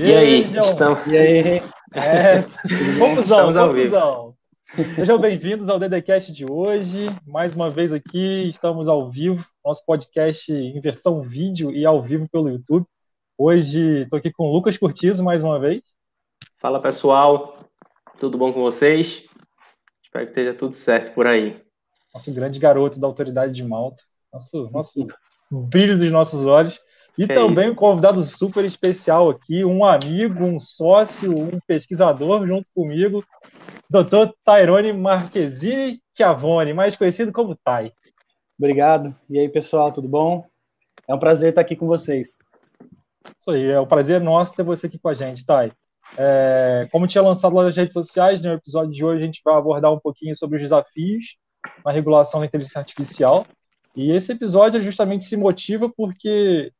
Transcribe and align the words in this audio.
E, 0.00 0.04
e 0.04 0.14
aí, 0.14 0.40
estamos... 0.44 1.06
E 1.06 1.18
aí? 1.18 1.62
É, 1.92 2.42
confusão, 3.00 3.52
confusão. 3.52 4.34
Sejam 4.94 5.18
bem-vindos 5.18 5.68
ao 5.68 5.78
DDCast 5.78 6.32
de 6.32 6.50
hoje. 6.50 7.08
Mais 7.26 7.52
uma 7.52 7.68
vez 7.68 7.92
aqui, 7.92 8.48
estamos 8.48 8.86
ao 8.86 9.10
vivo, 9.10 9.44
nosso 9.62 9.84
podcast 9.84 10.52
em 10.52 10.80
versão 10.80 11.20
vídeo 11.20 11.72
e 11.72 11.84
ao 11.84 12.00
vivo 12.00 12.28
pelo 12.30 12.48
YouTube. 12.48 12.86
Hoje 13.36 14.02
estou 14.02 14.20
aqui 14.20 14.30
com 14.30 14.44
o 14.44 14.52
Lucas 14.52 14.78
Curtizo 14.78 15.24
mais 15.24 15.42
uma 15.42 15.58
vez. 15.58 15.82
Fala 16.58 16.80
pessoal, 16.80 17.58
tudo 18.18 18.38
bom 18.38 18.52
com 18.52 18.62
vocês? 18.62 19.24
Espero 20.02 20.24
que 20.24 20.30
esteja 20.30 20.54
tudo 20.54 20.72
certo 20.72 21.12
por 21.12 21.26
aí. 21.26 21.60
Nosso 22.14 22.32
grande 22.32 22.58
garoto 22.60 23.00
da 23.00 23.06
autoridade 23.08 23.52
de 23.52 23.64
Malta, 23.64 24.04
nosso, 24.32 24.70
nosso 24.70 25.06
brilho 25.50 25.98
dos 25.98 26.10
nossos 26.12 26.46
olhos. 26.46 26.80
E 27.20 27.28
que 27.28 27.34
também 27.34 27.66
é 27.66 27.70
um 27.70 27.74
convidado 27.74 28.24
super 28.24 28.64
especial 28.64 29.28
aqui, 29.28 29.62
um 29.62 29.84
amigo, 29.84 30.42
um 30.42 30.58
sócio, 30.58 31.36
um 31.36 31.60
pesquisador 31.66 32.46
junto 32.46 32.70
comigo, 32.74 33.22
Dr. 33.90 34.32
Tairone 34.42 34.94
Marquezini 34.94 36.00
Chiavone, 36.16 36.72
mais 36.72 36.96
conhecido 36.96 37.30
como 37.30 37.54
Tai. 37.62 37.92
Obrigado. 38.58 39.14
E 39.28 39.38
aí, 39.38 39.50
pessoal, 39.50 39.92
tudo 39.92 40.08
bom? 40.08 40.46
É 41.06 41.14
um 41.14 41.18
prazer 41.18 41.50
estar 41.50 41.60
aqui 41.60 41.76
com 41.76 41.86
vocês. 41.86 42.38
Isso 43.38 43.50
aí, 43.50 43.66
é 43.66 43.78
um 43.78 43.86
prazer 43.86 44.18
nosso 44.18 44.54
ter 44.54 44.62
você 44.62 44.86
aqui 44.86 44.98
com 44.98 45.10
a 45.10 45.14
gente, 45.14 45.44
Tai. 45.44 45.70
É, 46.16 46.88
como 46.90 47.06
tinha 47.06 47.22
lançado 47.22 47.54
lá 47.54 47.64
nas 47.64 47.76
redes 47.76 47.92
sociais, 47.92 48.40
no 48.40 48.50
episódio 48.50 48.92
de 48.92 49.04
hoje 49.04 49.22
a 49.22 49.26
gente 49.26 49.42
vai 49.44 49.56
abordar 49.56 49.92
um 49.92 50.00
pouquinho 50.00 50.34
sobre 50.34 50.56
os 50.56 50.62
desafios 50.62 51.36
na 51.84 51.92
regulação 51.92 52.40
da 52.40 52.46
inteligência 52.46 52.78
artificial. 52.78 53.46
E 53.94 54.10
esse 54.10 54.32
episódio 54.32 54.80
justamente 54.80 55.24
se 55.24 55.36
motiva 55.36 55.92
porque 55.94 56.72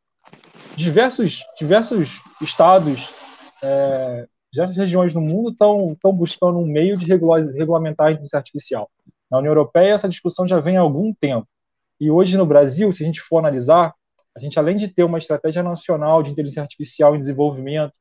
diversos, 0.77 1.45
diversos 1.59 2.21
estados, 2.41 3.09
é, 3.63 4.27
diversas 4.53 4.77
regiões 4.77 5.15
no 5.15 5.21
mundo 5.21 5.51
estão 5.51 6.13
buscando 6.13 6.59
um 6.59 6.67
meio 6.67 6.97
de 6.97 7.07
regulamentar 7.07 8.09
a 8.09 8.11
inteligência 8.11 8.39
artificial. 8.39 8.91
Na 9.31 9.39
União 9.39 9.51
Europeia, 9.51 9.93
essa 9.93 10.09
discussão 10.09 10.49
já 10.49 10.59
vem 10.59 10.77
há 10.77 10.81
algum 10.81 11.15
tempo. 11.15 11.47
E 12.01 12.11
hoje 12.11 12.37
no 12.37 12.47
Brasil, 12.47 12.93
se 12.93 13.03
a 13.03 13.07
gente 13.07 13.21
for 13.21 13.39
analisar, 13.39 13.95
a 14.37 14.41
gente, 14.41 14.59
além 14.59 14.77
de 14.77 14.89
ter 14.89 15.05
uma 15.05 15.19
estratégia 15.19 15.63
nacional 15.63 16.23
de 16.23 16.31
inteligência 16.31 16.63
artificial 16.63 17.15
em 17.15 17.19
desenvolvimento, 17.19 17.93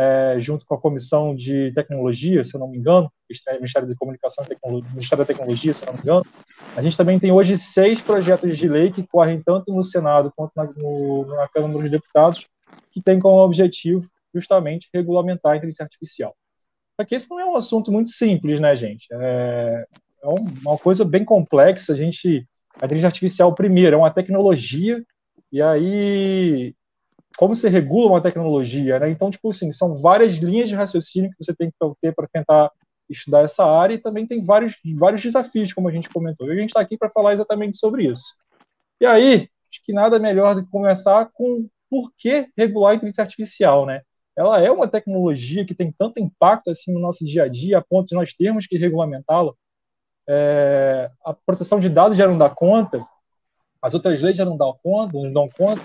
é, 0.00 0.40
junto 0.40 0.64
com 0.64 0.74
a 0.74 0.80
Comissão 0.80 1.34
de 1.34 1.70
Tecnologia, 1.72 2.42
se 2.42 2.56
eu 2.56 2.60
não 2.60 2.68
me 2.68 2.78
engano, 2.78 3.12
Ministério 3.28 3.86
da 3.86 3.94
Comunicação 3.94 4.44
e 4.44 4.48
Tecnologia, 4.48 4.90
Ministério 4.90 5.24
da 5.24 5.26
Tecnologia, 5.26 5.74
se 5.74 5.82
eu 5.82 5.86
não 5.86 5.92
me 5.92 6.00
engano, 6.00 6.26
a 6.74 6.80
gente 6.80 6.96
também 6.96 7.18
tem 7.18 7.30
hoje 7.30 7.54
seis 7.58 8.00
projetos 8.00 8.56
de 8.56 8.66
lei 8.66 8.90
que 8.90 9.06
correm 9.06 9.42
tanto 9.42 9.74
no 9.74 9.82
Senado 9.82 10.32
quanto 10.34 10.52
na, 10.56 10.64
no, 10.64 11.26
na 11.26 11.46
Câmara 11.48 11.78
dos 11.78 11.90
Deputados, 11.90 12.48
que 12.90 13.02
tem 13.02 13.18
como 13.18 13.44
objetivo 13.44 14.08
justamente 14.34 14.88
regulamentar 14.94 15.52
a 15.52 15.56
inteligência 15.56 15.84
artificial. 15.84 16.34
Que 17.06 17.14
esse 17.14 17.30
não 17.30 17.40
é 17.40 17.46
um 17.46 17.56
assunto 17.56 17.90
muito 17.90 18.10
simples, 18.10 18.60
né, 18.60 18.76
gente? 18.76 19.06
É, 19.12 19.84
é 20.22 20.28
uma 20.28 20.76
coisa 20.76 21.02
bem 21.02 21.24
complexa. 21.24 21.94
A 21.94 21.96
gente, 21.96 22.46
a 22.74 22.84
inteligência 22.84 23.08
artificial, 23.08 23.54
primeiro, 23.54 23.96
é 23.96 23.98
uma 23.98 24.10
tecnologia, 24.10 25.02
e 25.50 25.62
aí 25.62 26.74
como 27.36 27.54
se 27.54 27.68
regula 27.68 28.10
uma 28.10 28.20
tecnologia, 28.20 28.98
né? 28.98 29.10
Então, 29.10 29.30
tipo 29.30 29.50
assim, 29.50 29.72
são 29.72 29.98
várias 29.98 30.34
linhas 30.36 30.68
de 30.68 30.74
raciocínio 30.74 31.30
que 31.30 31.44
você 31.44 31.54
tem 31.54 31.70
que 31.70 31.76
ter 32.00 32.14
para 32.14 32.28
tentar 32.28 32.70
estudar 33.08 33.42
essa 33.42 33.64
área 33.64 33.94
e 33.94 33.98
também 33.98 34.26
tem 34.26 34.42
vários, 34.42 34.76
vários 34.96 35.22
desafios, 35.22 35.72
como 35.72 35.88
a 35.88 35.92
gente 35.92 36.08
comentou. 36.08 36.48
E 36.48 36.52
a 36.52 36.60
gente 36.60 36.70
está 36.70 36.80
aqui 36.80 36.96
para 36.96 37.10
falar 37.10 37.32
exatamente 37.32 37.76
sobre 37.76 38.04
isso. 38.04 38.34
E 39.00 39.06
aí, 39.06 39.48
acho 39.70 39.82
que 39.82 39.92
nada 39.92 40.18
melhor 40.18 40.54
do 40.54 40.64
que 40.64 40.70
começar 40.70 41.28
com 41.32 41.68
por 41.88 42.12
que 42.16 42.48
regular 42.56 42.92
a 42.92 42.94
inteligência 42.94 43.22
artificial, 43.22 43.84
né? 43.84 44.02
Ela 44.36 44.62
é 44.62 44.70
uma 44.70 44.86
tecnologia 44.86 45.64
que 45.64 45.74
tem 45.74 45.92
tanto 45.92 46.20
impacto 46.20 46.70
assim 46.70 46.92
no 46.92 47.00
nosso 47.00 47.24
dia 47.24 47.44
a 47.44 47.48
dia, 47.48 47.78
a 47.78 47.82
ponto 47.82 48.08
de 48.08 48.14
nós 48.14 48.32
termos 48.32 48.66
que 48.66 48.78
regulamentá-la. 48.78 49.52
É, 50.28 51.10
a 51.24 51.34
proteção 51.34 51.80
de 51.80 51.88
dados 51.88 52.16
já 52.16 52.28
não 52.28 52.38
dá 52.38 52.48
conta, 52.48 53.04
as 53.82 53.94
outras 53.94 54.22
leis 54.22 54.36
já 54.36 54.44
não 54.44 54.56
dão 54.56 54.78
conta, 54.82 55.12
não 55.14 55.32
dão 55.32 55.48
conta. 55.48 55.82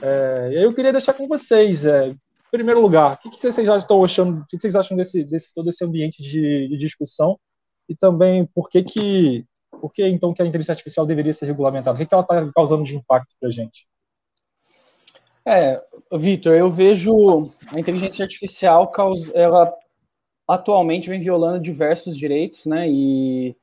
É, 0.00 0.50
eu 0.52 0.72
queria 0.72 0.92
deixar 0.92 1.14
com 1.14 1.26
vocês, 1.26 1.84
é, 1.84 2.08
em 2.08 2.16
primeiro 2.50 2.80
lugar, 2.80 3.14
o 3.14 3.16
que, 3.18 3.30
que, 3.30 3.40
vocês 3.40 3.66
já 3.66 3.76
estão 3.76 4.04
achando, 4.04 4.40
o 4.40 4.46
que, 4.46 4.58
vocês 4.58 4.76
acham 4.76 4.96
desse, 4.96 5.24
desse 5.24 5.52
todo 5.52 5.68
esse 5.68 5.84
ambiente 5.84 6.22
de, 6.22 6.68
de, 6.68 6.76
discussão 6.76 7.38
e 7.88 7.96
também 7.96 8.46
por 8.54 8.68
que 8.68 8.82
que, 8.82 9.44
por 9.70 9.90
que 9.90 10.06
então 10.06 10.32
que 10.32 10.40
a 10.40 10.46
inteligência 10.46 10.72
artificial 10.72 11.04
deveria 11.04 11.32
ser 11.32 11.46
regulamentada? 11.46 11.96
O 11.96 11.98
que, 11.98 12.06
que 12.06 12.14
ela 12.14 12.22
está 12.22 12.50
causando 12.54 12.84
de 12.84 12.96
impacto 12.96 13.34
para 13.40 13.48
a 13.48 13.52
gente? 13.52 13.86
É, 15.44 15.76
Vitor, 16.16 16.54
eu 16.54 16.68
vejo 16.68 17.50
a 17.68 17.80
inteligência 17.80 18.22
artificial, 18.22 18.92
ela 19.34 19.72
atualmente 20.46 21.08
vem 21.08 21.18
violando 21.18 21.60
diversos 21.60 22.16
direitos, 22.16 22.66
né, 22.66 22.88
e 22.88 23.56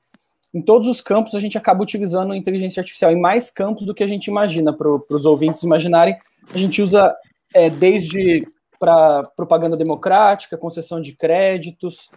em 0.55 0.61
todos 0.61 0.87
os 0.87 1.01
campos 1.01 1.35
a 1.35 1.39
gente 1.41 1.57
acaba 1.57 1.83
utilizando 1.83 2.31
a 2.31 2.37
inteligência 2.37 2.79
artificial, 2.79 3.11
em 3.11 3.19
mais 3.19 3.51
campos 3.51 3.85
do 3.85 3.93
que 3.93 4.01
a 4.01 4.07
gente 4.07 4.27
imagina, 4.27 4.71
para 4.71 4.89
os 5.09 5.25
ouvintes 5.25 5.61
imaginarem. 5.63 6.17
A 6.53 6.57
gente 6.57 6.81
usa 6.81 7.13
é, 7.53 7.69
desde 7.69 8.41
para 8.79 9.23
propaganda 9.35 9.75
democrática, 9.75 10.57
concessão 10.57 11.01
de 11.01 11.13
créditos, 11.13 12.09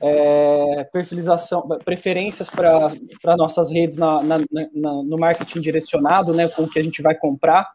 é, 0.00 0.84
perfilização, 0.90 1.68
preferências 1.84 2.48
para 2.48 3.36
nossas 3.36 3.70
redes 3.70 3.98
na, 3.98 4.22
na, 4.22 4.38
na, 4.72 5.02
no 5.02 5.18
marketing 5.18 5.60
direcionado, 5.60 6.32
né, 6.32 6.48
com 6.48 6.62
o 6.62 6.68
que 6.68 6.78
a 6.78 6.82
gente 6.82 7.02
vai 7.02 7.14
comprar. 7.14 7.68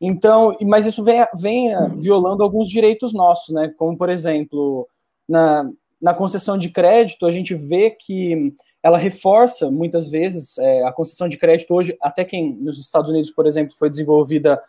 Então, 0.00 0.56
mas 0.62 0.86
isso 0.86 1.02
vem, 1.02 1.26
vem 1.34 1.70
violando 1.96 2.44
alguns 2.44 2.68
direitos 2.68 3.12
nossos, 3.12 3.52
né, 3.52 3.72
como, 3.76 3.98
por 3.98 4.08
exemplo, 4.08 4.86
na, 5.28 5.68
na 6.00 6.14
concessão 6.14 6.56
de 6.56 6.70
crédito, 6.70 7.26
a 7.26 7.30
gente 7.32 7.56
vê 7.56 7.90
que 7.90 8.54
ela 8.82 8.98
reforça 8.98 9.70
muitas 9.70 10.10
vezes 10.10 10.58
é, 10.58 10.82
a 10.84 10.92
concessão 10.92 11.28
de 11.28 11.38
crédito 11.38 11.72
hoje, 11.72 11.96
até 12.00 12.24
quem 12.24 12.52
nos 12.54 12.80
Estados 12.80 13.10
Unidos, 13.10 13.30
por 13.30 13.46
exemplo, 13.46 13.76
foi 13.76 13.88
desenvolvida 13.88 14.60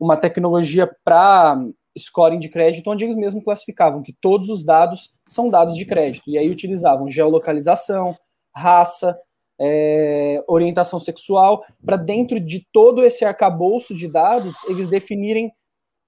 uma 0.00 0.16
tecnologia 0.16 0.90
para 1.04 1.60
scoring 1.98 2.38
de 2.38 2.48
crédito, 2.48 2.90
onde 2.90 3.04
eles 3.04 3.16
mesmos 3.16 3.44
classificavam 3.44 4.02
que 4.02 4.12
todos 4.12 4.48
os 4.48 4.64
dados 4.64 5.12
são 5.26 5.50
dados 5.50 5.76
de 5.76 5.84
crédito, 5.84 6.30
e 6.30 6.38
aí 6.38 6.48
utilizavam 6.48 7.08
geolocalização, 7.08 8.16
raça, 8.54 9.18
é, 9.60 10.42
orientação 10.46 11.00
sexual, 11.00 11.64
para 11.84 11.96
dentro 11.96 12.38
de 12.38 12.66
todo 12.72 13.04
esse 13.04 13.24
arcabouço 13.24 13.94
de 13.94 14.06
dados, 14.08 14.54
eles 14.68 14.88
definirem 14.88 15.52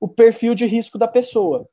o 0.00 0.08
perfil 0.08 0.54
de 0.54 0.66
risco 0.66 0.96
da 0.96 1.08
pessoa. 1.08 1.68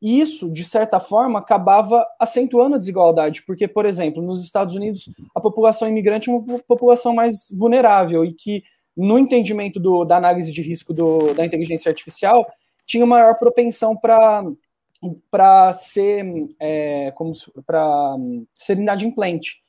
E 0.00 0.20
isso, 0.20 0.48
de 0.50 0.64
certa 0.64 1.00
forma, 1.00 1.40
acabava 1.40 2.06
acentuando 2.20 2.76
a 2.76 2.78
desigualdade, 2.78 3.42
porque, 3.44 3.66
por 3.66 3.84
exemplo, 3.84 4.22
nos 4.22 4.44
Estados 4.44 4.74
Unidos, 4.74 5.10
a 5.34 5.40
população 5.40 5.88
imigrante 5.88 6.30
é 6.30 6.32
uma 6.32 6.60
população 6.60 7.14
mais 7.14 7.48
vulnerável 7.50 8.24
e 8.24 8.32
que, 8.32 8.62
no 8.96 9.18
entendimento 9.18 9.80
do, 9.80 10.04
da 10.04 10.16
análise 10.16 10.52
de 10.52 10.62
risco 10.62 10.94
do, 10.94 11.34
da 11.34 11.44
inteligência 11.44 11.90
artificial, 11.90 12.46
tinha 12.86 13.04
maior 13.04 13.34
propensão 13.38 13.96
para 13.96 15.72
ser 15.72 16.24
é, 16.60 17.12
como 17.16 17.32
para 17.66 18.16
ser 18.54 18.78
inadimplente. 18.78 19.62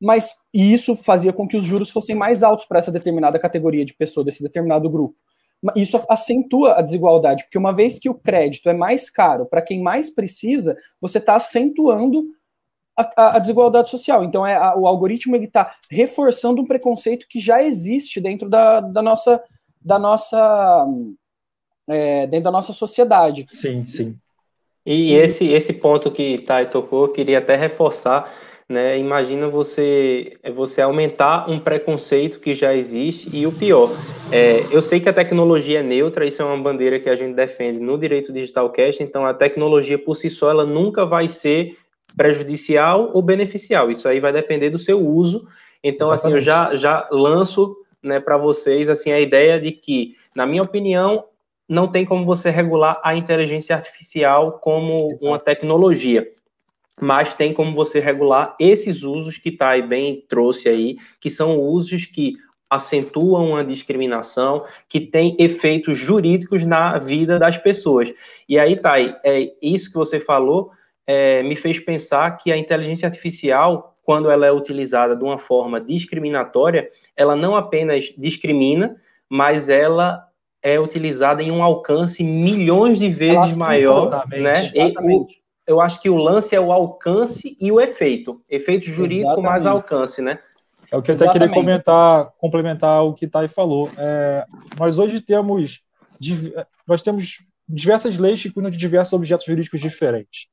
Mas 0.00 0.34
e 0.52 0.72
isso 0.72 0.94
fazia 0.96 1.32
com 1.32 1.46
que 1.46 1.56
os 1.56 1.64
juros 1.64 1.90
fossem 1.90 2.16
mais 2.16 2.42
altos 2.42 2.64
para 2.64 2.78
essa 2.78 2.90
determinada 2.90 3.38
categoria 3.38 3.84
de 3.84 3.94
pessoa, 3.94 4.24
desse 4.24 4.42
determinado 4.42 4.88
grupo 4.90 5.14
isso 5.74 6.02
acentua 6.08 6.74
a 6.74 6.82
desigualdade, 6.82 7.44
porque 7.44 7.58
uma 7.58 7.72
vez 7.72 7.98
que 7.98 8.08
o 8.08 8.14
crédito 8.14 8.68
é 8.68 8.74
mais 8.74 9.08
caro 9.08 9.46
para 9.46 9.62
quem 9.62 9.82
mais 9.82 10.10
precisa, 10.10 10.76
você 11.00 11.18
está 11.18 11.36
acentuando 11.36 12.24
a, 12.96 13.36
a, 13.36 13.38
desigualdade 13.38 13.90
social. 13.90 14.24
Então, 14.24 14.46
é 14.46 14.54
a, 14.54 14.76
o 14.76 14.86
algoritmo 14.86 15.34
ele 15.34 15.46
está 15.46 15.74
reforçando 15.90 16.62
um 16.62 16.66
preconceito 16.66 17.26
que 17.28 17.40
já 17.40 17.62
existe 17.62 18.20
dentro 18.20 18.48
da, 18.48 18.80
da 18.80 19.02
nossa 19.02 19.42
da 19.80 19.98
nossa 19.98 20.86
é, 21.88 22.26
dentro 22.26 22.44
da 22.44 22.50
nossa 22.50 22.72
sociedade. 22.72 23.44
Sim, 23.48 23.84
sim. 23.86 24.16
E 24.86 25.12
esse 25.12 25.48
esse 25.48 25.72
ponto 25.72 26.10
que 26.10 26.38
Thay 26.38 26.66
tocou, 26.66 27.06
eu 27.06 27.12
queria 27.12 27.38
até 27.38 27.56
reforçar 27.56 28.32
né? 28.68 28.98
Imagina 28.98 29.48
você 29.48 30.36
você 30.54 30.80
aumentar 30.80 31.48
um 31.50 31.58
preconceito 31.58 32.40
que 32.40 32.54
já 32.54 32.74
existe 32.74 33.28
e 33.32 33.46
o 33.46 33.52
pior, 33.52 33.98
é, 34.30 34.66
eu 34.70 34.80
sei 34.80 35.00
que 35.00 35.08
a 35.08 35.12
tecnologia 35.12 35.80
é 35.80 35.82
neutra, 35.82 36.26
isso 36.26 36.42
é 36.42 36.44
uma 36.44 36.56
bandeira 36.56 36.98
que 36.98 37.08
a 37.08 37.16
gente 37.16 37.34
defende 37.34 37.78
no 37.78 37.98
direito 37.98 38.32
digital 38.32 38.70
cash, 38.70 39.00
então 39.00 39.24
a 39.26 39.34
tecnologia 39.34 39.98
por 39.98 40.16
si 40.16 40.30
só 40.30 40.50
ela 40.50 40.64
nunca 40.64 41.04
vai 41.04 41.28
ser 41.28 41.76
prejudicial 42.16 43.10
ou 43.12 43.22
beneficial. 43.22 43.90
Isso 43.90 44.08
aí 44.08 44.20
vai 44.20 44.32
depender 44.32 44.70
do 44.70 44.78
seu 44.78 44.98
uso. 44.98 45.46
Então 45.82 46.12
Exatamente. 46.12 46.26
assim, 46.26 46.32
eu 46.32 46.40
já 46.40 46.74
já 46.74 47.08
lanço, 47.10 47.76
né, 48.02 48.18
para 48.18 48.36
vocês 48.36 48.88
assim 48.88 49.12
a 49.12 49.20
ideia 49.20 49.60
de 49.60 49.72
que, 49.72 50.14
na 50.34 50.46
minha 50.46 50.62
opinião, 50.62 51.24
não 51.68 51.86
tem 51.86 52.04
como 52.04 52.24
você 52.24 52.50
regular 52.50 53.00
a 53.04 53.14
inteligência 53.14 53.74
artificial 53.76 54.58
como 54.58 55.10
Exato. 55.10 55.26
uma 55.26 55.38
tecnologia 55.38 56.26
mas 57.00 57.34
tem 57.34 57.52
como 57.52 57.74
você 57.74 57.98
regular 58.00 58.54
esses 58.58 59.02
usos 59.02 59.38
que 59.38 59.50
Thay 59.50 59.82
bem 59.82 60.24
trouxe 60.28 60.68
aí, 60.68 60.96
que 61.20 61.28
são 61.28 61.58
usos 61.58 62.06
que 62.06 62.34
acentuam 62.70 63.50
uma 63.50 63.64
discriminação, 63.64 64.64
que 64.88 65.00
tem 65.00 65.36
efeitos 65.38 65.96
jurídicos 65.96 66.64
na 66.64 66.98
vida 66.98 67.38
das 67.38 67.56
pessoas. 67.56 68.12
E 68.48 68.58
aí, 68.58 68.76
Thay, 68.76 69.14
é, 69.24 69.52
isso 69.62 69.90
que 69.90 69.96
você 69.96 70.18
falou 70.18 70.70
é, 71.06 71.42
me 71.42 71.56
fez 71.56 71.78
pensar 71.78 72.36
que 72.36 72.50
a 72.50 72.56
inteligência 72.56 73.06
artificial, 73.06 73.96
quando 74.02 74.30
ela 74.30 74.46
é 74.46 74.52
utilizada 74.52 75.14
de 75.14 75.22
uma 75.22 75.38
forma 75.38 75.80
discriminatória, 75.80 76.88
ela 77.16 77.36
não 77.36 77.54
apenas 77.54 78.12
discrimina, 78.16 78.96
mas 79.28 79.68
ela 79.68 80.26
é 80.62 80.80
utilizada 80.80 81.42
em 81.42 81.50
um 81.50 81.62
alcance 81.62 82.24
milhões 82.24 82.98
de 82.98 83.08
vezes 83.08 83.56
maior, 83.56 84.26
né? 84.28 84.64
Exatamente. 84.64 85.34
E, 85.34 85.43
eu 85.66 85.80
acho 85.80 86.00
que 86.00 86.10
o 86.10 86.16
lance 86.16 86.54
é 86.54 86.60
o 86.60 86.72
alcance 86.72 87.56
e 87.60 87.72
o 87.72 87.80
efeito. 87.80 88.42
Efeito 88.48 88.86
jurídico 88.86 89.26
Exatamente. 89.26 89.46
mais 89.46 89.66
alcance, 89.66 90.20
né? 90.20 90.38
É 90.90 90.96
o 90.96 91.02
que 91.02 91.10
eu 91.10 91.14
até 91.14 91.28
queria 91.30 91.48
comentar, 91.48 92.30
complementar 92.38 93.04
o 93.04 93.14
que 93.14 93.26
Thay 93.26 93.48
falou. 93.48 93.90
É, 93.96 94.44
nós 94.78 94.98
hoje 94.98 95.20
temos, 95.20 95.80
nós 96.86 97.02
temos 97.02 97.38
diversas 97.68 98.18
leis 98.18 98.42
que 98.42 98.50
cuidam 98.50 98.70
de 98.70 98.76
diversos 98.76 99.12
objetos 99.12 99.46
jurídicos 99.46 99.80
diferentes. 99.80 100.46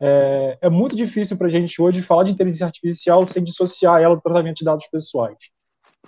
É, 0.00 0.58
é 0.62 0.68
muito 0.68 0.94
difícil 0.94 1.36
para 1.36 1.48
a 1.48 1.50
gente 1.50 1.80
hoje 1.80 2.02
falar 2.02 2.24
de 2.24 2.32
inteligência 2.32 2.66
artificial 2.66 3.26
sem 3.26 3.42
dissociar 3.42 4.00
ela 4.00 4.14
do 4.14 4.22
tratamento 4.22 4.58
de 4.58 4.64
dados 4.64 4.86
pessoais. 4.86 5.38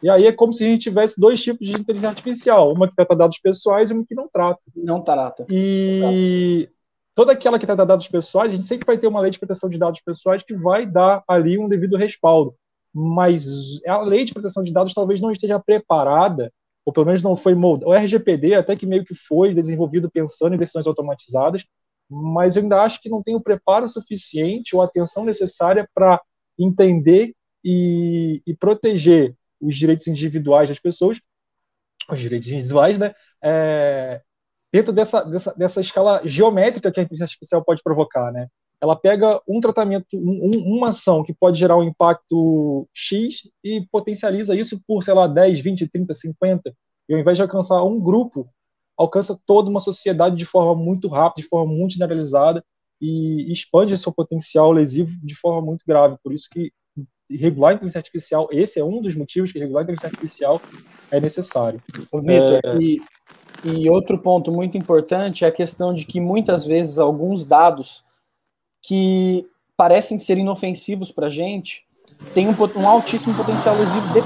E 0.03 0.09
aí 0.09 0.27
é 0.27 0.33
como 0.33 0.53
se 0.53 0.65
a 0.65 0.67
gente 0.67 0.83
tivesse 0.83 1.21
dois 1.21 1.43
tipos 1.43 1.67
de 1.67 1.75
inteligência 1.75 2.09
artificial, 2.09 2.73
uma 2.73 2.89
que 2.89 2.95
trata 2.95 3.17
dados 3.17 3.39
pessoais 3.39 3.91
e 3.91 3.95
uma 3.95 4.05
que 4.05 4.15
não 4.15 4.29
trata. 4.33 4.61
Não 4.75 5.03
trata. 5.03 5.47
E 5.51 6.69
toda 7.15 7.33
aquela 7.33 7.59
que 7.59 7.67
trata 7.67 7.87
dados 7.87 8.09
pessoais, 8.09 8.53
a 8.53 8.55
gente 8.55 8.67
sempre 8.67 8.87
vai 8.87 8.99
ter 8.99 9.07
uma 9.07 9.21
lei 9.21 9.31
de 9.31 9.39
proteção 9.39 9.69
de 9.69 9.79
dados 9.79 10.01
pessoais 10.01 10.43
que 10.43 10.55
vai 10.55 10.87
dar 10.87 11.23
ali 11.29 11.59
um 11.59 11.69
devido 11.69 11.97
respaldo. 11.97 12.55
Mas 12.93 13.45
a 13.87 14.01
lei 14.03 14.25
de 14.25 14.33
proteção 14.33 14.63
de 14.63 14.73
dados 14.73 14.95
talvez 14.95 15.21
não 15.21 15.31
esteja 15.31 15.59
preparada, 15.61 16.53
ou 16.85 16.93
pelo 16.93 17.07
menos 17.07 17.23
não 17.23 17.37
foi 17.37 17.55
moldada. 17.55 17.89
O 17.91 17.95
RGPD 17.95 18.55
até 18.55 18.75
que 18.75 18.87
meio 18.87 19.05
que 19.05 19.15
foi 19.15 19.55
desenvolvido 19.55 20.11
pensando 20.11 20.55
em 20.55 20.59
decisões 20.59 20.87
automatizadas, 20.87 21.65
mas 22.11 22.57
eu 22.57 22.63
ainda 22.63 22.83
acho 22.83 23.01
que 23.01 23.09
não 23.09 23.23
tem 23.23 23.37
o 23.37 23.41
preparo 23.41 23.89
suficiente 23.89 24.75
ou 24.75 24.83
a 24.83 24.87
atenção 24.87 25.25
necessária 25.25 25.89
para 25.95 26.21
entender 26.59 27.33
e, 27.65 28.43
e, 28.45 28.55
proteger 28.57 29.37
os 29.61 29.77
direitos 29.77 30.07
individuais 30.09 30.69
das 30.69 30.79
pessoas, 30.79 31.21
os 32.11 32.19
direitos 32.19 32.49
individuais, 32.49 32.99
né, 32.99 33.15
é, 33.43 34.21
dentro 34.73 34.93
dessa, 34.93 35.23
dessa, 35.23 35.55
dessa 35.55 35.81
escala 35.81 36.21
geométrica 36.25 36.91
que 36.91 37.01
a 37.01 37.03
inteligência 37.03 37.33
artificial 37.33 37.65
pode 37.65 37.83
provocar, 37.83 38.33
né? 38.33 38.49
Ela 38.81 38.97
pega 38.97 39.41
um 39.47 39.61
tratamento, 39.61 40.07
um, 40.15 40.77
uma 40.77 40.89
ação 40.89 41.23
que 41.23 41.35
pode 41.35 41.59
gerar 41.59 41.77
um 41.77 41.83
impacto 41.83 42.89
X 42.95 43.49
e 43.63 43.87
potencializa 43.93 44.57
isso 44.57 44.81
por, 44.87 45.05
sei 45.05 45.13
lá, 45.13 45.27
10, 45.27 45.61
20, 45.61 45.89
30, 45.89 46.15
50. 46.15 46.75
E 47.09 47.15
ao 47.15 47.21
invés 47.21 47.37
de 47.37 47.43
alcançar 47.43 47.83
um 47.83 48.01
grupo, 48.01 48.49
alcança 48.97 49.39
toda 49.45 49.69
uma 49.69 49.81
sociedade 49.81 50.37
de 50.37 50.47
forma 50.47 50.75
muito 50.75 51.09
rápida, 51.09 51.43
de 51.43 51.49
forma 51.49 51.71
muito 51.71 51.93
generalizada 51.93 52.65
e 53.01 53.53
expande 53.53 53.97
seu 53.99 54.13
potencial 54.13 54.73
lesivo 54.73 55.19
de 55.23 55.35
forma 55.35 55.61
muito 55.61 55.85
grave. 55.87 56.17
Por 56.23 56.33
isso 56.33 56.49
que 56.51 56.73
regular 57.37 57.71
a 57.71 57.75
inteligência 57.75 57.99
artificial, 57.99 58.49
esse 58.51 58.79
é 58.81 58.85
um 58.85 59.01
dos 59.01 59.15
motivos 59.15 59.53
que 59.53 59.59
regular 59.59 59.81
a 59.81 59.85
inteligência 59.85 60.09
artificial 60.09 60.61
é 61.11 61.21
necessário. 61.21 61.83
Vitor, 62.13 62.61
é... 62.65 62.77
e, 62.79 63.03
e 63.65 63.91
outro 63.91 64.19
ponto 64.19 64.51
muito 64.51 64.77
importante 64.77 65.45
é 65.45 65.49
a 65.49 65.53
questão 65.53 65.93
de 65.95 66.05
que 66.05 66.21
muitas 66.21 66.65
vezes 66.65 66.99
alguns 66.99 67.45
dados 67.45 68.05
que 68.83 69.49
parecem 69.77 70.19
ser 70.19 70.39
inofensivos 70.39 71.13
para 71.13 71.27
a 71.27 71.31
gente 71.31 71.87
têm 72.35 72.49
um, 72.49 72.55
um 72.77 72.89
altíssimo 72.89 73.35
potencial 73.37 73.77
lesivo. 73.77 74.13
De... 74.13 74.21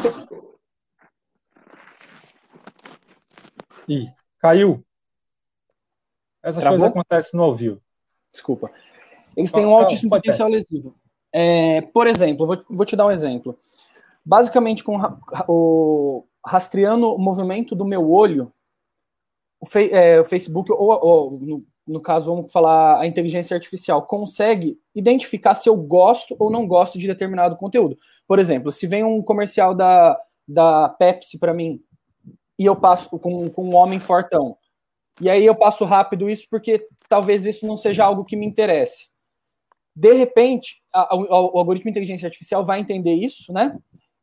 Ih, 3.89 4.09
Caiu. 4.39 4.85
Essas 6.43 6.61
Travou? 6.61 6.79
coisas 6.79 6.91
acontecem 6.91 7.39
no 7.39 7.45
ao 7.45 7.55
vivo. 7.55 7.81
Desculpa. 8.31 8.71
Eles 9.37 9.51
têm 9.51 9.65
um 9.65 9.75
altíssimo 9.75 10.11
potencial 10.11 10.49
lesivo. 10.49 10.95
É, 11.37 11.81
por 11.81 12.07
exemplo, 12.07 12.47
vou, 12.47 12.65
vou, 12.71 12.87
te 12.87 12.95
dar 12.95 13.07
um 13.07 13.11
exemplo. 13.11 13.59
Basicamente, 14.25 14.85
com 14.85 14.97
o, 15.49 16.25
rastreando 16.47 17.13
o 17.13 17.19
movimento 17.19 17.75
do 17.75 17.85
meu 17.85 18.09
olho, 18.09 18.53
o, 19.61 19.79
é, 19.79 20.21
o 20.21 20.25
Facebook, 20.25 20.71
ou, 20.71 20.79
ou 20.79 21.31
no, 21.41 21.67
no, 21.89 22.01
caso, 22.01 22.33
vamos 22.33 22.53
falar 22.53 23.01
a 23.01 23.07
inteligência 23.09 23.57
artificial, 23.57 24.07
consegue 24.07 24.79
identificar 24.95 25.57
se 25.57 25.69
eu 25.69 25.77
gosto 25.77 26.37
ou 26.39 26.51
não 26.51 26.69
gosto 26.69 27.01
de 27.01 27.09
determinado 27.09 27.57
conteúdo. 27.57 27.97
Por 28.29 28.39
exemplo, 28.39 28.71
se 28.71 28.87
vem 28.87 29.03
um 29.03 29.21
comercial 29.21 29.75
da, 29.75 30.17
da 30.47 30.89
Pepsi 30.89 31.37
para 31.37 31.53
mim 31.53 31.83
e 32.57 32.65
eu 32.65 32.77
passo 32.77 33.19
com, 33.19 33.51
com 33.51 33.65
um 33.65 33.75
homem 33.75 33.99
fortão. 33.99 34.57
E 35.21 35.29
aí 35.29 35.45
eu 35.45 35.55
passo 35.57 35.85
rápido 35.85 36.31
isso 36.31 36.47
porque 36.49 36.87
talvez 37.09 37.45
isso 37.45 37.67
não 37.67 37.77
seja 37.77 38.05
algo 38.05 38.25
que 38.25 38.37
me 38.37 38.47
interesse. 38.47 39.14
De 39.95 40.13
repente, 40.13 40.83
a, 40.93 41.15
a, 41.15 41.17
o 41.17 41.59
algoritmo 41.59 41.85
de 41.85 41.91
inteligência 41.91 42.27
artificial 42.27 42.65
vai 42.65 42.81
entender 42.81 43.15
isso, 43.15 43.53
né? 43.53 43.77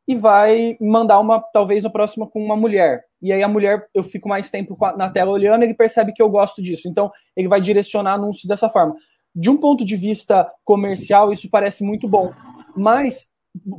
E 0.08 0.16
vai 0.16 0.76
mandar 0.82 1.20
uma, 1.20 1.40
talvez, 1.40 1.84
no 1.84 1.92
próximo 1.92 2.28
com 2.28 2.44
uma 2.44 2.58
mulher. 2.58 3.04
E 3.22 3.32
aí 3.32 3.42
a 3.44 3.48
mulher, 3.48 3.88
eu 3.94 4.04
fico 4.04 4.28
mais 4.28 4.50
tempo 4.50 4.78
na 4.98 5.10
tela 5.10 5.32
olhando, 5.32 5.64
ele 5.64 5.74
percebe 5.74 6.12
que 6.12 6.22
eu 6.22 6.30
gosto 6.30 6.62
disso. 6.62 6.88
Então, 6.88 7.12
ele 7.36 7.48
vai 7.48 7.62
direcionar 7.62 8.14
anúncios 8.14 8.46
dessa 8.46 8.70
forma. 8.70 8.96
De 9.34 9.50
um 9.50 9.58
ponto 9.58 9.86
de 9.86 9.96
vista 9.96 10.52
comercial, 10.66 11.32
isso 11.32 11.50
parece 11.50 11.84
muito 11.84 12.08
bom. 12.08 12.34
Mas 12.76 13.28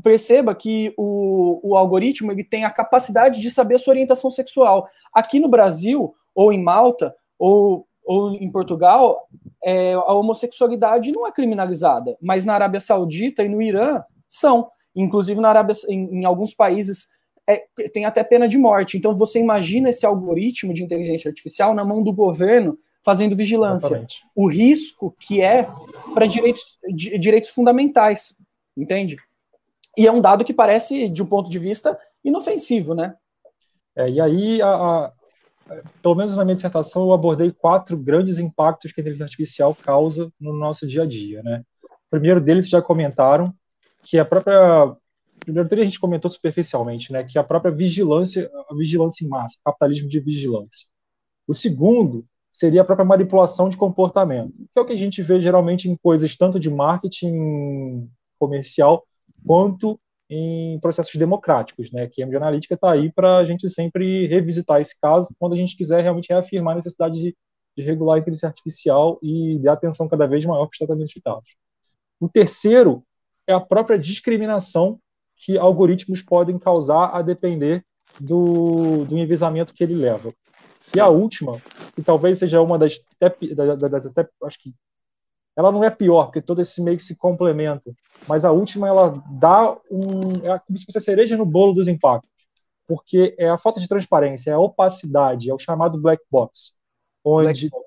perceba 0.02 0.54
que 0.54 0.94
o, 0.96 1.60
o 1.62 1.76
algoritmo 1.76 2.30
ele 2.30 2.44
tem 2.44 2.64
a 2.64 2.70
capacidade 2.70 3.40
de 3.40 3.50
saber 3.50 3.76
a 3.76 3.78
sua 3.78 3.92
orientação 3.92 4.30
sexual. 4.30 4.86
Aqui 5.12 5.40
no 5.40 5.48
Brasil, 5.48 6.14
ou 6.34 6.52
em 6.52 6.62
Malta, 6.62 7.14
ou, 7.38 7.86
ou 8.04 8.32
em 8.32 8.50
Portugal, 8.50 9.28
é, 9.62 9.94
a 9.94 10.12
homossexualidade 10.12 11.12
não 11.12 11.26
é 11.26 11.32
criminalizada, 11.32 12.16
mas 12.20 12.44
na 12.44 12.54
Arábia 12.54 12.80
Saudita 12.80 13.42
e 13.42 13.48
no 13.48 13.62
Irã 13.62 14.02
são. 14.28 14.68
Inclusive 14.94 15.40
na 15.40 15.48
Arábia, 15.48 15.74
em, 15.88 16.20
em 16.20 16.24
alguns 16.24 16.54
países 16.54 17.08
é, 17.46 17.64
tem 17.92 18.04
até 18.04 18.22
pena 18.22 18.48
de 18.48 18.58
morte. 18.58 18.96
Então 18.96 19.14
você 19.14 19.38
imagina 19.38 19.90
esse 19.90 20.04
algoritmo 20.04 20.72
de 20.72 20.82
inteligência 20.82 21.28
artificial 21.28 21.74
na 21.74 21.84
mão 21.84 22.02
do 22.02 22.12
governo 22.12 22.76
fazendo 23.04 23.36
vigilância. 23.36 23.86
Exatamente. 23.86 24.24
O 24.34 24.48
risco 24.48 25.14
que 25.18 25.40
é 25.40 25.68
para 26.14 26.26
direitos, 26.26 26.78
direitos 26.94 27.50
fundamentais, 27.50 28.34
entende? 28.76 29.16
E 29.96 30.06
é 30.06 30.12
um 30.12 30.20
dado 30.20 30.44
que 30.44 30.54
parece, 30.54 31.08
de 31.08 31.22
um 31.22 31.26
ponto 31.26 31.50
de 31.50 31.58
vista, 31.58 31.98
inofensivo, 32.24 32.94
né? 32.94 33.14
É, 33.94 34.08
e 34.08 34.20
aí, 34.20 34.62
a, 34.62 34.68
a, 34.68 35.12
pelo 36.02 36.14
menos 36.14 36.36
na 36.36 36.44
minha 36.44 36.54
dissertação, 36.54 37.02
eu 37.02 37.12
abordei 37.12 37.50
quatro 37.50 37.96
grandes 37.96 38.38
impactos 38.38 38.92
que 38.92 39.00
a 39.00 39.02
inteligência 39.02 39.24
artificial 39.24 39.74
causa 39.74 40.30
no 40.40 40.52
nosso 40.52 40.86
dia 40.86 41.02
a 41.02 41.06
dia, 41.06 41.42
né? 41.42 41.62
O 41.84 42.10
primeiro 42.10 42.40
deles 42.40 42.68
já 42.68 42.82
comentaram, 42.82 43.52
que 44.02 44.18
a 44.18 44.24
própria 44.24 44.94
primeiro 45.42 45.68
a 45.72 45.84
gente 45.84 46.00
comentou 46.00 46.30
superficialmente, 46.30 47.12
né, 47.12 47.24
que 47.24 47.38
a 47.38 47.44
própria 47.44 47.72
vigilância, 47.72 48.50
a 48.70 48.74
vigilância 48.74 49.24
em 49.24 49.28
massa, 49.28 49.58
capitalismo 49.64 50.08
de 50.08 50.20
vigilância. 50.20 50.86
O 51.46 51.54
segundo 51.54 52.24
seria 52.50 52.82
a 52.82 52.84
própria 52.84 53.04
manipulação 53.04 53.68
de 53.68 53.76
comportamento, 53.76 54.52
que 54.52 54.78
é 54.78 54.80
o 54.80 54.84
que 54.84 54.92
a 54.92 54.96
gente 54.96 55.22
vê 55.22 55.40
geralmente 55.40 55.88
em 55.88 55.96
coisas 55.96 56.36
tanto 56.36 56.60
de 56.60 56.70
marketing 56.70 58.08
comercial 58.38 59.04
quanto 59.44 59.98
em 60.34 60.80
processos 60.80 61.14
democráticos, 61.16 61.92
né? 61.92 62.08
Que 62.08 62.22
a 62.22 62.26
Analytica 62.26 62.74
está 62.74 62.92
aí 62.92 63.12
para 63.12 63.36
a 63.36 63.44
gente 63.44 63.68
sempre 63.68 64.26
revisitar 64.26 64.80
esse 64.80 64.98
caso 64.98 65.34
quando 65.38 65.52
a 65.52 65.56
gente 65.56 65.76
quiser 65.76 66.02
realmente 66.02 66.30
reafirmar 66.30 66.72
a 66.72 66.76
necessidade 66.76 67.20
de, 67.20 67.36
de 67.76 67.82
regular 67.82 68.16
a 68.16 68.18
inteligência 68.18 68.48
artificial 68.48 69.18
e 69.22 69.58
dar 69.58 69.74
atenção 69.74 70.08
cada 70.08 70.26
vez 70.26 70.44
maior 70.46 70.64
para 70.64 70.72
os 70.72 70.78
tratamentos 70.78 71.12
de 71.12 71.20
dados. 71.22 71.54
O 72.18 72.30
terceiro 72.30 73.04
é 73.46 73.52
a 73.52 73.60
própria 73.60 73.98
discriminação 73.98 74.98
que 75.36 75.58
algoritmos 75.58 76.22
podem 76.22 76.58
causar 76.58 77.10
a 77.10 77.20
depender 77.20 77.84
do, 78.18 79.04
do 79.04 79.18
enviesamento 79.18 79.74
que 79.74 79.84
ele 79.84 79.94
leva. 79.94 80.32
E 80.96 81.00
a 81.00 81.08
última, 81.08 81.60
que 81.94 82.02
talvez 82.02 82.38
seja 82.38 82.62
uma 82.62 82.78
das, 82.78 82.98
até, 83.20 83.36
das, 83.54 84.06
até 84.06 84.26
acho 84.44 84.58
que 84.58 84.74
ela 85.56 85.70
não 85.70 85.84
é 85.84 85.90
pior, 85.90 86.26
porque 86.26 86.40
todo 86.40 86.62
esse 86.62 86.82
meio 86.82 86.96
que 86.96 87.02
se 87.02 87.16
complementa. 87.16 87.92
Mas 88.26 88.44
a 88.44 88.52
última, 88.52 88.88
ela 88.88 89.22
dá 89.30 89.76
um. 89.90 90.32
É 90.42 90.58
como 90.58 90.78
se 90.78 90.84
fosse 90.84 90.98
a 90.98 91.00
cereja 91.00 91.36
no 91.36 91.44
bolo 91.44 91.72
dos 91.72 91.88
impactos. 91.88 92.30
Porque 92.86 93.34
é 93.38 93.48
a 93.48 93.58
falta 93.58 93.80
de 93.80 93.88
transparência, 93.88 94.50
é 94.50 94.54
a 94.54 94.58
opacidade, 94.58 95.50
é 95.50 95.54
o 95.54 95.58
chamado 95.58 96.00
black 96.00 96.22
box. 96.30 96.72
Onde 97.24 97.68
black 97.68 97.86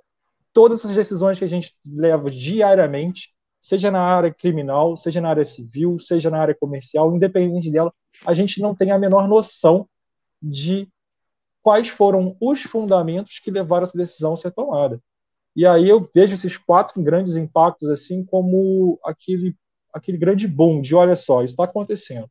todas 0.55 0.79
essas 0.79 0.95
decisões 0.95 1.37
que 1.37 1.43
a 1.43 1.49
gente 1.49 1.75
leva 1.85 2.31
diariamente, 2.31 3.33
seja 3.59 3.91
na 3.91 3.99
área 3.99 4.33
criminal, 4.33 4.95
seja 4.95 5.19
na 5.19 5.29
área 5.29 5.43
civil, 5.43 5.99
seja 5.99 6.29
na 6.29 6.39
área 6.39 6.55
comercial, 6.55 7.13
independente 7.13 7.69
dela, 7.69 7.93
a 8.25 8.33
gente 8.33 8.61
não 8.61 8.73
tem 8.73 8.91
a 8.91 8.97
menor 8.97 9.27
noção 9.27 9.85
de 10.41 10.87
quais 11.61 11.89
foram 11.89 12.37
os 12.39 12.61
fundamentos 12.61 13.39
que 13.39 13.51
levaram 13.51 13.83
essa 13.83 13.97
decisão 13.97 14.31
a 14.31 14.37
ser 14.37 14.51
tomada. 14.51 15.01
E 15.55 15.65
aí 15.65 15.87
eu 15.87 16.01
vejo 16.13 16.35
esses 16.35 16.57
quatro 16.57 17.01
grandes 17.01 17.35
impactos 17.35 17.89
assim 17.89 18.25
como 18.25 18.99
aquele 19.03 19.55
aquele 19.93 20.17
grande 20.17 20.45
boom 20.45 20.81
de 20.81 20.93
olha 20.93 21.15
só, 21.15 21.41
isso 21.41 21.53
está 21.53 21.63
acontecendo. 21.63 22.29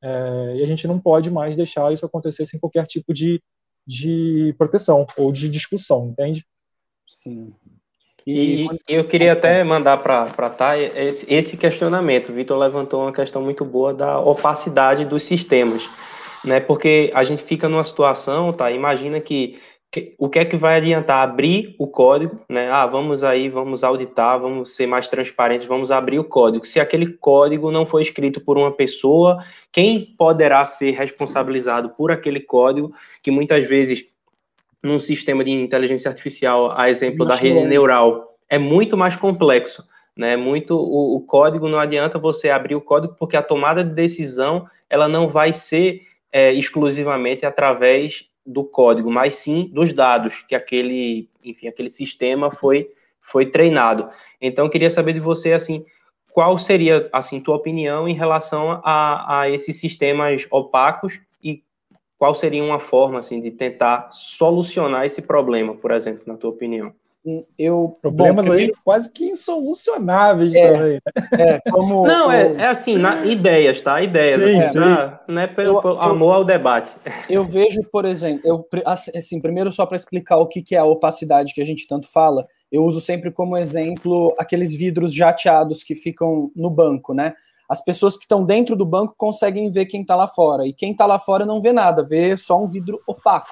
É, 0.00 0.56
e 0.56 0.62
a 0.62 0.66
gente 0.66 0.86
não 0.86 1.00
pode 1.00 1.30
mais 1.30 1.56
deixar 1.56 1.92
isso 1.92 2.06
acontecer 2.06 2.46
sem 2.46 2.60
qualquer 2.60 2.86
tipo 2.86 3.12
de, 3.12 3.42
de 3.84 4.54
proteção 4.56 5.06
ou 5.16 5.32
de 5.32 5.48
discussão, 5.48 6.08
entende? 6.08 6.46
Sim. 7.04 7.52
E, 8.24 8.66
e 8.88 8.94
eu 8.94 9.04
queria 9.04 9.32
até 9.32 9.64
mandar 9.64 9.98
para 9.98 10.24
a 10.24 10.50
Thay 10.50 10.92
esse, 10.94 11.32
esse 11.32 11.56
questionamento. 11.56 12.28
O 12.28 12.32
Vitor 12.32 12.56
levantou 12.56 13.02
uma 13.02 13.12
questão 13.12 13.42
muito 13.42 13.64
boa 13.64 13.92
da 13.92 14.20
opacidade 14.20 15.04
dos 15.04 15.24
sistemas. 15.24 15.88
Né? 16.44 16.60
Porque 16.60 17.10
a 17.14 17.24
gente 17.24 17.42
fica 17.42 17.68
numa 17.68 17.84
situação, 17.84 18.52
tá? 18.52 18.70
Imagina 18.70 19.20
que 19.20 19.60
o 20.16 20.28
que 20.28 20.38
é 20.38 20.44
que 20.44 20.56
vai 20.56 20.76
adiantar 20.76 21.22
abrir 21.22 21.74
o 21.78 21.86
código, 21.86 22.40
né? 22.48 22.70
Ah, 22.70 22.86
vamos 22.86 23.22
aí, 23.22 23.50
vamos 23.50 23.84
auditar, 23.84 24.40
vamos 24.40 24.74
ser 24.74 24.86
mais 24.86 25.06
transparentes, 25.06 25.66
vamos 25.66 25.90
abrir 25.90 26.18
o 26.18 26.24
código. 26.24 26.66
Se 26.66 26.80
aquele 26.80 27.12
código 27.12 27.70
não 27.70 27.84
foi 27.84 28.00
escrito 28.00 28.40
por 28.40 28.56
uma 28.56 28.72
pessoa, 28.72 29.44
quem 29.70 30.14
poderá 30.16 30.64
ser 30.64 30.92
responsabilizado 30.92 31.90
por 31.90 32.10
aquele 32.10 32.40
código, 32.40 32.90
que 33.22 33.30
muitas 33.30 33.66
vezes 33.66 34.06
num 34.82 34.98
sistema 34.98 35.44
de 35.44 35.50
inteligência 35.50 36.08
artificial, 36.08 36.72
a 36.74 36.88
exemplo 36.88 37.26
da 37.26 37.34
rede 37.34 37.64
neural, 37.66 38.32
é 38.48 38.58
muito 38.58 38.96
mais 38.96 39.14
complexo, 39.14 39.86
né? 40.16 40.36
Muito 40.36 40.74
o, 40.74 41.16
o 41.16 41.20
código 41.20 41.68
não 41.68 41.78
adianta 41.78 42.18
você 42.18 42.48
abrir 42.48 42.74
o 42.74 42.80
código 42.80 43.14
porque 43.18 43.36
a 43.36 43.42
tomada 43.42 43.84
de 43.84 43.94
decisão 43.94 44.64
ela 44.88 45.06
não 45.06 45.28
vai 45.28 45.52
ser 45.52 46.00
é, 46.32 46.50
exclusivamente 46.50 47.44
através 47.44 48.31
do 48.44 48.64
código, 48.64 49.10
mas 49.10 49.36
sim 49.36 49.70
dos 49.72 49.92
dados 49.92 50.42
que 50.48 50.54
aquele, 50.54 51.28
enfim, 51.44 51.68
aquele 51.68 51.90
sistema 51.90 52.50
foi 52.50 52.90
foi 53.22 53.46
treinado. 53.46 54.08
Então, 54.40 54.68
queria 54.68 54.90
saber 54.90 55.12
de 55.12 55.20
você 55.20 55.52
assim, 55.52 55.86
qual 56.32 56.58
seria 56.58 57.08
assim 57.12 57.40
tua 57.40 57.56
opinião 57.56 58.08
em 58.08 58.14
relação 58.14 58.80
a, 58.82 59.42
a 59.42 59.50
esses 59.50 59.76
sistemas 59.78 60.46
opacos 60.50 61.20
e 61.42 61.62
qual 62.18 62.34
seria 62.34 62.64
uma 62.64 62.80
forma 62.80 63.18
assim 63.18 63.40
de 63.40 63.50
tentar 63.50 64.10
solucionar 64.10 65.04
esse 65.04 65.22
problema, 65.22 65.74
por 65.76 65.92
exemplo, 65.92 66.24
na 66.26 66.36
tua 66.36 66.50
opinião? 66.50 66.92
Eu 67.56 67.96
problemas 68.02 68.46
bom, 68.46 68.52
aí 68.52 68.72
quase 68.84 69.10
que 69.10 69.24
insolucionáveis 69.24 70.52
é, 70.54 70.70
também. 70.70 70.92
Né? 70.92 71.00
É, 71.38 71.70
como 71.70 72.02
não 72.06 72.32
é, 72.32 72.52
é 72.54 72.66
assim, 72.66 72.96
na, 72.96 73.24
ideias, 73.24 73.80
tá? 73.80 74.02
Ideias, 74.02 74.40
sim, 74.40 74.60
assim, 74.60 74.72
sim. 74.72 74.78
Na, 74.78 75.20
não 75.28 75.42
é 75.42 75.46
pelo, 75.46 75.78
eu, 75.78 75.82
pelo 75.82 75.94
eu, 75.94 76.00
amor 76.00 76.34
ao 76.34 76.44
debate. 76.44 76.90
Eu 77.30 77.44
vejo, 77.44 77.82
por 77.90 78.04
exemplo, 78.04 78.40
eu 78.44 78.66
assim, 78.84 79.40
primeiro 79.40 79.70
só 79.70 79.86
para 79.86 79.96
explicar 79.96 80.36
o 80.36 80.46
que, 80.46 80.60
que 80.60 80.74
é 80.74 80.78
a 80.78 80.84
opacidade 80.84 81.54
que 81.54 81.60
a 81.60 81.64
gente 81.64 81.86
tanto 81.86 82.10
fala, 82.10 82.46
eu 82.70 82.84
uso 82.84 83.00
sempre 83.00 83.30
como 83.30 83.56
exemplo 83.56 84.34
aqueles 84.38 84.74
vidros 84.74 85.14
jateados 85.14 85.82
que 85.82 85.94
ficam 85.94 86.50
no 86.54 86.68
banco, 86.68 87.14
né? 87.14 87.32
As 87.68 87.82
pessoas 87.82 88.16
que 88.16 88.24
estão 88.24 88.44
dentro 88.44 88.76
do 88.76 88.84
banco 88.84 89.14
conseguem 89.16 89.70
ver 89.70 89.86
quem 89.86 90.02
está 90.02 90.14
lá 90.14 90.28
fora 90.28 90.66
e 90.66 90.74
quem 90.74 90.92
está 90.92 91.06
lá 91.06 91.18
fora 91.18 91.46
não 91.46 91.60
vê 91.60 91.72
nada, 91.72 92.02
vê 92.02 92.36
só 92.36 92.62
um 92.62 92.66
vidro 92.66 93.00
opaco. 93.06 93.48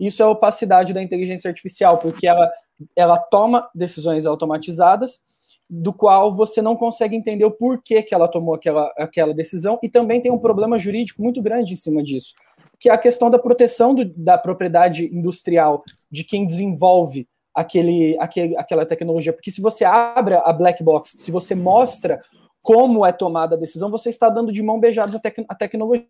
Isso 0.00 0.22
é 0.22 0.24
a 0.24 0.30
opacidade 0.30 0.92
da 0.94 1.02
inteligência 1.02 1.48
artificial, 1.48 1.98
porque 1.98 2.26
ela 2.26 2.50
ela 2.96 3.18
toma 3.18 3.68
decisões 3.74 4.26
automatizadas, 4.26 5.20
do 5.68 5.92
qual 5.92 6.32
você 6.32 6.60
não 6.60 6.74
consegue 6.74 7.14
entender 7.14 7.44
o 7.44 7.50
porquê 7.50 8.02
que 8.02 8.12
ela 8.12 8.26
tomou 8.26 8.54
aquela, 8.54 8.92
aquela 8.98 9.32
decisão, 9.32 9.78
e 9.82 9.88
também 9.88 10.20
tem 10.20 10.32
um 10.32 10.38
problema 10.38 10.76
jurídico 10.76 11.22
muito 11.22 11.40
grande 11.40 11.74
em 11.74 11.76
cima 11.76 12.02
disso, 12.02 12.34
que 12.78 12.88
é 12.88 12.92
a 12.92 12.98
questão 12.98 13.30
da 13.30 13.38
proteção 13.38 13.94
do, 13.94 14.04
da 14.16 14.36
propriedade 14.36 15.06
industrial 15.14 15.84
de 16.10 16.24
quem 16.24 16.44
desenvolve 16.44 17.28
aquele, 17.54 18.16
aquele, 18.18 18.56
aquela 18.56 18.84
tecnologia. 18.84 19.32
Porque 19.32 19.52
se 19.52 19.60
você 19.60 19.84
abre 19.84 20.34
a 20.34 20.52
black 20.52 20.82
box, 20.82 21.14
se 21.16 21.30
você 21.30 21.54
mostra 21.54 22.20
como 22.60 23.06
é 23.06 23.12
tomada 23.12 23.54
a 23.54 23.58
decisão, 23.58 23.90
você 23.90 24.08
está 24.08 24.28
dando 24.28 24.52
de 24.52 24.62
mão 24.62 24.80
beijada 24.80 25.16
a, 25.16 25.20
tec 25.20 25.44
a 25.48 25.54
tecnologia. 25.54 26.06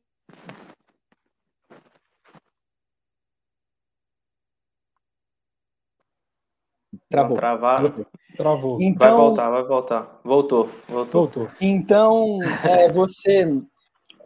Travou. 7.11 7.37
Travar. 7.37 7.93
Travou. 8.37 8.81
Então, 8.81 9.09
vai 9.09 9.27
voltar, 9.27 9.51
vai 9.51 9.65
voltar. 9.65 10.21
Voltou, 10.23 10.71
voltou. 10.89 11.23
voltou. 11.23 11.49
Então, 11.61 12.39
é, 12.63 12.89
você 12.89 13.49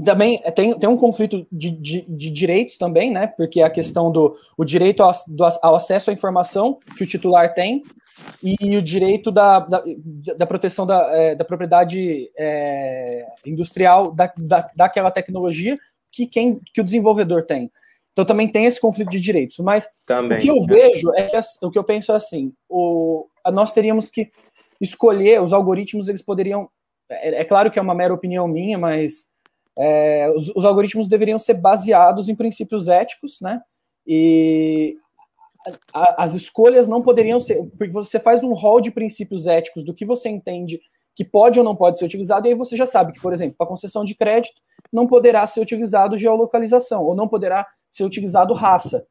também 0.04 0.38
tem, 0.54 0.78
tem 0.78 0.88
um 0.88 0.96
conflito 0.96 1.46
de, 1.50 1.70
de, 1.70 2.02
de, 2.02 2.30
direitos 2.30 2.76
também, 2.76 3.10
né? 3.10 3.26
Porque 3.26 3.62
a 3.62 3.70
questão 3.70 4.12
do 4.12 4.36
o 4.56 4.64
direito 4.64 5.02
ao, 5.02 5.12
do, 5.28 5.44
ao 5.62 5.76
acesso 5.76 6.10
à 6.10 6.12
informação 6.12 6.78
que 6.96 7.04
o 7.04 7.06
titular 7.06 7.54
tem 7.54 7.82
e 8.42 8.76
o 8.76 8.82
direito 8.82 9.32
da, 9.32 9.60
da, 9.60 9.82
da 10.36 10.46
proteção 10.46 10.86
da, 10.86 11.00
é, 11.10 11.34
da 11.34 11.44
propriedade 11.44 12.30
é, 12.36 13.26
industrial 13.46 14.12
da, 14.12 14.30
da, 14.36 14.68
daquela 14.76 15.10
tecnologia 15.10 15.78
que, 16.12 16.26
quem, 16.26 16.60
que 16.72 16.80
o 16.82 16.84
desenvolvedor 16.84 17.44
tem. 17.44 17.70
Então 18.14 18.24
também 18.24 18.48
tem 18.48 18.64
esse 18.64 18.80
conflito 18.80 19.10
de 19.10 19.20
direitos. 19.20 19.58
Mas 19.58 19.86
também, 20.06 20.38
o 20.38 20.40
que 20.40 20.48
eu 20.48 20.56
é. 20.56 20.66
vejo 20.66 21.12
é 21.14 21.26
que 21.26 21.36
o 21.62 21.70
que 21.70 21.78
eu 21.78 21.84
penso 21.84 22.12
é 22.12 22.14
assim: 22.14 22.52
o, 22.68 23.26
nós 23.52 23.72
teríamos 23.72 24.08
que 24.08 24.30
escolher 24.80 25.42
os 25.42 25.52
algoritmos, 25.52 26.08
eles 26.08 26.22
poderiam. 26.22 26.70
É, 27.10 27.40
é 27.40 27.44
claro 27.44 27.70
que 27.70 27.78
é 27.78 27.82
uma 27.82 27.94
mera 27.94 28.14
opinião 28.14 28.46
minha, 28.46 28.78
mas 28.78 29.26
é, 29.76 30.30
os, 30.34 30.48
os, 30.54 30.64
algoritmos 30.64 31.08
deveriam 31.08 31.38
ser 31.38 31.54
baseados 31.54 32.28
em 32.28 32.36
princípios 32.36 32.88
éticos, 32.88 33.40
né? 33.40 33.60
E 34.06 34.96
a, 35.92 36.22
as 36.22 36.34
escolhas 36.34 36.86
não 36.86 37.02
poderiam 37.02 37.40
ser. 37.40 37.64
Porque 37.76 37.92
você 37.92 38.20
faz 38.20 38.44
um 38.44 38.52
rol 38.52 38.80
de 38.80 38.92
princípios 38.92 39.48
éticos 39.48 39.82
do 39.82 39.92
que 39.92 40.06
você 40.06 40.28
entende 40.28 40.80
que 41.14 41.24
pode 41.24 41.58
ou 41.58 41.64
não 41.64 41.76
pode 41.76 41.98
ser 41.98 42.04
utilizado, 42.04 42.46
e 42.46 42.50
aí 42.50 42.54
você 42.54 42.76
já 42.76 42.86
sabe 42.86 43.12
que, 43.12 43.20
por 43.20 43.32
exemplo, 43.32 43.56
para 43.56 43.66
concessão 43.66 44.04
de 44.04 44.14
crédito, 44.14 44.60
não 44.92 45.06
poderá 45.06 45.46
ser 45.46 45.60
utilizado 45.60 46.16
geolocalização, 46.16 47.04
ou 47.04 47.14
não 47.14 47.28
poderá 47.28 47.66
ser 47.90 48.04
utilizado 48.04 48.52
raça. 48.52 49.06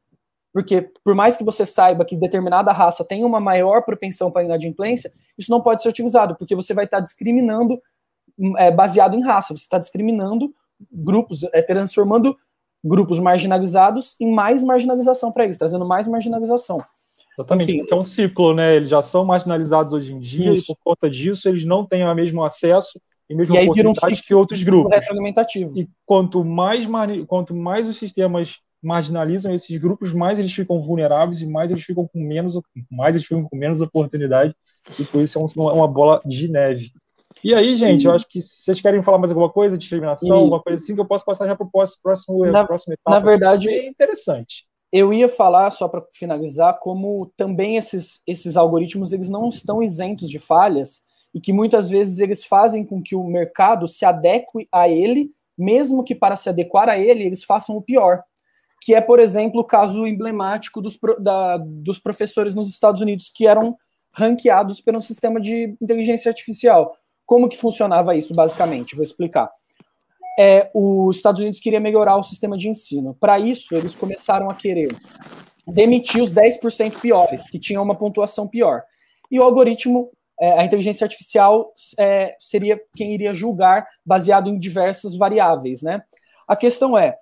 Porque, 0.52 0.88
por 1.02 1.14
mais 1.14 1.36
que 1.36 1.42
você 1.42 1.66
saiba 1.66 2.04
que 2.04 2.16
determinada 2.16 2.70
raça 2.70 3.04
tem 3.04 3.24
uma 3.24 3.40
maior 3.40 3.82
propensão 3.82 4.30
para 4.30 4.44
inadimplência, 4.44 5.10
isso 5.36 5.50
não 5.50 5.60
pode 5.60 5.82
ser 5.82 5.88
utilizado, 5.88 6.36
porque 6.36 6.54
você 6.54 6.72
vai 6.72 6.84
estar 6.84 7.00
discriminando 7.00 7.80
é, 8.58 8.70
baseado 8.70 9.16
em 9.16 9.22
raça, 9.22 9.54
você 9.54 9.62
está 9.62 9.78
discriminando 9.78 10.54
grupos, 10.92 11.42
é, 11.52 11.62
transformando 11.62 12.36
grupos 12.84 13.18
marginalizados 13.18 14.14
em 14.20 14.32
mais 14.32 14.62
marginalização 14.62 15.32
para 15.32 15.44
eles, 15.44 15.56
trazendo 15.56 15.86
mais 15.86 16.06
marginalização. 16.06 16.78
Exatamente, 17.38 17.70
Enfim, 17.70 17.78
porque 17.80 17.94
é 17.94 17.96
um 17.96 18.04
ciclo, 18.04 18.54
né? 18.54 18.76
Eles 18.76 18.90
já 18.90 19.02
são 19.02 19.24
marginalizados 19.24 19.92
hoje 19.92 20.12
em 20.12 20.20
dia 20.20 20.52
isso. 20.52 20.62
e 20.62 20.66
por 20.66 20.76
conta 20.82 21.10
disso 21.10 21.48
eles 21.48 21.64
não 21.64 21.84
têm 21.84 22.04
o 22.04 22.14
mesmo 22.14 22.44
acesso 22.44 23.00
e 23.28 23.34
mesmo 23.34 23.56
e 23.56 23.62
oportunidade 23.62 24.20
um 24.20 24.22
que 24.22 24.34
outros 24.34 24.62
grupos. 24.62 24.92
E 25.76 25.88
quanto 26.06 26.44
mais, 26.44 26.86
quanto 27.26 27.54
mais 27.54 27.88
os 27.88 27.96
sistemas 27.96 28.60
marginalizam 28.82 29.52
esses 29.54 29.76
grupos, 29.78 30.12
mais 30.12 30.38
eles 30.38 30.52
ficam 30.52 30.80
vulneráveis 30.80 31.40
e 31.40 31.46
mais 31.46 31.70
eles 31.70 31.82
ficam 31.82 32.06
com 32.06 32.20
menos, 32.20 32.58
mais 32.90 33.16
eles 33.16 33.26
ficam 33.26 33.42
com 33.42 33.56
menos 33.56 33.80
oportunidade 33.80 34.54
e 34.98 35.04
por 35.04 35.22
isso 35.22 35.38
é 35.38 35.42
uma 35.72 35.88
bola 35.88 36.20
de 36.24 36.48
neve. 36.48 36.92
E 37.42 37.52
aí, 37.54 37.76
gente, 37.76 38.06
eu 38.06 38.12
acho 38.12 38.26
que 38.28 38.40
vocês 38.40 38.80
querem 38.80 39.02
falar 39.02 39.18
mais 39.18 39.30
alguma 39.30 39.50
coisa, 39.50 39.76
discriminação, 39.76 40.36
e... 40.36 40.40
alguma 40.40 40.62
coisa 40.62 40.82
assim, 40.82 40.94
que 40.94 41.00
eu 41.00 41.04
posso 41.04 41.24
passar 41.24 41.46
já 41.46 41.54
para 41.54 41.66
o 41.66 41.70
próximo, 41.70 42.46
na, 42.46 42.66
próximo 42.66 42.94
etapa. 42.94 43.10
Na 43.10 43.20
verdade, 43.20 43.68
é 43.68 43.86
interessante 43.86 44.66
eu 44.96 45.12
ia 45.12 45.28
falar, 45.28 45.70
só 45.70 45.88
para 45.88 46.06
finalizar, 46.12 46.78
como 46.78 47.26
também 47.36 47.76
esses, 47.76 48.22
esses 48.24 48.56
algoritmos 48.56 49.12
eles 49.12 49.28
não 49.28 49.48
estão 49.48 49.82
isentos 49.82 50.30
de 50.30 50.38
falhas 50.38 51.02
e 51.34 51.40
que 51.40 51.52
muitas 51.52 51.90
vezes 51.90 52.20
eles 52.20 52.44
fazem 52.44 52.86
com 52.86 53.02
que 53.02 53.16
o 53.16 53.24
mercado 53.24 53.88
se 53.88 54.04
adeque 54.04 54.68
a 54.70 54.88
ele, 54.88 55.32
mesmo 55.58 56.04
que 56.04 56.14
para 56.14 56.36
se 56.36 56.48
adequar 56.48 56.88
a 56.88 56.96
ele 56.96 57.24
eles 57.24 57.42
façam 57.42 57.76
o 57.76 57.82
pior. 57.82 58.22
Que 58.80 58.94
é, 58.94 59.00
por 59.00 59.18
exemplo, 59.18 59.62
o 59.62 59.64
caso 59.64 60.06
emblemático 60.06 60.80
dos, 60.80 60.96
da, 61.18 61.56
dos 61.56 61.98
professores 61.98 62.54
nos 62.54 62.68
Estados 62.68 63.00
Unidos 63.02 63.28
que 63.34 63.48
eram 63.48 63.76
ranqueados 64.12 64.80
pelo 64.80 65.00
sistema 65.00 65.40
de 65.40 65.76
inteligência 65.82 66.28
artificial. 66.28 66.92
Como 67.26 67.48
que 67.48 67.58
funcionava 67.58 68.14
isso, 68.14 68.32
basicamente? 68.32 68.94
Vou 68.94 69.02
explicar 69.02 69.50
é, 70.38 70.70
os 70.74 71.16
Estados 71.16 71.40
Unidos 71.40 71.60
queria 71.60 71.80
melhorar 71.80 72.16
o 72.16 72.22
sistema 72.22 72.56
de 72.56 72.68
ensino. 72.68 73.14
Para 73.14 73.38
isso, 73.38 73.74
eles 73.74 73.94
começaram 73.94 74.50
a 74.50 74.54
querer 74.54 74.88
demitir 75.66 76.22
os 76.22 76.32
10% 76.32 77.00
piores, 77.00 77.48
que 77.48 77.58
tinham 77.58 77.82
uma 77.82 77.94
pontuação 77.94 78.46
pior. 78.46 78.82
E 79.30 79.38
o 79.38 79.42
algoritmo, 79.42 80.10
é, 80.40 80.60
a 80.60 80.64
inteligência 80.64 81.04
artificial, 81.04 81.72
é, 81.98 82.34
seria 82.38 82.80
quem 82.96 83.14
iria 83.14 83.32
julgar 83.32 83.86
baseado 84.04 84.50
em 84.50 84.58
diversas 84.58 85.16
variáveis. 85.16 85.82
Né? 85.82 86.02
A 86.46 86.56
questão 86.56 86.98
é: 86.98 87.16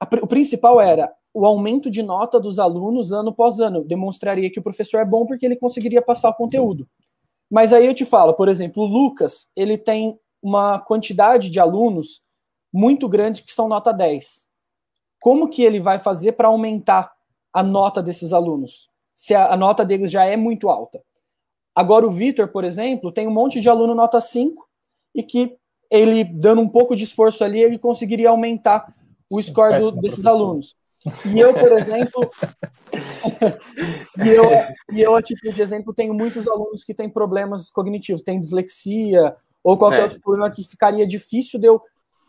a, 0.00 0.08
o 0.22 0.26
principal 0.26 0.80
era 0.80 1.12
o 1.32 1.44
aumento 1.44 1.90
de 1.90 2.02
nota 2.02 2.40
dos 2.40 2.58
alunos 2.58 3.12
ano 3.12 3.28
após 3.28 3.60
ano. 3.60 3.84
Demonstraria 3.84 4.50
que 4.50 4.58
o 4.58 4.62
professor 4.62 5.00
é 5.00 5.04
bom 5.04 5.26
porque 5.26 5.44
ele 5.44 5.56
conseguiria 5.56 6.00
passar 6.00 6.30
o 6.30 6.34
conteúdo. 6.34 6.88
Mas 7.50 7.72
aí 7.72 7.86
eu 7.86 7.94
te 7.94 8.04
falo, 8.04 8.34
por 8.34 8.48
exemplo, 8.48 8.82
o 8.82 8.86
Lucas, 8.86 9.46
ele 9.54 9.78
tem 9.78 10.18
uma 10.42 10.80
quantidade 10.80 11.50
de 11.50 11.60
alunos 11.60 12.20
muito 12.76 13.08
grande 13.08 13.42
que 13.42 13.54
são 13.54 13.68
nota 13.68 13.90
10. 13.90 14.46
Como 15.18 15.48
que 15.48 15.62
ele 15.62 15.80
vai 15.80 15.98
fazer 15.98 16.32
para 16.32 16.48
aumentar 16.48 17.10
a 17.50 17.62
nota 17.62 18.02
desses 18.02 18.34
alunos? 18.34 18.90
Se 19.16 19.34
a, 19.34 19.50
a, 19.52 19.56
nota 19.56 19.82
deles 19.82 20.10
já 20.10 20.24
é 20.26 20.36
muito 20.36 20.68
alta. 20.68 21.02
Agora 21.74 22.06
o 22.06 22.10
Vitor, 22.10 22.48
por 22.48 22.64
exemplo, 22.64 23.10
tem 23.10 23.26
um 23.26 23.32
monte 23.32 23.62
de 23.62 23.68
aluno 23.70 23.94
nota 23.94 24.20
5 24.20 24.68
e 25.14 25.22
que 25.22 25.56
ele 25.90 26.22
dando 26.22 26.60
um 26.60 26.68
pouco 26.68 26.94
de 26.94 27.04
esforço 27.04 27.42
ali, 27.42 27.62
ele 27.62 27.78
conseguiria 27.78 28.28
aumentar 28.28 28.94
o 29.30 29.40
score 29.42 29.78
do, 29.78 29.92
desses 29.92 30.26
alunos. 30.26 30.76
E 31.24 31.40
eu, 31.40 31.54
por 31.54 31.72
exemplo, 31.72 32.30
e, 34.22 34.28
eu, 34.28 34.44
e 34.92 35.00
eu, 35.00 35.16
a 35.16 35.22
título 35.22 35.54
de 35.54 35.62
exemplo, 35.62 35.94
tenho 35.94 36.12
muitos 36.12 36.46
alunos 36.46 36.84
que 36.84 36.92
têm 36.92 37.08
problemas 37.08 37.70
cognitivos, 37.70 38.20
têm 38.20 38.38
dislexia 38.38 39.34
ou 39.64 39.78
qualquer 39.78 40.00
é. 40.00 40.02
outro 40.02 40.20
problema 40.20 40.50
que 40.50 40.62
ficaria 40.62 41.06
difícil 41.06 41.58
de 41.58 41.68
eu 41.68 41.80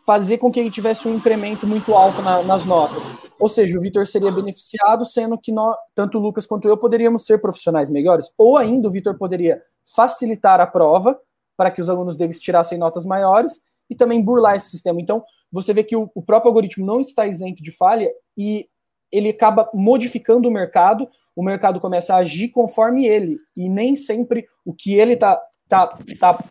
fazer 0.08 0.38
com 0.38 0.50
que 0.50 0.58
ele 0.58 0.70
tivesse 0.70 1.06
um 1.06 1.14
incremento 1.14 1.66
muito 1.66 1.92
alto 1.92 2.22
na, 2.22 2.42
nas 2.42 2.64
notas. 2.64 3.04
Ou 3.38 3.46
seja, 3.46 3.76
o 3.76 3.82
Vitor 3.82 4.06
seria 4.06 4.32
beneficiado, 4.32 5.04
sendo 5.04 5.36
que 5.36 5.52
nós, 5.52 5.76
tanto 5.94 6.16
o 6.16 6.20
Lucas 6.22 6.46
quanto 6.46 6.66
eu 6.66 6.78
poderíamos 6.78 7.26
ser 7.26 7.42
profissionais 7.42 7.90
melhores, 7.90 8.32
ou 8.38 8.56
ainda 8.56 8.88
o 8.88 8.90
Vitor 8.90 9.18
poderia 9.18 9.60
facilitar 9.94 10.62
a 10.62 10.66
prova 10.66 11.20
para 11.58 11.70
que 11.70 11.82
os 11.82 11.90
alunos 11.90 12.16
deles 12.16 12.40
tirassem 12.40 12.78
notas 12.78 13.04
maiores 13.04 13.60
e 13.90 13.94
também 13.94 14.24
burlar 14.24 14.56
esse 14.56 14.70
sistema. 14.70 14.98
Então, 14.98 15.22
você 15.52 15.74
vê 15.74 15.84
que 15.84 15.94
o, 15.94 16.10
o 16.14 16.22
próprio 16.22 16.48
algoritmo 16.48 16.86
não 16.86 17.00
está 17.00 17.26
isento 17.26 17.62
de 17.62 17.70
falha 17.70 18.10
e 18.34 18.66
ele 19.12 19.28
acaba 19.28 19.68
modificando 19.74 20.48
o 20.48 20.50
mercado, 20.50 21.06
o 21.36 21.42
mercado 21.42 21.80
começa 21.80 22.14
a 22.14 22.20
agir 22.20 22.48
conforme 22.48 23.06
ele, 23.06 23.36
e 23.54 23.68
nem 23.68 23.94
sempre 23.94 24.46
o 24.64 24.72
que 24.72 24.94
ele 24.94 25.12
está 25.12 25.38
tá, 25.68 25.98
tá 26.18 26.42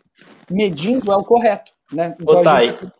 medindo 0.48 1.10
é 1.10 1.16
o 1.16 1.24
correto. 1.24 1.72
Né? 1.92 2.14
Então, 2.20 2.40
Ô, 2.40 2.44
gente... 2.44 2.92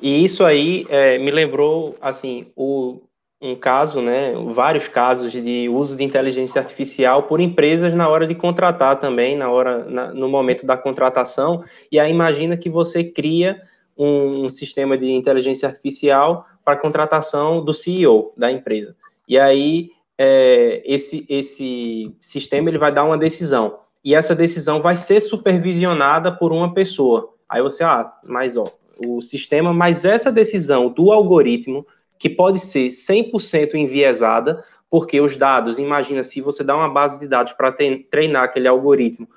E 0.00 0.24
isso 0.24 0.44
aí 0.44 0.86
é, 0.88 1.18
me 1.18 1.30
lembrou 1.30 1.96
assim 2.00 2.46
o, 2.54 3.00
um 3.40 3.54
caso, 3.54 4.02
né, 4.02 4.34
vários 4.52 4.86
casos 4.88 5.32
de 5.32 5.68
uso 5.68 5.96
de 5.96 6.04
inteligência 6.04 6.60
artificial 6.60 7.22
por 7.22 7.40
empresas 7.40 7.94
na 7.94 8.08
hora 8.08 8.26
de 8.26 8.34
contratar 8.34 9.00
também, 9.00 9.36
na 9.36 9.50
hora, 9.50 9.84
na, 9.84 10.12
no 10.12 10.28
momento 10.28 10.66
da 10.66 10.76
contratação. 10.76 11.64
E 11.90 11.98
aí 11.98 12.10
imagina 12.10 12.56
que 12.56 12.68
você 12.68 13.02
cria 13.02 13.62
um, 13.96 14.46
um 14.46 14.50
sistema 14.50 14.96
de 14.98 15.10
inteligência 15.10 15.68
artificial 15.68 16.46
para 16.64 16.76
contratação 16.76 17.60
do 17.60 17.72
CEO 17.72 18.32
da 18.36 18.52
empresa. 18.52 18.94
E 19.26 19.38
aí 19.38 19.90
é, 20.18 20.82
esse, 20.84 21.24
esse 21.28 22.14
sistema 22.20 22.68
ele 22.68 22.78
vai 22.78 22.92
dar 22.92 23.04
uma 23.04 23.16
decisão 23.16 23.78
e 24.04 24.14
essa 24.14 24.34
decisão 24.34 24.82
vai 24.82 24.96
ser 24.96 25.20
supervisionada 25.20 26.30
por 26.30 26.52
uma 26.52 26.74
pessoa. 26.74 27.32
Aí 27.48 27.62
você, 27.62 27.82
ah, 27.82 28.12
mas 28.24 28.56
ó, 28.56 28.70
o 29.06 29.20
sistema, 29.20 29.72
mas 29.72 30.04
essa 30.04 30.30
decisão 30.30 30.88
do 30.88 31.12
algoritmo, 31.12 31.86
que 32.18 32.28
pode 32.28 32.58
ser 32.58 32.88
100% 32.88 33.74
enviesada, 33.74 34.62
porque 34.90 35.20
os 35.20 35.36
dados, 35.36 35.78
imagina 35.78 36.22
se 36.22 36.40
você 36.40 36.62
dá 36.62 36.76
uma 36.76 36.88
base 36.88 37.18
de 37.18 37.26
dados 37.26 37.52
para 37.52 37.72
treinar 37.72 38.44
aquele 38.44 38.68
algoritmo 38.68 39.28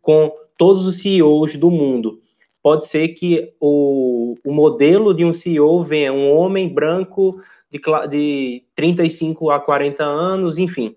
com 0.00 0.32
todos 0.56 0.86
os 0.86 1.00
CEOs 1.00 1.54
do 1.56 1.70
mundo 1.70 2.20
pode 2.62 2.86
ser 2.86 3.08
que 3.08 3.52
o, 3.60 4.36
o 4.44 4.52
modelo 4.52 5.12
de 5.12 5.24
um 5.24 5.32
CEO 5.32 5.82
venha 5.82 6.12
um 6.12 6.30
homem 6.30 6.68
branco 6.72 7.42
de, 7.68 7.80
de 8.08 8.64
35 8.74 9.50
a 9.50 9.58
40 9.58 10.04
anos, 10.04 10.58
enfim. 10.58 10.96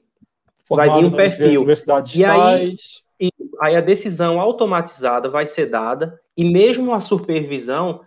Formado 0.66 0.92
vai 0.92 1.00
vir 1.00 1.08
um 1.08 1.12
perfil. 1.12 1.66
E 2.20 2.26
aí, 2.26 2.76
e 3.20 3.32
aí 3.60 3.76
a 3.76 3.82
decisão 3.82 4.40
automatizada 4.40 5.30
vai 5.30 5.46
ser 5.46 5.68
dada, 5.68 6.20
e 6.38 6.44
mesmo 6.46 6.94
a 6.94 7.00
supervisão, 7.00 8.02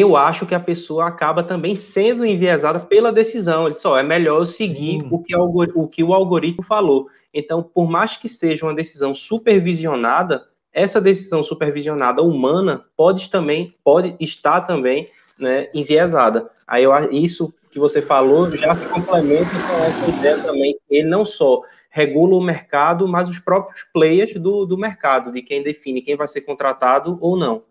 eu 0.00 0.16
acho 0.16 0.46
que 0.46 0.54
a 0.54 0.60
pessoa 0.60 1.06
acaba 1.06 1.42
também 1.42 1.76
sendo 1.76 2.26
enviesada 2.26 2.80
pela 2.80 3.12
decisão. 3.12 3.66
Ele 3.66 3.74
só 3.74 3.96
é 3.96 4.02
melhor 4.02 4.40
eu 4.40 4.46
seguir 4.46 4.98
o 5.10 5.22
que, 5.22 5.34
o 5.36 5.88
que 5.88 6.04
o 6.04 6.12
algoritmo 6.12 6.62
falou. 6.62 7.08
Então, 7.32 7.62
por 7.62 7.88
mais 7.88 8.16
que 8.16 8.28
seja 8.28 8.66
uma 8.66 8.74
decisão 8.74 9.14
supervisionada, 9.14 10.46
essa 10.72 11.00
decisão 11.00 11.42
supervisionada 11.42 12.22
humana 12.22 12.84
pode 12.96 13.30
também 13.30 13.74
pode 13.82 14.16
estar 14.20 14.60
também 14.62 15.08
né, 15.38 15.70
enviesada. 15.72 16.50
Aí 16.66 16.84
eu, 16.84 16.92
isso 17.10 17.54
que 17.70 17.78
você 17.78 18.02
falou 18.02 18.50
já 18.56 18.74
se 18.74 18.86
complementa 18.86 19.50
com 19.50 19.84
essa 19.84 20.06
ideia 20.08 20.42
também. 20.42 20.78
Ele 20.90 21.08
não 21.08 21.24
só 21.24 21.62
regula 21.88 22.36
o 22.36 22.42
mercado, 22.42 23.08
mas 23.08 23.30
os 23.30 23.38
próprios 23.38 23.82
players 23.92 24.34
do, 24.34 24.66
do 24.66 24.76
mercado, 24.76 25.32
de 25.32 25.40
quem 25.40 25.62
define 25.62 26.02
quem 26.02 26.16
vai 26.16 26.28
ser 26.28 26.42
contratado 26.42 27.16
ou 27.22 27.36
não. 27.36 27.62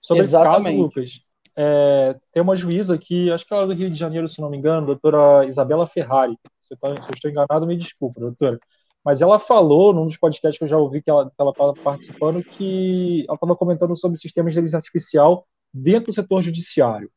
Sobre 0.00 0.22
Exatamente. 0.22 0.58
esse 0.58 0.64
caso, 0.68 0.82
Lucas, 0.82 1.24
é, 1.56 2.16
tem 2.32 2.42
uma 2.42 2.56
juíza 2.56 2.94
aqui, 2.94 3.30
acho 3.30 3.46
que 3.46 3.54
ela 3.54 3.64
é 3.64 3.66
do 3.66 3.74
Rio 3.74 3.90
de 3.90 3.96
Janeiro, 3.96 4.26
se 4.26 4.40
não 4.40 4.50
me 4.50 4.56
engano, 4.56 4.86
doutora 4.86 5.46
Isabela 5.46 5.86
Ferrari. 5.86 6.36
Se 6.60 6.74
eu, 6.74 6.78
se 7.02 7.08
eu 7.08 7.14
estou 7.14 7.30
enganado, 7.30 7.66
me 7.66 7.76
desculpa, 7.76 8.20
doutora. 8.20 8.58
Mas 9.04 9.20
ela 9.20 9.38
falou, 9.38 9.92
num 9.92 10.06
dos 10.06 10.16
podcasts 10.16 10.58
que 10.58 10.64
eu 10.64 10.68
já 10.68 10.78
ouvi 10.78 11.02
que 11.02 11.10
ela 11.10 11.26
estava 11.26 11.74
participando, 11.74 12.42
que 12.42 13.24
ela 13.28 13.34
estava 13.34 13.54
comentando 13.54 13.94
sobre 13.94 14.18
sistemas 14.18 14.52
de 14.52 14.58
inteligência 14.58 14.78
artificial 14.78 15.46
dentro 15.72 16.06
do 16.06 16.14
setor 16.14 16.42
judiciário. 16.42 17.10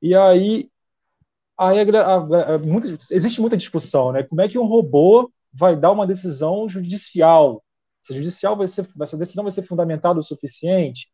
E 0.00 0.14
aí, 0.14 0.70
a, 1.58 1.70
a, 1.70 2.54
a, 2.54 2.58
muita, 2.58 2.88
existe 3.10 3.40
muita 3.40 3.56
discussão, 3.56 4.12
né? 4.12 4.22
Como 4.22 4.40
é 4.40 4.48
que 4.48 4.58
um 4.58 4.66
robô 4.66 5.30
vai 5.52 5.76
dar 5.76 5.90
uma 5.90 6.06
decisão 6.06 6.68
judicial? 6.68 7.64
Se 8.02 8.14
judicial 8.14 8.56
vai 8.56 8.68
ser, 8.68 8.88
essa 9.00 9.16
decisão 9.16 9.44
vai 9.44 9.50
ser 9.50 9.62
fundamentada 9.62 10.20
o 10.20 10.22
suficiente? 10.22 11.08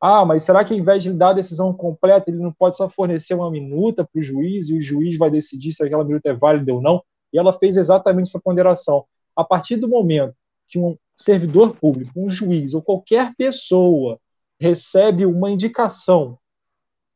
Ah, 0.00 0.24
mas 0.24 0.42
será 0.42 0.64
que 0.64 0.74
ao 0.74 0.78
invés 0.78 1.02
de 1.02 1.08
ele 1.08 1.18
dar 1.18 1.30
a 1.30 1.34
decisão 1.34 1.72
completa, 1.72 2.30
ele 2.30 2.38
não 2.38 2.52
pode 2.52 2.76
só 2.76 2.88
fornecer 2.88 3.34
uma 3.34 3.50
minuta 3.50 4.04
para 4.04 4.20
o 4.20 4.22
juiz 4.22 4.68
e 4.68 4.76
o 4.76 4.82
juiz 4.82 5.16
vai 5.16 5.30
decidir 5.30 5.72
se 5.72 5.82
aquela 5.82 6.04
minuta 6.04 6.28
é 6.28 6.34
válida 6.34 6.72
ou 6.74 6.82
não? 6.82 7.02
E 7.32 7.38
ela 7.38 7.52
fez 7.52 7.76
exatamente 7.76 8.28
essa 8.28 8.40
ponderação 8.40 9.04
a 9.34 9.44
partir 9.44 9.76
do 9.76 9.88
momento 9.88 10.34
que 10.68 10.78
um 10.78 10.96
servidor 11.16 11.76
público, 11.76 12.12
um 12.16 12.28
juiz 12.28 12.74
ou 12.74 12.82
qualquer 12.82 13.34
pessoa 13.36 14.18
recebe 14.58 15.26
uma 15.26 15.50
indicação 15.50 16.38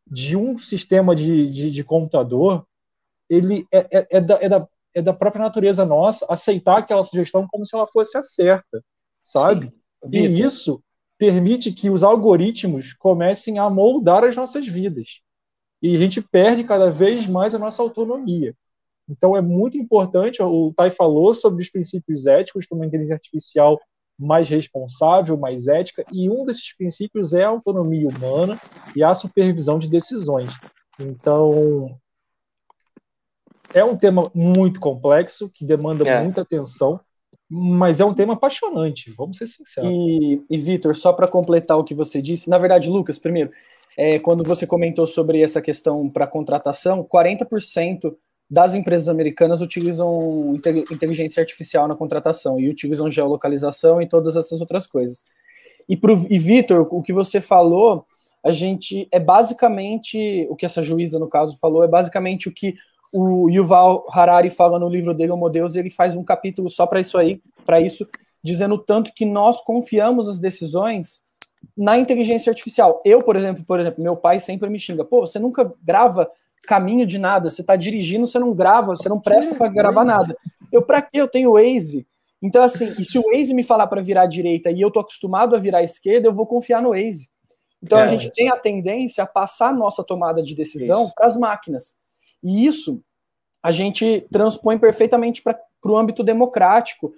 de 0.06 0.36
um 0.36 0.58
sistema 0.58 1.14
de, 1.14 1.48
de, 1.48 1.70
de 1.70 1.84
computador, 1.84 2.66
ele 3.28 3.66
é, 3.72 3.98
é, 3.98 4.06
é, 4.10 4.20
da, 4.20 4.34
é, 4.42 4.48
da, 4.48 4.68
é 4.94 5.02
da 5.02 5.14
própria 5.14 5.44
natureza 5.44 5.84
nossa 5.84 6.26
aceitar 6.28 6.78
aquela 6.78 7.04
sugestão 7.04 7.46
como 7.48 7.64
se 7.64 7.74
ela 7.74 7.86
fosse 7.86 8.18
a 8.18 8.22
certa, 8.22 8.82
sabe? 9.22 9.66
Sim. 9.66 10.10
E 10.12 10.40
isso 10.40 10.82
permite 11.20 11.70
que 11.70 11.90
os 11.90 12.02
algoritmos 12.02 12.94
comecem 12.94 13.58
a 13.58 13.68
moldar 13.68 14.24
as 14.24 14.34
nossas 14.34 14.66
vidas. 14.66 15.20
E 15.82 15.94
a 15.94 15.98
gente 15.98 16.22
perde 16.22 16.64
cada 16.64 16.90
vez 16.90 17.26
mais 17.26 17.54
a 17.54 17.58
nossa 17.58 17.82
autonomia. 17.82 18.56
Então 19.06 19.36
é 19.36 19.42
muito 19.42 19.76
importante, 19.76 20.42
o 20.42 20.72
Tai 20.74 20.90
falou 20.90 21.34
sobre 21.34 21.62
os 21.62 21.68
princípios 21.68 22.26
éticos 22.26 22.64
para 22.66 22.76
uma 22.76 22.86
inteligência 22.86 23.16
artificial 23.16 23.78
mais 24.18 24.48
responsável, 24.48 25.36
mais 25.36 25.68
ética, 25.68 26.06
e 26.10 26.30
um 26.30 26.46
desses 26.46 26.74
princípios 26.74 27.34
é 27.34 27.44
a 27.44 27.48
autonomia 27.48 28.08
humana 28.08 28.58
e 28.96 29.04
a 29.04 29.14
supervisão 29.14 29.78
de 29.78 29.88
decisões. 29.88 30.54
Então, 30.98 31.98
é 33.74 33.84
um 33.84 33.96
tema 33.96 34.30
muito 34.34 34.80
complexo, 34.80 35.50
que 35.50 35.66
demanda 35.66 36.08
é. 36.08 36.22
muita 36.22 36.40
atenção, 36.40 36.98
mas 37.50 37.98
é 37.98 38.04
um 38.04 38.14
tema 38.14 38.34
apaixonante, 38.34 39.10
vamos 39.10 39.36
ser 39.36 39.48
sinceros. 39.48 39.90
E, 39.90 40.40
e 40.48 40.56
Vitor, 40.56 40.94
só 40.94 41.12
para 41.12 41.26
completar 41.26 41.76
o 41.76 41.82
que 41.82 41.94
você 41.94 42.22
disse, 42.22 42.48
na 42.48 42.58
verdade, 42.58 42.88
Lucas, 42.88 43.18
primeiro, 43.18 43.50
é, 43.96 44.20
quando 44.20 44.44
você 44.44 44.66
comentou 44.66 45.04
sobre 45.04 45.42
essa 45.42 45.60
questão 45.60 46.08
para 46.08 46.28
contratação, 46.28 47.02
40% 47.02 48.14
das 48.48 48.74
empresas 48.74 49.08
americanas 49.08 49.60
utilizam 49.60 50.54
inteligência 50.90 51.40
artificial 51.40 51.88
na 51.88 51.96
contratação 51.96 52.58
e 52.58 52.68
utilizam 52.68 53.10
geolocalização 53.10 54.00
e 54.00 54.08
todas 54.08 54.36
essas 54.36 54.60
outras 54.60 54.86
coisas. 54.86 55.24
E, 55.88 55.98
e 56.28 56.38
Vitor, 56.38 56.86
o 56.90 57.02
que 57.02 57.12
você 57.12 57.40
falou, 57.40 58.06
a 58.44 58.52
gente 58.52 59.08
é 59.10 59.18
basicamente 59.18 60.46
o 60.48 60.54
que 60.54 60.66
essa 60.66 60.82
juíza, 60.82 61.18
no 61.18 61.28
caso, 61.28 61.58
falou, 61.58 61.82
é 61.82 61.88
basicamente 61.88 62.48
o 62.48 62.52
que 62.52 62.74
o 63.12 63.48
Yuval 63.50 64.04
Harari 64.10 64.50
fala 64.50 64.78
no 64.78 64.88
livro 64.88 65.14
dele, 65.14 65.32
Homo 65.32 65.48
Deus, 65.48 65.76
ele 65.76 65.90
faz 65.90 66.16
um 66.16 66.24
capítulo 66.24 66.68
só 66.70 66.86
para 66.86 67.00
isso 67.00 67.18
aí, 67.18 67.42
para 67.64 67.80
isso, 67.80 68.06
dizendo 68.42 68.78
tanto 68.78 69.12
que 69.14 69.24
nós 69.24 69.60
confiamos 69.60 70.28
as 70.28 70.38
decisões 70.38 71.22
na 71.76 71.98
inteligência 71.98 72.50
artificial. 72.50 73.02
Eu, 73.04 73.22
por 73.22 73.36
exemplo, 73.36 73.64
por 73.64 73.80
exemplo, 73.80 74.02
meu 74.02 74.16
pai 74.16 74.40
sempre 74.40 74.68
me 74.70 74.78
xinga, 74.78 75.04
pô, 75.04 75.20
você 75.20 75.38
nunca 75.38 75.72
grava 75.82 76.30
caminho 76.66 77.06
de 77.06 77.18
nada. 77.18 77.50
Você 77.50 77.62
está 77.62 77.76
dirigindo, 77.76 78.26
você 78.26 78.38
não 78.38 78.54
grava, 78.54 78.94
você 78.94 79.08
não 79.08 79.20
presta 79.20 79.54
para 79.54 79.68
gravar 79.68 80.04
nada. 80.04 80.36
Eu, 80.72 80.82
para 80.82 81.02
que 81.02 81.18
eu 81.18 81.28
tenho 81.28 81.52
Waze? 81.52 82.06
Então, 82.42 82.62
assim, 82.62 82.94
e 82.98 83.04
se 83.04 83.18
o 83.18 83.22
Waze 83.22 83.52
me 83.52 83.62
falar 83.62 83.86
para 83.86 84.00
virar 84.00 84.22
à 84.22 84.26
direita 84.26 84.70
e 84.70 84.80
eu 84.80 84.90
tô 84.90 85.00
acostumado 85.00 85.54
a 85.54 85.58
virar 85.58 85.78
à 85.78 85.82
esquerda, 85.82 86.28
eu 86.28 86.32
vou 86.32 86.46
confiar 86.46 86.80
no 86.80 86.90
Waze. 86.90 87.28
Então, 87.82 87.98
é, 87.98 88.02
a 88.02 88.06
gente 88.06 88.30
tem 88.32 88.48
a 88.50 88.56
tendência 88.56 89.24
a 89.24 89.26
passar 89.26 89.68
a 89.68 89.72
nossa 89.72 90.04
tomada 90.04 90.42
de 90.42 90.54
decisão 90.54 91.10
para 91.14 91.26
as 91.26 91.36
máquinas. 91.36 91.96
E 92.42 92.66
isso 92.66 93.02
a 93.62 93.70
gente 93.70 94.26
transpõe 94.32 94.78
perfeitamente 94.78 95.42
para 95.42 95.58
o 95.84 95.96
âmbito 95.96 96.22
democrático, 96.22 97.12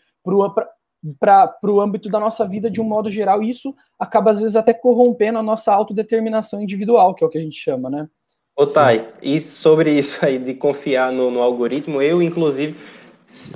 para 1.18 1.56
o 1.64 1.80
âmbito 1.80 2.08
da 2.08 2.18
nossa 2.18 2.46
vida 2.46 2.70
de 2.70 2.80
um 2.80 2.84
modo 2.84 3.08
geral. 3.08 3.42
E 3.42 3.50
isso 3.50 3.74
acaba, 3.98 4.32
às 4.32 4.40
vezes, 4.40 4.56
até 4.56 4.72
corrompendo 4.72 5.38
a 5.38 5.42
nossa 5.42 5.72
autodeterminação 5.72 6.60
individual, 6.60 7.14
que 7.14 7.22
é 7.22 7.26
o 7.26 7.30
que 7.30 7.38
a 7.38 7.42
gente 7.42 7.56
chama, 7.56 7.88
né? 7.88 8.08
Ô, 8.56 8.66
Thay, 8.66 9.08
e 9.22 9.40
sobre 9.40 9.92
isso 9.92 10.24
aí 10.24 10.38
de 10.38 10.54
confiar 10.54 11.10
no, 11.12 11.30
no 11.30 11.40
algoritmo, 11.40 12.02
eu, 12.02 12.20
inclusive, 12.20 12.76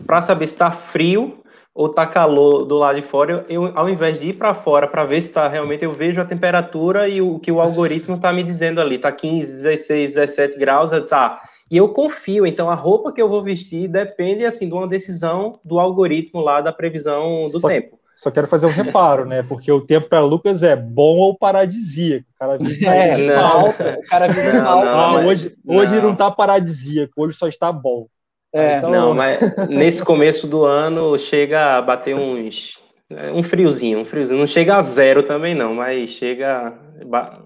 para 0.06 0.22
saber 0.22 0.46
se 0.46 0.54
está 0.54 0.70
frio, 0.70 1.42
ou 1.76 1.90
tá 1.90 2.06
calor 2.06 2.64
do 2.64 2.76
lado 2.76 2.98
de 2.98 3.06
fora, 3.06 3.44
eu, 3.50 3.70
ao 3.76 3.86
invés 3.86 4.18
de 4.18 4.28
ir 4.28 4.32
para 4.32 4.54
fora 4.54 4.88
para 4.88 5.04
ver 5.04 5.20
se 5.20 5.28
está 5.28 5.46
realmente, 5.46 5.84
eu 5.84 5.92
vejo 5.92 6.18
a 6.18 6.24
temperatura 6.24 7.06
e 7.06 7.20
o 7.20 7.38
que 7.38 7.52
o 7.52 7.60
algoritmo 7.60 8.16
está 8.16 8.32
me 8.32 8.42
dizendo 8.42 8.80
ali, 8.80 8.98
tá 8.98 9.12
15, 9.12 9.52
16, 9.52 10.14
17 10.14 10.58
graus, 10.58 10.90
eu 10.90 11.02
disse, 11.02 11.14
ah, 11.14 11.38
e 11.70 11.76
eu 11.76 11.88
confio, 11.88 12.46
então 12.46 12.70
a 12.70 12.74
roupa 12.74 13.12
que 13.12 13.20
eu 13.20 13.28
vou 13.28 13.42
vestir 13.42 13.88
depende 13.88 14.44
assim 14.44 14.68
de 14.68 14.74
uma 14.74 14.86
decisão 14.86 15.58
do 15.64 15.80
algoritmo 15.80 16.40
lá 16.40 16.60
da 16.60 16.72
previsão 16.72 17.40
do 17.40 17.58
só, 17.58 17.68
tempo. 17.68 17.98
Só 18.14 18.30
quero 18.30 18.46
fazer 18.46 18.66
um 18.66 18.70
reparo, 18.70 19.26
né? 19.26 19.42
Porque 19.42 19.70
o 19.70 19.84
tempo 19.84 20.08
para 20.08 20.20
Lucas 20.20 20.62
é 20.62 20.76
bom 20.76 21.16
ou 21.16 21.36
paradisíaco. 21.36 22.24
O 22.34 22.38
cara 22.38 22.56
vive 22.58 22.86
é, 22.86 23.18
não, 23.18 23.46
alta. 23.46 23.98
O 23.98 24.08
cara 24.08 24.28
vive 24.28 24.52
não, 24.52 24.68
alta. 24.68 24.90
Não, 24.90 25.12
não, 25.12 25.26
hoje, 25.26 25.56
hoje 25.66 26.00
não 26.00 26.12
está 26.12 26.30
paradisíaco, 26.30 27.12
hoje 27.16 27.36
só 27.36 27.48
está 27.48 27.72
bom. 27.72 28.06
É. 28.54 28.78
Então... 28.78 28.90
Não, 28.90 29.12
mas 29.12 29.38
nesse 29.68 30.04
começo 30.04 30.46
do 30.46 30.64
ano 30.64 31.18
chega 31.18 31.76
a 31.76 31.82
bater 31.82 32.14
uns. 32.14 32.80
Um 33.08 33.42
friozinho, 33.42 34.00
um 34.00 34.04
friozinho. 34.04 34.40
Não 34.40 34.46
chega 34.46 34.76
a 34.76 34.82
zero 34.82 35.22
também, 35.22 35.54
não, 35.54 35.74
mas 35.74 36.10
chega. 36.10 36.76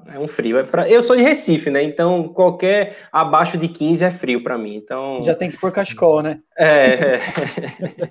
É 0.06 0.18
um 0.18 0.26
frio. 0.26 0.58
É 0.58 0.62
pra... 0.62 0.88
Eu 0.88 1.02
sou 1.02 1.14
de 1.14 1.22
Recife, 1.22 1.68
né? 1.68 1.82
Então 1.82 2.28
qualquer 2.28 2.96
abaixo 3.12 3.58
de 3.58 3.68
15 3.68 4.04
é 4.04 4.10
frio 4.10 4.42
para 4.42 4.56
mim. 4.56 4.76
Então... 4.76 5.22
Já 5.22 5.34
tem 5.34 5.50
que 5.50 5.58
pôr 5.58 5.70
cachecol, 5.70 6.22
né? 6.22 6.40
É. 6.56 7.16
é. 7.16 7.20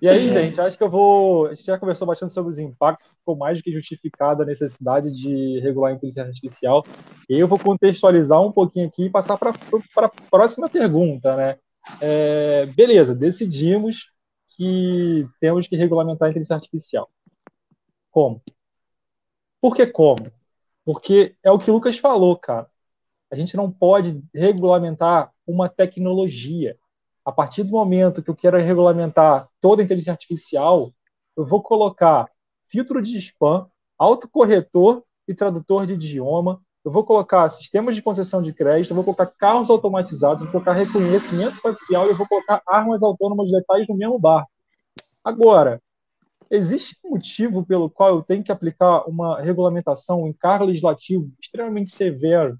E 0.00 0.08
aí, 0.08 0.30
gente, 0.30 0.60
acho 0.60 0.78
que 0.78 0.84
eu 0.84 0.88
vou. 0.88 1.46
A 1.46 1.54
gente 1.54 1.66
já 1.66 1.76
conversou 1.76 2.06
bastante 2.06 2.32
sobre 2.32 2.50
os 2.50 2.58
impactos, 2.60 3.10
ficou 3.18 3.36
mais 3.36 3.58
do 3.58 3.64
que 3.64 3.72
justificada 3.72 4.44
a 4.44 4.46
necessidade 4.46 5.10
de 5.10 5.58
regular 5.58 5.90
a 5.90 5.94
inteligência 5.94 6.22
artificial. 6.22 6.86
E 7.28 7.36
eu 7.36 7.48
vou 7.48 7.58
contextualizar 7.58 8.40
um 8.40 8.52
pouquinho 8.52 8.86
aqui 8.86 9.06
e 9.06 9.10
passar 9.10 9.36
para 9.36 9.50
a 9.50 10.08
próxima 10.30 10.68
pergunta, 10.68 11.34
né? 11.34 11.56
É, 12.00 12.66
beleza, 12.76 13.12
decidimos 13.12 14.06
que 14.58 15.30
temos 15.40 15.68
que 15.68 15.76
regulamentar 15.76 16.26
a 16.26 16.30
inteligência 16.30 16.56
artificial. 16.56 17.08
Como? 18.10 18.42
Por 19.60 19.74
que 19.74 19.86
como? 19.86 20.32
Porque 20.84 21.36
é 21.44 21.50
o 21.50 21.58
que 21.58 21.70
o 21.70 21.74
Lucas 21.74 21.96
falou, 21.96 22.36
cara. 22.36 22.68
A 23.30 23.36
gente 23.36 23.56
não 23.56 23.70
pode 23.70 24.20
regulamentar 24.34 25.32
uma 25.46 25.68
tecnologia. 25.68 26.76
A 27.24 27.30
partir 27.30 27.62
do 27.62 27.70
momento 27.70 28.22
que 28.22 28.30
eu 28.30 28.34
quero 28.34 28.56
regulamentar 28.56 29.48
toda 29.60 29.80
a 29.80 29.84
inteligência 29.84 30.12
artificial, 30.12 30.90
eu 31.36 31.44
vou 31.44 31.62
colocar 31.62 32.28
filtro 32.66 33.00
de 33.00 33.16
spam, 33.18 33.70
autocorretor 33.96 35.04
e 35.28 35.34
tradutor 35.34 35.86
de 35.86 35.92
idioma, 35.92 36.60
eu 36.84 36.90
vou 36.90 37.04
colocar 37.04 37.48
sistemas 37.48 37.94
de 37.94 38.02
concessão 38.02 38.42
de 38.42 38.52
crédito, 38.52 38.90
eu 38.90 38.94
vou 38.94 39.04
colocar 39.04 39.26
carros 39.26 39.68
automatizados, 39.68 40.40
eu 40.40 40.46
vou 40.46 40.52
colocar 40.52 40.72
reconhecimento 40.72 41.56
facial 41.60 42.06
e 42.06 42.10
eu 42.10 42.16
vou 42.16 42.26
colocar 42.26 42.62
armas 42.66 43.02
autônomas 43.02 43.50
letais 43.50 43.86
no 43.88 43.96
mesmo 43.96 44.18
barco. 44.18 44.50
Agora, 45.22 45.82
existe 46.50 46.96
um 47.04 47.10
motivo 47.10 47.64
pelo 47.64 47.90
qual 47.90 48.10
eu 48.10 48.22
tenho 48.22 48.42
que 48.42 48.52
aplicar 48.52 49.08
uma 49.08 49.40
regulamentação, 49.40 50.22
um 50.22 50.28
encargo 50.28 50.64
legislativo 50.64 51.30
extremamente 51.40 51.90
severo 51.90 52.58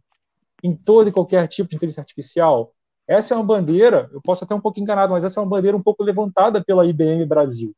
em 0.63 0.75
todo 0.75 1.09
e 1.09 1.13
qualquer 1.13 1.47
tipo 1.49 1.71
de 1.71 1.77
inteligência 1.77 2.01
artificial? 2.01 2.73
Essa 3.07 3.33
é 3.33 3.37
uma 3.37 3.45
bandeira, 3.45 4.11
eu 4.13 4.21
posso 4.21 4.45
até 4.45 4.55
um 4.55 4.61
pouco 4.61 4.79
enganado, 4.79 5.13
mas 5.13 5.25
essa 5.25 5.41
é 5.41 5.43
uma 5.43 5.49
bandeira 5.49 5.77
um 5.77 5.83
pouco 5.83 6.03
levantada 6.03 6.63
pela 6.63 6.85
IBM 6.85 7.25
Brasil. 7.25 7.75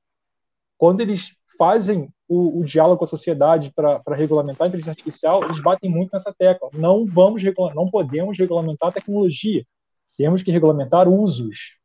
Quando 0.77 1.03
eles 1.03 1.37
fazem 1.61 2.09
o, 2.27 2.61
o 2.61 2.65
diálogo 2.65 2.97
com 2.97 3.05
a 3.05 3.09
sociedade 3.09 3.71
para 3.77 4.01
regulamentar 4.17 4.65
a 4.65 4.69
inteligência 4.69 4.93
artificial, 4.93 5.45
eles 5.45 5.61
batem 5.61 5.91
muito 5.91 6.11
nessa 6.11 6.33
tecla. 6.33 6.71
Não 6.73 7.05
vamos 7.05 7.43
não 7.75 7.91
podemos 7.91 8.39
regulamentar 8.39 8.89
a 8.89 8.93
tecnologia, 8.93 9.63
temos 10.17 10.43
que 10.43 10.51
regulamentar 10.51 11.07
usos. 11.07 11.77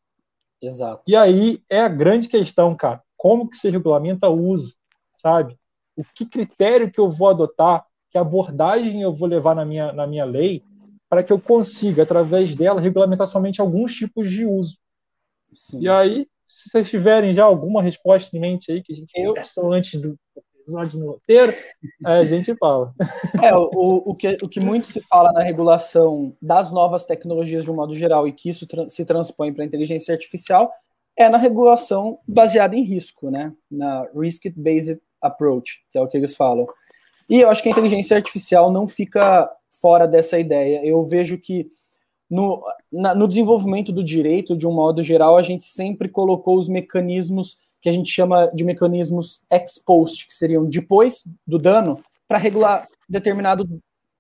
Exato. 0.62 1.04
E 1.06 1.14
aí 1.14 1.62
é 1.70 1.82
a 1.82 1.90
grande 1.90 2.30
questão, 2.30 2.74
cara. 2.74 3.04
Como 3.18 3.50
que 3.50 3.58
se 3.58 3.70
regulamenta 3.70 4.30
o 4.30 4.48
uso, 4.48 4.74
sabe? 5.18 5.60
O 5.94 6.06
que 6.06 6.26
critério 6.26 6.90
que 6.90 7.00
eu 7.00 7.10
vou 7.10 7.28
adotar, 7.28 7.86
que 8.10 8.18
abordagem 8.18 9.02
eu 9.02 9.14
vou 9.14 9.28
levar 9.28 9.56
na 9.56 9.66
minha, 9.66 9.92
na 9.92 10.08
minha 10.08 10.24
lei, 10.24 10.64
para 11.10 11.22
que 11.22 11.34
eu 11.34 11.40
consiga, 11.40 12.04
através 12.04 12.56
dela, 12.56 12.80
regulamentar 12.80 13.28
somente 13.28 13.60
alguns 13.60 13.94
tipos 13.94 14.32
de 14.32 14.46
uso. 14.46 14.78
Sim. 15.54 15.82
E 15.82 15.90
aí 15.90 16.28
se 16.48 16.70
vocês 16.70 16.90
tiverem 16.90 17.34
já 17.34 17.44
alguma 17.44 17.82
resposta 17.82 18.36
em 18.36 18.40
mente 18.40 18.72
aí, 18.72 18.82
que 18.82 18.94
a 18.94 18.96
gente 18.96 19.12
conversou 19.14 19.74
antes 19.74 20.00
do 20.00 20.18
episódio 20.62 21.00
no 21.00 21.12
roteiro, 21.12 21.54
a 22.04 22.26
gente 22.26 22.56
fala. 22.56 22.94
É, 23.42 23.56
o, 23.56 24.04
o, 24.06 24.16
que, 24.16 24.38
o 24.42 24.50
que 24.50 24.60
muito 24.60 24.88
se 24.88 25.00
fala 25.02 25.32
na 25.32 25.44
regulação 25.44 26.36
das 26.42 26.72
novas 26.72 27.06
tecnologias 27.06 27.64
de 27.64 27.72
um 27.72 27.76
modo 27.76 27.96
geral 27.96 28.28
e 28.28 28.32
que 28.32 28.50
isso 28.50 28.66
tra 28.68 28.90
se 28.90 29.06
transpõe 29.06 29.54
para 29.54 29.64
a 29.64 29.68
inteligência 29.68 30.14
artificial 30.14 30.72
é 31.18 31.30
na 31.30 31.38
regulação 31.38 32.20
baseada 32.28 32.76
em 32.76 32.84
risco, 32.84 33.30
né? 33.30 33.54
Na 33.72 34.06
risk-based 34.14 35.00
approach, 35.22 35.84
que 35.92 35.98
é 35.98 36.02
o 36.02 36.08
que 36.08 36.18
eles 36.18 36.36
falam. 36.36 36.68
E 37.30 37.42
eu 37.42 37.50
acho 37.50 37.64
que 37.64 37.70
a 37.70 37.72
inteligência 37.72 38.18
artificial 38.18 38.72
não 38.72 38.88
fica 38.88 39.50
fora 39.82 40.08
dessa 40.08 40.38
ideia. 40.38 40.86
Eu 40.86 41.02
vejo 41.04 41.38
que 41.38 41.68
no, 42.30 42.62
na, 42.92 43.14
no 43.14 43.28
desenvolvimento 43.28 43.92
do 43.92 44.04
direito, 44.04 44.56
de 44.56 44.66
um 44.66 44.74
modo 44.74 45.04
geral, 45.04 45.38
a 45.38 45.42
gente 45.42 45.66
sempre 45.66 46.10
colocou 46.10 46.58
os 46.58 46.68
mecanismos 46.68 47.58
que 47.82 47.90
a 47.90 47.92
gente 47.92 48.10
chama 48.10 48.48
de 48.48 48.64
mecanismos 48.64 49.44
ex 49.52 49.78
post, 49.78 50.26
que 50.26 50.34
seriam 50.34 50.66
depois 50.66 51.24
do 51.46 51.60
dano, 51.60 52.00
para 52.28 52.40
regular 52.40 52.88
determinado 53.08 53.68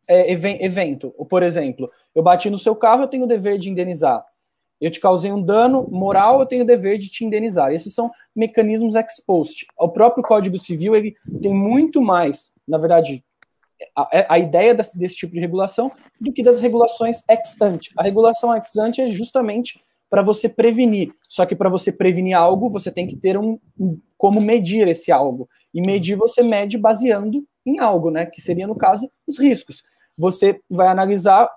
é, 0.07 0.31
evento. 0.31 1.13
Ou, 1.17 1.25
por 1.25 1.41
exemplo, 1.41 1.89
eu 2.13 2.21
bati 2.21 2.47
no 2.49 2.59
seu 2.59 2.75
carro, 2.75 3.01
eu 3.01 3.07
tenho 3.07 3.23
o 3.23 3.27
dever 3.27 3.57
de 3.57 3.69
indenizar. 3.69 4.23
Eu 4.79 4.91
te 4.91 4.99
causei 4.99 5.31
um 5.31 5.41
dano 5.41 5.87
moral, 5.89 6.39
eu 6.39 6.45
tenho 6.45 6.63
o 6.63 6.67
dever 6.67 6.99
de 6.99 7.09
te 7.09 7.25
indenizar. 7.25 7.73
Esses 7.73 7.93
são 7.93 8.11
mecanismos 8.35 8.93
ex 8.93 9.19
post. 9.25 9.65
O 9.79 9.89
próprio 9.89 10.23
Código 10.23 10.59
Civil 10.59 10.95
ele 10.95 11.15
tem 11.41 11.53
muito 11.53 12.01
mais, 12.01 12.51
na 12.67 12.77
verdade, 12.77 13.23
a, 13.95 14.09
é, 14.11 14.25
a 14.29 14.39
ideia 14.39 14.73
desse, 14.73 14.97
desse, 14.97 15.15
tipo 15.15 15.33
de 15.33 15.39
regulação 15.39 15.91
do 16.19 16.31
que 16.31 16.43
das 16.43 16.59
regulações 16.59 17.21
ex 17.29 17.59
ante. 17.61 17.91
A 17.97 18.03
regulação 18.03 18.55
ex 18.55 18.75
ante 18.77 19.01
é 19.01 19.07
justamente 19.07 19.81
para 20.09 20.21
você 20.21 20.47
prevenir. 20.47 21.11
Só 21.27 21.45
que 21.45 21.55
para 21.55 21.69
você 21.69 21.91
prevenir 21.91 22.37
algo, 22.37 22.69
você 22.69 22.91
tem 22.91 23.07
que 23.07 23.15
ter 23.15 23.37
um, 23.37 23.59
um, 23.79 23.99
como 24.17 24.39
medir 24.39 24.87
esse 24.87 25.11
algo. 25.11 25.49
E 25.73 25.81
medir 25.81 26.15
você 26.15 26.41
mede 26.41 26.77
baseando 26.77 27.45
em 27.65 27.79
algo, 27.79 28.09
né? 28.09 28.25
Que 28.25 28.41
seria 28.41 28.67
no 28.67 28.75
caso 28.75 29.09
os 29.27 29.39
riscos. 29.39 29.83
Você 30.17 30.61
vai 30.69 30.87
analisar, 30.87 31.49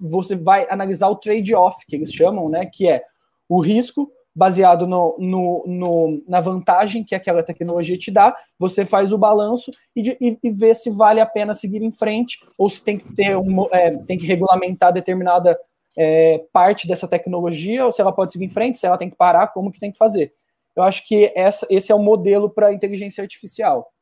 você 0.00 0.36
vai 0.36 0.66
analisar 0.70 1.08
o 1.08 1.16
trade-off 1.16 1.84
que 1.86 1.96
eles 1.96 2.12
chamam, 2.12 2.48
né? 2.48 2.66
Que 2.66 2.88
é 2.88 3.02
o 3.48 3.60
risco 3.60 4.10
baseado 4.34 4.86
no, 4.86 5.16
no, 5.18 5.64
no, 5.66 6.22
na 6.26 6.40
vantagem 6.40 7.04
que 7.04 7.14
aquela 7.14 7.42
tecnologia 7.42 7.96
te 7.96 8.10
dá, 8.10 8.34
você 8.58 8.84
faz 8.84 9.12
o 9.12 9.18
balanço 9.18 9.70
e, 9.94 10.16
e, 10.20 10.38
e 10.42 10.50
vê 10.50 10.74
se 10.74 10.90
vale 10.90 11.20
a 11.20 11.26
pena 11.26 11.54
seguir 11.54 11.82
em 11.82 11.92
frente 11.92 12.38
ou 12.58 12.68
se 12.68 12.82
tem 12.82 12.98
que 12.98 13.14
ter 13.14 13.36
um, 13.36 13.66
é, 13.72 13.96
tem 13.98 14.18
que 14.18 14.26
regulamentar 14.26 14.92
determinada 14.92 15.58
é, 15.96 16.42
parte 16.52 16.88
dessa 16.88 17.06
tecnologia 17.06 17.84
ou 17.84 17.92
se 17.92 18.00
ela 18.00 18.12
pode 18.12 18.32
seguir 18.32 18.46
em 18.46 18.50
frente, 18.50 18.78
se 18.78 18.86
ela 18.86 18.98
tem 18.98 19.08
que 19.08 19.16
parar, 19.16 19.48
como 19.48 19.70
que 19.70 19.78
tem 19.78 19.92
que 19.92 19.98
fazer. 19.98 20.32
Eu 20.76 20.82
acho 20.82 21.06
que 21.06 21.32
essa, 21.36 21.66
esse 21.70 21.92
é 21.92 21.94
o 21.94 22.02
modelo 22.02 22.50
para 22.50 22.68
a 22.68 22.72
inteligência 22.72 23.22
artificial. 23.22 23.92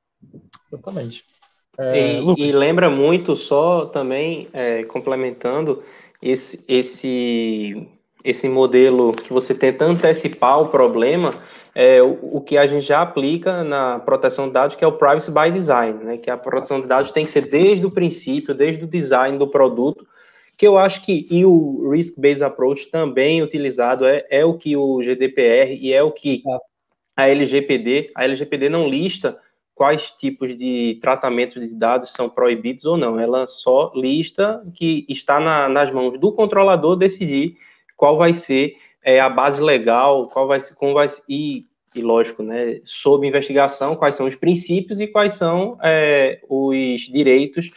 Exatamente. 0.72 1.24
É, 1.78 2.20
e, 2.20 2.48
e, 2.48 2.52
lembra 2.52 2.90
muito 2.90 3.36
só 3.36 3.86
também, 3.86 4.48
é, 4.52 4.84
complementando, 4.84 5.82
esse, 6.20 6.64
esse 6.68 7.88
esse 8.24 8.48
modelo 8.48 9.12
que 9.12 9.32
você 9.32 9.54
tenta 9.54 9.84
antecipar 9.84 10.60
o 10.60 10.68
problema 10.68 11.34
é 11.74 12.02
o, 12.02 12.36
o, 12.36 12.40
que 12.40 12.58
a 12.58 12.66
gente 12.66 12.86
já 12.86 13.00
aplica 13.00 13.64
na 13.64 13.98
proteção 13.98 14.46
de 14.46 14.52
dados, 14.52 14.76
que 14.76 14.84
é 14.84 14.86
o 14.86 14.92
privacy 14.92 15.30
by 15.30 15.50
design, 15.50 16.04
né? 16.04 16.16
Que 16.18 16.30
a 16.30 16.36
proteção 16.36 16.80
de 16.80 16.86
dados 16.86 17.12
tem 17.12 17.24
que 17.24 17.30
ser 17.30 17.48
desde 17.48 17.86
o 17.86 17.90
princípio, 17.90 18.54
desde 18.54 18.84
o 18.84 18.88
design 18.88 19.38
do 19.38 19.48
produto, 19.48 20.06
que 20.56 20.66
eu 20.66 20.76
acho 20.76 21.02
que 21.04 21.26
e 21.30 21.44
o 21.44 21.90
risk-based 21.90 22.44
approach 22.44 22.90
também 22.90 23.42
utilizado 23.42 24.04
é, 24.06 24.24
é 24.30 24.44
o 24.44 24.54
que 24.54 24.76
o 24.76 25.00
GDPR 25.02 25.76
e 25.80 25.92
é 25.92 26.02
o 26.02 26.12
que 26.12 26.42
a 27.16 27.28
LGPD, 27.28 28.10
a 28.14 28.24
LGPD 28.24 28.68
não 28.68 28.88
lista 28.88 29.38
quais 29.74 30.10
tipos 30.12 30.56
de 30.56 30.98
tratamento 31.00 31.58
de 31.58 31.74
dados 31.74 32.12
são 32.12 32.28
proibidos 32.28 32.84
ou 32.84 32.96
não, 32.96 33.18
ela 33.18 33.46
só 33.46 33.90
lista 33.94 34.62
que 34.74 35.06
está 35.08 35.40
na, 35.40 35.68
nas 35.68 35.90
mãos 35.90 36.18
do 36.18 36.32
controlador 36.32 36.96
decidir 36.96 37.56
qual 38.02 38.18
vai 38.18 38.32
ser 38.32 38.78
é, 39.00 39.20
a 39.20 39.28
base 39.28 39.62
legal, 39.62 40.26
qual 40.26 40.48
vai 40.48 40.60
ser, 40.60 40.74
como 40.74 40.92
vai 40.92 41.08
ser, 41.08 41.22
e, 41.28 41.66
e 41.94 42.00
lógico, 42.00 42.42
né, 42.42 42.80
sob 42.82 43.24
investigação, 43.24 43.94
quais 43.94 44.16
são 44.16 44.26
os 44.26 44.34
princípios 44.34 45.00
e 45.00 45.06
quais 45.06 45.34
são 45.34 45.78
é, 45.80 46.40
os 46.48 47.02
direitos 47.02 47.70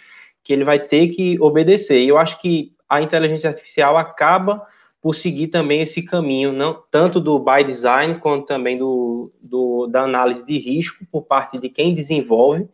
que 0.43 0.51
ele 0.51 0.63
vai 0.63 0.79
ter 0.79 1.09
que 1.09 1.39
obedecer. 1.39 2.01
E 2.01 2.07
eu 2.07 2.17
acho 2.17 2.41
que 2.41 2.73
a 2.89 3.03
inteligência 3.03 3.51
artificial 3.51 3.97
acaba 3.97 4.65
por 4.99 5.13
seguir 5.13 5.49
também 5.49 5.81
esse 5.81 6.01
caminho, 6.01 6.51
não 6.51 6.73
tanto 6.89 7.19
do 7.19 7.37
by 7.37 7.63
design 7.63 8.15
quanto 8.15 8.47
também 8.47 8.79
do, 8.79 9.31
do 9.43 9.85
da 9.85 10.05
análise 10.05 10.43
de 10.43 10.57
risco 10.57 11.05
por 11.11 11.21
parte 11.21 11.59
de 11.59 11.69
quem 11.69 11.93
desenvolve, 11.93 12.67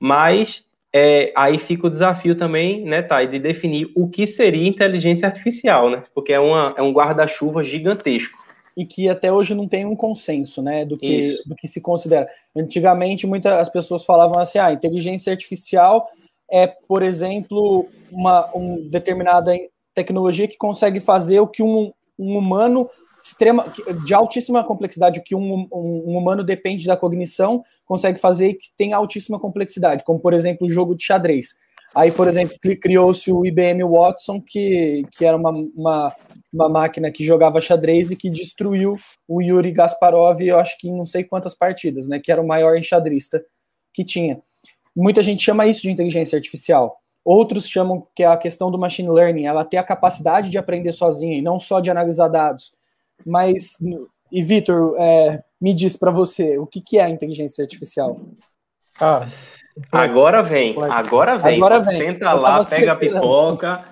mas 0.00 0.64
é, 0.98 1.32
aí 1.36 1.58
fica 1.58 1.86
o 1.86 1.90
desafio 1.90 2.34
também, 2.34 2.84
né, 2.84 3.02
Thay, 3.02 3.28
de 3.28 3.38
definir 3.38 3.90
o 3.94 4.08
que 4.08 4.26
seria 4.26 4.66
inteligência 4.66 5.26
artificial, 5.26 5.88
né? 5.88 6.02
Porque 6.14 6.32
é, 6.32 6.40
uma, 6.40 6.74
é 6.76 6.82
um 6.82 6.92
guarda-chuva 6.92 7.62
gigantesco. 7.62 8.36
e 8.76 8.84
que 8.86 9.08
até 9.08 9.32
hoje 9.32 9.54
não 9.54 9.66
tem 9.66 9.84
um 9.84 9.96
consenso, 9.96 10.62
né, 10.62 10.84
do 10.84 10.96
que, 10.96 11.20
do 11.46 11.56
que 11.56 11.66
se 11.66 11.80
considera. 11.80 12.28
Antigamente, 12.56 13.26
muitas 13.26 13.68
pessoas 13.68 14.04
falavam 14.04 14.40
assim, 14.40 14.58
ah, 14.58 14.72
inteligência 14.72 15.32
artificial 15.32 16.06
é, 16.50 16.66
por 16.66 17.02
exemplo, 17.02 17.86
uma 18.10 18.48
um 18.54 18.88
determinada 18.88 19.52
tecnologia 19.94 20.48
que 20.48 20.56
consegue 20.56 20.98
fazer 20.98 21.40
o 21.40 21.46
que 21.46 21.62
um, 21.62 21.92
um 22.18 22.38
humano 22.38 22.88
extrema, 23.22 23.72
de 24.04 24.14
altíssima 24.14 24.64
complexidade, 24.64 25.22
que 25.22 25.34
um, 25.34 25.68
um, 25.72 26.02
um, 26.06 26.18
humano 26.18 26.44
depende 26.44 26.86
da 26.86 26.96
cognição, 26.96 27.60
consegue 27.84 28.18
fazer 28.18 28.54
que 28.54 28.68
tem 28.76 28.92
altíssima 28.92 29.38
complexidade, 29.38 30.04
como 30.04 30.20
por 30.20 30.32
exemplo 30.32 30.66
o 30.66 30.70
jogo 30.70 30.94
de 30.94 31.04
xadrez. 31.04 31.54
Aí, 31.94 32.12
por 32.12 32.28
exemplo, 32.28 32.56
criou-se 32.80 33.32
o 33.32 33.44
IBM 33.46 33.82
Watson, 33.82 34.40
que, 34.40 35.04
que 35.10 35.24
era 35.24 35.36
uma, 35.36 35.50
uma, 35.50 36.14
uma, 36.52 36.68
máquina 36.68 37.10
que 37.10 37.24
jogava 37.24 37.60
xadrez 37.60 38.10
e 38.10 38.16
que 38.16 38.28
destruiu 38.28 38.96
o 39.26 39.40
Yuri 39.40 39.72
Gasparov, 39.72 40.40
eu 40.42 40.58
acho 40.58 40.78
que 40.78 40.88
em 40.88 40.96
não 40.96 41.06
sei 41.06 41.24
quantas 41.24 41.54
partidas, 41.54 42.06
né? 42.06 42.20
Que 42.22 42.30
era 42.30 42.42
o 42.42 42.46
maior 42.46 42.76
enxadrista 42.76 43.42
que 43.92 44.04
tinha. 44.04 44.40
Muita 44.94 45.22
gente 45.22 45.42
chama 45.42 45.66
isso 45.66 45.82
de 45.82 45.90
inteligência 45.90 46.36
artificial. 46.36 46.98
Outros 47.24 47.68
chamam 47.68 48.06
que 48.14 48.22
é 48.22 48.26
a 48.26 48.36
questão 48.36 48.70
do 48.70 48.78
machine 48.78 49.10
learning, 49.10 49.46
ela 49.46 49.64
ter 49.64 49.78
a 49.78 49.82
capacidade 49.82 50.50
de 50.50 50.58
aprender 50.58 50.92
sozinha 50.92 51.36
e 51.36 51.42
não 51.42 51.58
só 51.58 51.80
de 51.80 51.90
analisar 51.90 52.28
dados. 52.28 52.72
Mas, 53.24 53.76
e 54.30 54.42
Vitor, 54.42 54.94
é, 54.98 55.42
me 55.60 55.74
diz 55.74 55.96
para 55.96 56.10
você, 56.10 56.58
o 56.58 56.66
que, 56.66 56.80
que 56.80 56.98
é 56.98 57.04
a 57.04 57.10
inteligência 57.10 57.62
artificial? 57.62 58.20
Cara, 58.94 59.28
agora 59.92 60.42
vem, 60.42 60.76
agora 60.90 61.38
vem. 61.38 61.56
Agora 61.56 61.80
vem. 61.80 61.98
Senta 61.98 62.32
lá, 62.32 62.64
pega 62.64 62.92
a 62.92 62.96
pipoca, 62.96 63.84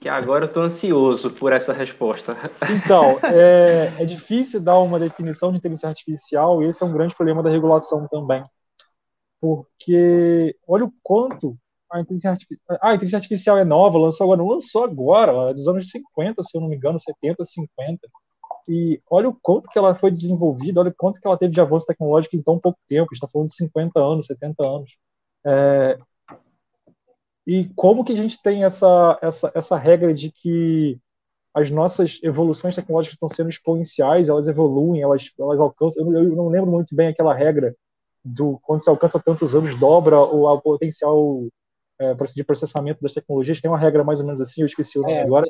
que 0.00 0.08
agora 0.08 0.44
eu 0.44 0.48
estou 0.48 0.62
ansioso 0.62 1.30
por 1.30 1.52
essa 1.52 1.72
resposta. 1.72 2.36
Então, 2.70 3.18
é, 3.22 3.92
é 3.98 4.04
difícil 4.04 4.60
dar 4.60 4.78
uma 4.78 4.98
definição 4.98 5.50
de 5.50 5.58
inteligência 5.58 5.88
artificial 5.88 6.62
e 6.62 6.68
esse 6.68 6.82
é 6.82 6.86
um 6.86 6.92
grande 6.92 7.14
problema 7.14 7.42
da 7.42 7.50
regulação 7.50 8.06
também. 8.08 8.44
Porque 9.40 10.56
olha 10.66 10.86
o 10.86 10.92
quanto 11.02 11.56
a 11.92 12.00
inteligência 12.00 12.30
artificial, 12.30 12.78
ah, 12.80 12.90
a 12.90 12.94
inteligência 12.94 13.18
artificial 13.18 13.58
é 13.58 13.64
nova, 13.64 13.98
lançou 13.98 14.24
agora, 14.24 14.38
não 14.38 14.48
lançou 14.48 14.84
agora, 14.84 15.50
é 15.50 15.54
dos 15.54 15.68
anos 15.68 15.88
50, 15.90 16.42
se 16.42 16.56
eu 16.56 16.60
não 16.60 16.68
me 16.68 16.76
engano, 16.76 16.98
70, 16.98 17.44
50 17.44 18.08
e 18.68 19.00
olha 19.10 19.28
o 19.28 19.34
quanto 19.40 19.68
que 19.70 19.78
ela 19.78 19.94
foi 19.94 20.10
desenvolvida, 20.10 20.80
olha 20.80 20.90
o 20.90 20.94
quanto 20.94 21.20
que 21.20 21.26
ela 21.26 21.38
teve 21.38 21.52
de 21.52 21.60
avanço 21.60 21.86
tecnológico 21.86 22.36
em 22.36 22.42
tão 22.42 22.58
pouco 22.58 22.78
tempo, 22.86 23.12
está 23.12 23.28
falando 23.28 23.48
de 23.48 23.56
50 23.56 24.00
anos, 24.00 24.26
70 24.26 24.66
anos. 24.66 24.96
É, 25.46 25.98
e 27.46 27.68
como 27.76 28.04
que 28.04 28.12
a 28.12 28.16
gente 28.16 28.40
tem 28.42 28.64
essa, 28.64 29.18
essa, 29.20 29.52
essa 29.54 29.76
regra 29.76 30.14
de 30.14 30.30
que 30.30 30.98
as 31.52 31.70
nossas 31.70 32.18
evoluções 32.22 32.74
tecnológicas 32.74 33.14
estão 33.14 33.28
sendo 33.28 33.50
exponenciais, 33.50 34.28
elas 34.28 34.48
evoluem, 34.48 35.02
elas, 35.02 35.30
elas 35.38 35.60
alcançam. 35.60 36.12
Eu, 36.12 36.24
eu 36.24 36.36
não 36.36 36.48
lembro 36.48 36.70
muito 36.70 36.96
bem 36.96 37.08
aquela 37.08 37.34
regra 37.34 37.76
do 38.24 38.58
quando 38.62 38.82
se 38.82 38.88
alcança 38.88 39.20
tantos 39.20 39.54
anos, 39.54 39.78
dobra 39.78 40.18
o, 40.18 40.46
o 40.46 40.60
potencial 40.60 41.46
é, 42.00 42.14
de 42.14 42.44
processamento 42.44 43.02
das 43.02 43.12
tecnologias. 43.12 43.60
Tem 43.60 43.70
uma 43.70 43.78
regra 43.78 44.02
mais 44.02 44.20
ou 44.20 44.26
menos 44.26 44.40
assim, 44.40 44.62
eu 44.62 44.66
esqueci 44.66 44.98
o 44.98 45.02
nome 45.02 45.14
é, 45.14 45.22
agora. 45.22 45.46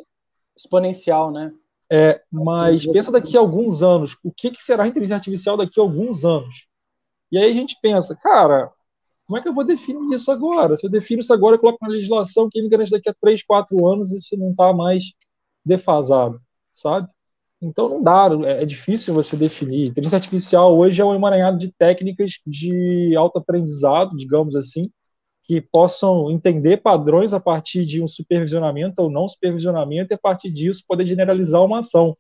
Exponencial, 0.57 1.31
né? 1.31 1.53
É, 1.91 2.23
mas 2.33 2.87
pensa 2.87 3.13
daqui 3.13 3.37
a 3.37 3.41
alguns 3.41 3.83
anos, 3.83 4.17
o 4.23 4.33
que, 4.33 4.51
que 4.51 4.63
será 4.63 4.85
a 4.85 4.89
inteligência 4.89 5.17
artificial 5.17 5.57
daqui 5.57 5.79
a 5.79 5.83
alguns 5.83 6.25
anos? 6.25 6.67
E 7.31 7.39
aí 7.39 7.51
a 7.51 7.55
gente 7.55 7.77
pensa, 7.83 8.17
cara, 8.17 8.71
como 9.27 9.39
é 9.39 9.43
que 9.43 9.49
eu 9.49 9.55
vou 9.55 9.65
definir 9.65 10.15
isso 10.15 10.31
agora? 10.31 10.77
Se 10.77 10.87
eu 10.87 10.91
defino 10.91 11.21
isso 11.21 11.33
agora, 11.33 11.57
eu 11.57 11.61
coloco 11.61 11.79
na 11.83 11.89
legislação 11.89 12.49
que 12.51 12.61
me 12.61 12.69
garante 12.69 12.91
daqui 12.91 13.09
a 13.09 13.15
3, 13.15 13.43
4 13.43 13.87
anos 13.87 14.13
isso 14.13 14.37
não 14.37 14.51
está 14.51 14.73
mais 14.73 15.05
defasado, 15.65 16.41
sabe? 16.73 17.09
Então 17.61 17.89
não 17.89 18.03
dá, 18.03 18.29
é, 18.45 18.63
é 18.63 18.67
difícil 18.67 19.15
você 19.15 19.37
definir. 19.37 19.89
Inteligência 19.89 20.17
artificial 20.17 20.77
hoje 20.77 21.01
é 21.01 21.05
um 21.05 21.15
emaranhado 21.15 21.59
de 21.59 21.73
técnicas 21.73 22.33
de 22.47 23.15
autoaprendizado, 23.17 24.17
digamos 24.17 24.55
assim, 24.55 24.91
que 25.45 25.61
possam 25.61 26.31
entender 26.31 26.79
padrões 26.79 27.33
a 27.35 27.41
partir 27.41 27.85
de 27.85 28.03
um 28.03 28.09
supervisionamento 28.09 29.03
ou 29.03 29.11
não 29.11 29.29
supervisionamento 29.29 30.13
e 30.13 30.15
a 30.15 30.19
partir 30.19 30.51
disso 30.51 30.85
poder 30.89 31.07
generalizar 31.07 31.63
uma 31.63 31.81
ação. 31.81 32.17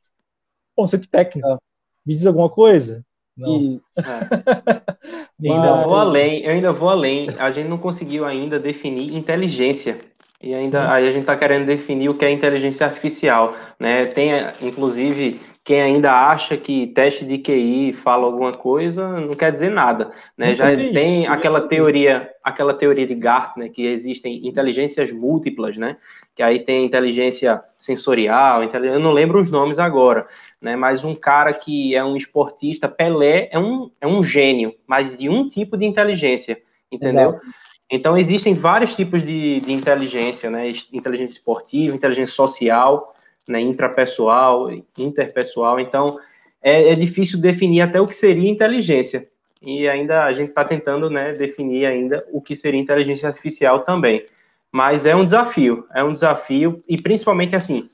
Conceito 0.77 1.09
técnico. 1.09 1.49
É. 1.49 1.59
Me 2.05 2.15
diz 2.15 2.27
alguma 2.27 2.51
coisa? 2.51 3.05
Não. 3.37 3.81
E, 5.41 5.49
é. 5.49 5.53
ainda 5.53 5.85
vou 5.85 5.97
além, 5.97 6.43
eu 6.45 6.53
ainda 6.53 6.73
vou 6.73 6.89
além. 6.89 7.29
A 7.39 7.51
gente 7.51 7.69
não 7.69 7.77
conseguiu 7.77 8.25
ainda 8.25 8.59
definir 8.59 9.15
inteligência. 9.15 9.99
E 10.45 10.53
ainda 10.53 10.83
Sim. 10.83 10.93
aí 10.93 11.09
a 11.09 11.11
gente 11.11 11.23
está 11.23 11.35
querendo 11.35 11.65
definir 11.65 12.11
o 12.11 12.15
que 12.15 12.23
é 12.23 12.31
inteligência 12.31 12.85
artificial, 12.85 13.57
né? 13.81 14.05
Tem 14.05 14.31
inclusive 14.61 15.41
quem 15.65 15.81
ainda 15.81 16.13
acha 16.13 16.55
que 16.55 16.89
teste 16.89 17.25
de 17.25 17.39
QI 17.39 17.95
fala 17.95 18.27
alguma 18.27 18.53
coisa, 18.53 19.19
não 19.21 19.33
quer 19.33 19.51
dizer 19.51 19.71
nada, 19.71 20.13
né? 20.37 20.55
Já 20.55 20.69
tem 20.69 21.27
aquela 21.27 21.63
teoria, 21.63 22.31
aquela 22.45 22.75
teoria 22.75 23.07
de 23.07 23.15
Gartner 23.15 23.73
que 23.73 23.87
existem 23.87 24.47
inteligências 24.47 25.11
múltiplas, 25.11 25.79
né? 25.79 25.97
Que 26.37 26.43
aí 26.43 26.59
tem 26.59 26.85
inteligência 26.85 27.63
sensorial, 27.79 28.63
eu 28.63 29.01
não 29.01 29.13
lembro 29.13 29.41
os 29.41 29.51
nomes 29.51 29.79
agora, 29.79 30.27
né? 30.61 30.77
Mas 30.77 31.03
um 31.03 31.15
cara 31.15 31.55
que 31.55 31.97
é 31.97 32.05
um 32.05 32.17
esportista, 32.19 32.87
Pelé 32.87 33.49
é 33.51 33.59
um, 33.59 33.91
é 33.99 34.07
um 34.07 34.23
gênio, 34.23 34.75
mas 34.87 35.17
de 35.17 35.27
um 35.27 35.49
tipo 35.49 35.79
de 35.79 35.87
inteligência, 35.87 36.61
entendeu? 36.93 37.31
Exato. 37.31 37.47
Então 37.91 38.17
existem 38.17 38.55
vários 38.55 38.95
tipos 38.97 39.23
de, 39.23 39.61
de 39.61 39.73
inteligência, 39.73 40.51
né? 40.51 40.73
Inteligência 40.93 41.35
esportiva, 41.35 41.95
inteligência 41.95 42.35
social, 42.35 43.15
né, 43.47 43.61
intrapessoal, 43.61 44.71
interpessoal. 44.97 45.79
Então, 45.79 46.19
é, 46.63 46.93
é, 46.93 46.95
difícil 46.95 47.39
definir 47.39 47.83
até 47.83 48.01
o 48.01 48.07
que 48.07 48.15
seria 48.15 48.51
inteligência. 48.51 49.29
E 49.61 49.89
ainda 49.89 50.25
a 50.25 50.33
gente 50.33 50.49
está 50.49 50.65
tentando 50.65 51.09
né, 51.11 51.33
definir 51.33 51.87
ainda 51.87 52.27
o 52.33 52.41
que 52.41 52.57
seria 52.57 52.81
inteligência 52.81 53.29
artificial 53.29 53.81
também. 53.81 54.25
Mas 54.73 55.07
é 55.07 55.15
um 55.15 55.25
desafio, 55.25 55.87
é 55.95 56.03
um 56.03 56.13
desafio, 56.13 56.83
e 56.89 57.01
principalmente 57.01 57.55
assim, 57.55 57.89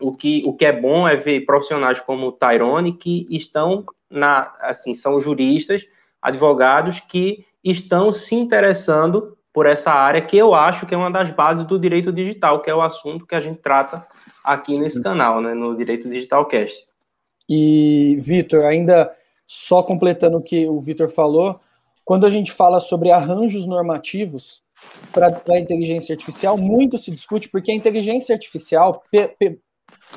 o 0.00 0.14
que, 0.14 0.42
o 0.46 0.54
que 0.54 0.64
é 0.64 0.72
bom 0.72 1.06
é 1.06 1.16
ver 1.16 1.44
profissionais 1.44 2.00
como 2.00 2.28
o 2.28 2.32
Tyrone 2.32 2.94
que 2.94 3.26
estão 3.30 3.84
na, 4.08 4.52
assim, 4.60 4.94
são 4.94 5.20
juristas, 5.20 5.86
advogados 6.22 7.00
que 7.00 7.44
estão 7.62 8.12
se 8.12 8.34
interessando 8.34 9.36
por 9.52 9.66
essa 9.66 9.90
área 9.90 10.20
que 10.20 10.36
eu 10.36 10.54
acho 10.54 10.86
que 10.86 10.94
é 10.94 10.98
uma 10.98 11.10
das 11.10 11.30
bases 11.30 11.64
do 11.64 11.78
direito 11.78 12.12
digital, 12.12 12.62
que 12.62 12.70
é 12.70 12.74
o 12.74 12.80
assunto 12.80 13.26
que 13.26 13.34
a 13.34 13.40
gente 13.40 13.58
trata 13.58 14.06
aqui 14.44 14.74
Sim. 14.74 14.80
nesse 14.80 15.02
canal, 15.02 15.40
né, 15.40 15.54
no 15.54 15.74
Direito 15.76 16.08
Digital 16.08 16.46
Cast. 16.46 16.86
E, 17.48 18.16
Vitor, 18.20 18.64
ainda 18.64 19.10
só 19.46 19.82
completando 19.82 20.36
o 20.36 20.42
que 20.42 20.68
o 20.68 20.78
Vitor 20.78 21.08
falou, 21.08 21.58
quando 22.04 22.26
a 22.26 22.30
gente 22.30 22.52
fala 22.52 22.80
sobre 22.80 23.10
arranjos 23.10 23.66
normativos 23.66 24.62
para 25.12 25.42
a 25.48 25.58
inteligência 25.58 26.12
artificial, 26.12 26.56
muito 26.56 26.98
se 26.98 27.10
discute, 27.10 27.48
porque 27.48 27.72
a 27.72 27.74
inteligência 27.74 28.34
artificial, 28.34 29.02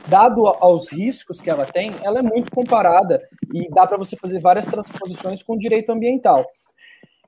dado 0.08 0.48
aos 0.48 0.92
riscos 0.92 1.42
que 1.42 1.50
ela 1.50 1.66
tem, 1.66 1.96
ela 2.04 2.20
é 2.20 2.22
muito 2.22 2.52
comparada 2.52 3.22
e 3.54 3.70
dá 3.70 3.88
para 3.88 3.98
você 3.98 4.16
fazer 4.16 4.40
várias 4.40 4.66
transposições 4.66 5.42
com 5.42 5.54
o 5.54 5.60
direito 5.60 5.92
ambiental. 5.92 6.46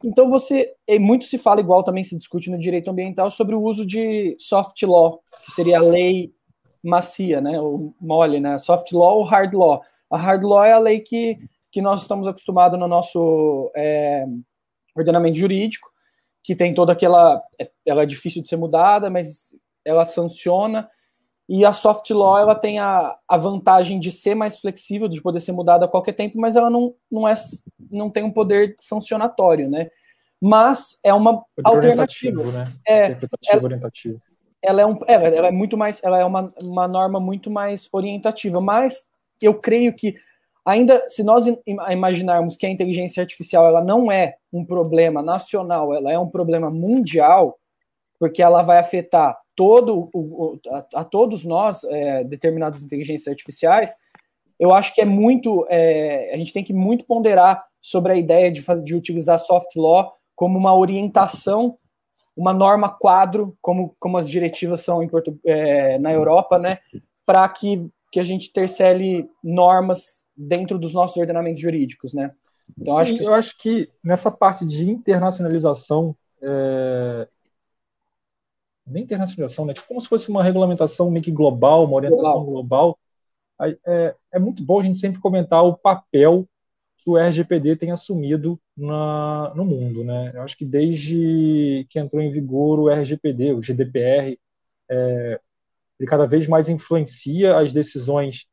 Então 0.04 0.28
você, 0.28 0.74
muito 1.00 1.26
se 1.26 1.38
fala 1.38 1.62
igual 1.62 1.84
também 1.84 2.04
se 2.04 2.18
discute 2.18 2.52
no 2.52 2.58
direito 2.58 2.92
ambiental 2.92 3.32
sobre 3.32 3.56
o 3.56 3.62
uso 3.62 3.86
de 3.86 4.36
soft 4.38 4.82
law, 4.84 5.22
que 5.46 5.52
seria 5.52 5.80
a 5.80 5.82
lei 5.82 6.34
macia, 6.84 7.40
né, 7.40 7.60
o 7.60 7.94
mole, 8.02 8.42
né, 8.42 8.58
soft 8.58 8.92
law 8.92 9.18
ou 9.18 9.24
hard 9.24 9.54
law. 9.54 9.82
A 10.12 10.18
hard 10.18 10.44
law 10.44 10.66
é 10.66 10.74
a 10.74 10.80
lei 10.80 11.00
que, 11.00 11.38
que 11.72 11.82
nós 11.82 12.02
estamos 12.02 12.28
acostumados 12.28 12.78
no 12.78 12.88
nosso 12.88 13.72
é, 13.76 14.26
ordenamento 14.94 15.38
jurídico, 15.38 15.90
que 16.44 16.56
tem 16.56 16.74
toda 16.74 16.92
aquela, 16.92 17.42
é, 17.60 17.72
ela 17.86 18.04
é 18.04 18.06
difícil 18.06 18.44
de 18.44 18.50
ser 18.50 18.58
mudada, 18.58 19.10
mas 19.10 19.54
ela 19.86 20.04
sanciona, 20.04 20.90
e 21.48 21.66
a 21.66 21.74
soft 21.74 22.10
law 22.12 22.38
ela 22.38 22.56
tem 22.56 22.80
a, 22.80 23.16
a 23.28 23.38
vantagem 23.38 24.00
de 24.00 24.12
ser 24.12 24.34
mais 24.36 24.60
flexível, 24.60 25.08
de 25.08 25.22
poder 25.22 25.40
ser 25.40 25.52
mudada 25.52 25.86
a 25.86 25.90
qualquer 25.90 26.14
tempo, 26.14 26.40
mas 26.40 26.56
ela 26.56 26.70
não, 26.70 26.96
não, 27.12 27.28
é, 27.28 27.34
não 27.92 28.10
tem 28.10 28.24
um 28.24 28.32
poder 28.32 28.76
sancionatório, 28.80 29.70
né? 29.70 29.90
Mas 30.42 30.98
é 31.04 31.14
uma 31.14 31.44
poder 31.56 31.92
alternativa. 31.92 32.44
Né? 32.44 32.64
É, 32.88 33.06
Interpretativo 33.06 33.58
ela, 33.58 33.64
orientativo. 33.64 34.22
Ela 34.62 34.82
é, 34.82 34.86
um, 34.86 35.00
ela, 35.08 35.28
ela 35.28 35.48
é 35.48 35.52
muito 35.52 35.78
mais, 35.78 36.04
ela 36.04 36.18
é 36.20 36.26
uma, 36.26 36.50
uma 36.62 36.88
norma 36.88 37.20
muito 37.20 37.52
mais 37.52 37.90
orientativa, 37.92 38.62
mas 38.62 39.10
eu 39.42 39.54
creio 39.54 39.94
que 39.94 40.16
ainda 40.66 41.04
se 41.10 41.24
nós 41.24 41.46
imaginarmos 41.90 42.56
que 42.56 42.66
a 42.66 42.70
inteligência 42.70 43.22
artificial 43.22 43.68
ela 43.68 43.84
não 43.84 44.12
é 44.12 44.36
um 44.52 44.64
problema 44.64 45.22
nacional, 45.22 45.94
ela 45.94 46.12
é 46.12 46.18
um 46.18 46.30
problema 46.30 46.70
mundial, 46.70 47.58
porque 48.24 48.42
ela 48.42 48.62
vai 48.62 48.80
afetar 48.80 49.38
todo 49.54 50.10
o, 50.14 50.58
a, 50.70 51.02
a, 51.02 51.04
todos 51.04 51.44
nós, 51.44 51.84
é, 51.84 52.24
determinadas 52.24 52.82
inteligências 52.82 53.28
artificiais, 53.28 53.94
eu 54.58 54.74
acho 54.74 54.96
que 54.96 55.02
é 55.02 55.06
muito, 55.06 55.68
é, 55.70 56.34
a 56.34 56.38
gente 56.38 56.54
tem 56.54 56.64
que 56.64 56.72
muito 56.72 57.04
ponderar 57.04 57.62
sobre 57.82 58.14
a 58.14 58.16
ideia 58.16 58.50
de, 58.50 58.62
fazer, 58.62 58.82
de 58.82 58.96
utilizar 58.96 59.38
soft 59.38 59.76
law 59.76 60.14
como 60.38 60.58
uma 60.58 60.74
orientação, 60.74 61.78
uma 62.34 62.54
norma 62.54 62.88
quadro, 62.98 63.58
como, 63.62 63.94
como 64.00 64.18
as 64.18 64.30
diretivas 64.30 64.80
são 64.80 65.04
em 65.04 65.10
Porto, 65.10 65.38
é, 65.46 66.00
na 66.00 66.14
Europa, 66.14 66.58
né, 66.58 66.80
para 67.26 67.50
que 67.50 67.92
que 68.10 68.20
a 68.22 68.24
gente 68.24 68.54
tercele 68.54 69.28
normas 69.44 70.24
dentro 70.38 70.78
dos 70.78 70.94
nossos 70.94 71.18
ordenamentos 71.18 71.60
jurídicos, 71.60 72.14
né? 72.14 72.32
Então, 72.80 72.96
Sim, 72.96 73.02
acho 73.02 73.18
que... 73.18 73.24
eu 73.24 73.34
acho 73.34 73.58
que 73.58 73.90
nessa 74.02 74.30
parte 74.30 74.64
de 74.68 74.88
internacionalização, 74.88 76.16
é... 76.40 77.28
nem 78.86 79.04
internacionalização, 79.04 79.66
né? 79.66 79.74
Tipo, 79.74 79.88
como 79.88 80.02
se 80.02 80.08
fosse 80.08 80.30
uma 80.30 80.44
regulamentação 80.44 81.10
meio 81.10 81.24
que 81.24 81.32
global, 81.32 81.86
uma 81.86 81.96
orientação 81.96 82.44
global, 82.46 82.98
global 82.98 83.00
é, 83.86 84.16
é 84.34 84.40
muito 84.40 84.64
bom 84.64 84.80
a 84.80 84.84
gente 84.84 85.00
sempre 85.00 85.22
comentar 85.22 85.64
o 85.64 85.78
papel 85.78 86.48
que 86.98 87.10
o 87.10 87.18
RGPD 87.18 87.76
tem 87.76 87.92
assumido 87.92 88.60
na, 88.76 89.54
no 89.56 89.66
mundo. 89.66 90.04
Né? 90.04 90.32
Eu 90.34 90.42
acho 90.42 90.58
que 90.58 90.66
desde 90.66 91.86
que 91.90 92.00
entrou 92.00 92.22
em 92.22 92.32
vigor 92.32 92.80
o 92.80 92.90
RGPD, 92.90 93.54
o 93.54 93.62
GDPR, 93.62 94.40
é, 94.90 95.40
ele 96.00 96.10
cada 96.10 96.26
vez 96.26 96.48
mais 96.48 96.70
influencia 96.70 97.58
as 97.58 97.74
decisões, 97.74 98.46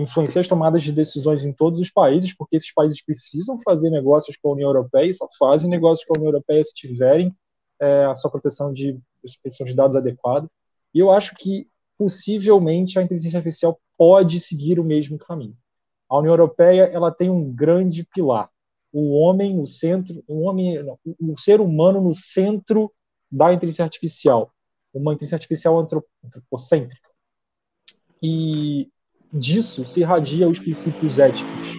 influencia 0.00 0.40
as 0.40 0.48
tomadas 0.48 0.82
de 0.82 0.92
decisões 0.92 1.44
em 1.44 1.52
todos 1.52 1.80
os 1.80 1.90
países, 1.90 2.34
porque 2.34 2.56
esses 2.56 2.72
países 2.72 3.04
precisam 3.04 3.58
fazer 3.58 3.90
negócios 3.90 4.36
com 4.36 4.50
a 4.50 4.52
União 4.52 4.68
Europeia 4.68 5.08
e 5.08 5.12
só 5.12 5.28
fazem 5.38 5.68
negócios 5.68 6.06
com 6.06 6.14
a 6.16 6.20
União 6.20 6.32
Europeia 6.32 6.62
se 6.64 6.74
tiverem 6.74 7.34
é, 7.80 8.04
a 8.04 8.14
sua 8.14 8.30
proteção 8.30 8.72
de 8.72 8.98
proteção 9.40 9.66
de 9.66 9.74
dados 9.74 9.96
adequada. 9.96 10.48
E 10.94 10.98
eu 10.98 11.10
acho 11.10 11.34
que 11.36 11.66
possivelmente 11.96 12.98
a 12.98 13.02
inteligência 13.02 13.38
artificial 13.38 13.80
pode 13.96 14.40
seguir 14.40 14.80
o 14.80 14.84
mesmo 14.84 15.18
caminho. 15.18 15.56
A 16.08 16.18
União 16.18 16.32
Europeia 16.32 16.90
ela 16.92 17.10
tem 17.10 17.30
um 17.30 17.52
grande 17.52 18.04
pilar: 18.04 18.50
o 18.92 19.12
homem, 19.12 19.58
o 19.60 19.66
centro, 19.66 20.22
o 20.26 20.42
homem, 20.42 20.82
não, 20.82 20.98
o 21.20 21.38
ser 21.38 21.60
humano 21.60 22.00
no 22.00 22.12
centro 22.12 22.92
da 23.30 23.52
inteligência 23.52 23.84
artificial, 23.84 24.52
uma 24.92 25.14
inteligência 25.14 25.36
artificial 25.36 25.78
antropocêntrica. 25.78 27.08
E 28.22 28.90
disso 29.32 29.86
se 29.86 30.00
irradia 30.00 30.48
os 30.48 30.58
princípios 30.58 31.18
éticos 31.18 31.72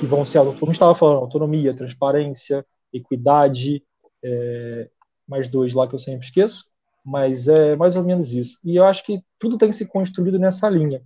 que 0.00 0.06
vão 0.06 0.24
ser, 0.24 0.40
como 0.58 0.72
estava 0.72 0.94
falando, 0.94 1.18
autonomia, 1.18 1.74
transparência, 1.74 2.66
equidade, 2.92 3.84
é, 4.24 4.90
mais 5.26 5.48
dois 5.48 5.74
lá 5.74 5.86
que 5.88 5.94
eu 5.94 5.98
sempre 5.98 6.26
esqueço, 6.26 6.64
mas 7.04 7.48
é 7.48 7.76
mais 7.76 7.96
ou 7.96 8.04
menos 8.04 8.32
isso. 8.32 8.58
E 8.64 8.76
eu 8.76 8.84
acho 8.84 9.04
que 9.04 9.22
tudo 9.38 9.58
tem 9.58 9.72
se 9.72 9.86
construído 9.86 10.38
nessa 10.38 10.68
linha. 10.68 11.02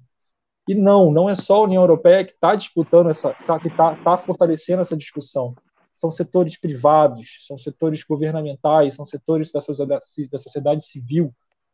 E 0.69 0.75
não, 0.75 1.13
não 1.13 1.31
é 1.31 1.35
só 1.35 1.57
a 1.57 1.65
União 1.65 1.83
Europeia 1.83 2.25
que 2.25 2.33
está 2.33 2.55
disputando 2.55 3.09
essa, 3.09 3.33
tá, 3.47 3.59
que 3.59 3.69
está 3.69 3.95
tá 3.97 4.17
fortalecendo 4.17 4.83
essa 4.83 4.97
discussão. 4.97 5.55
São 5.95 6.11
setores 6.11 6.59
privados, 6.59 7.39
são 7.41 7.57
setores 7.57 8.03
governamentais, 8.03 8.95
são 8.95 9.07
setores 9.07 9.53
da 9.53 9.61
sociedade, 9.61 10.05
da 10.31 10.39
sociedade 10.39 10.85
civil, 10.85 11.33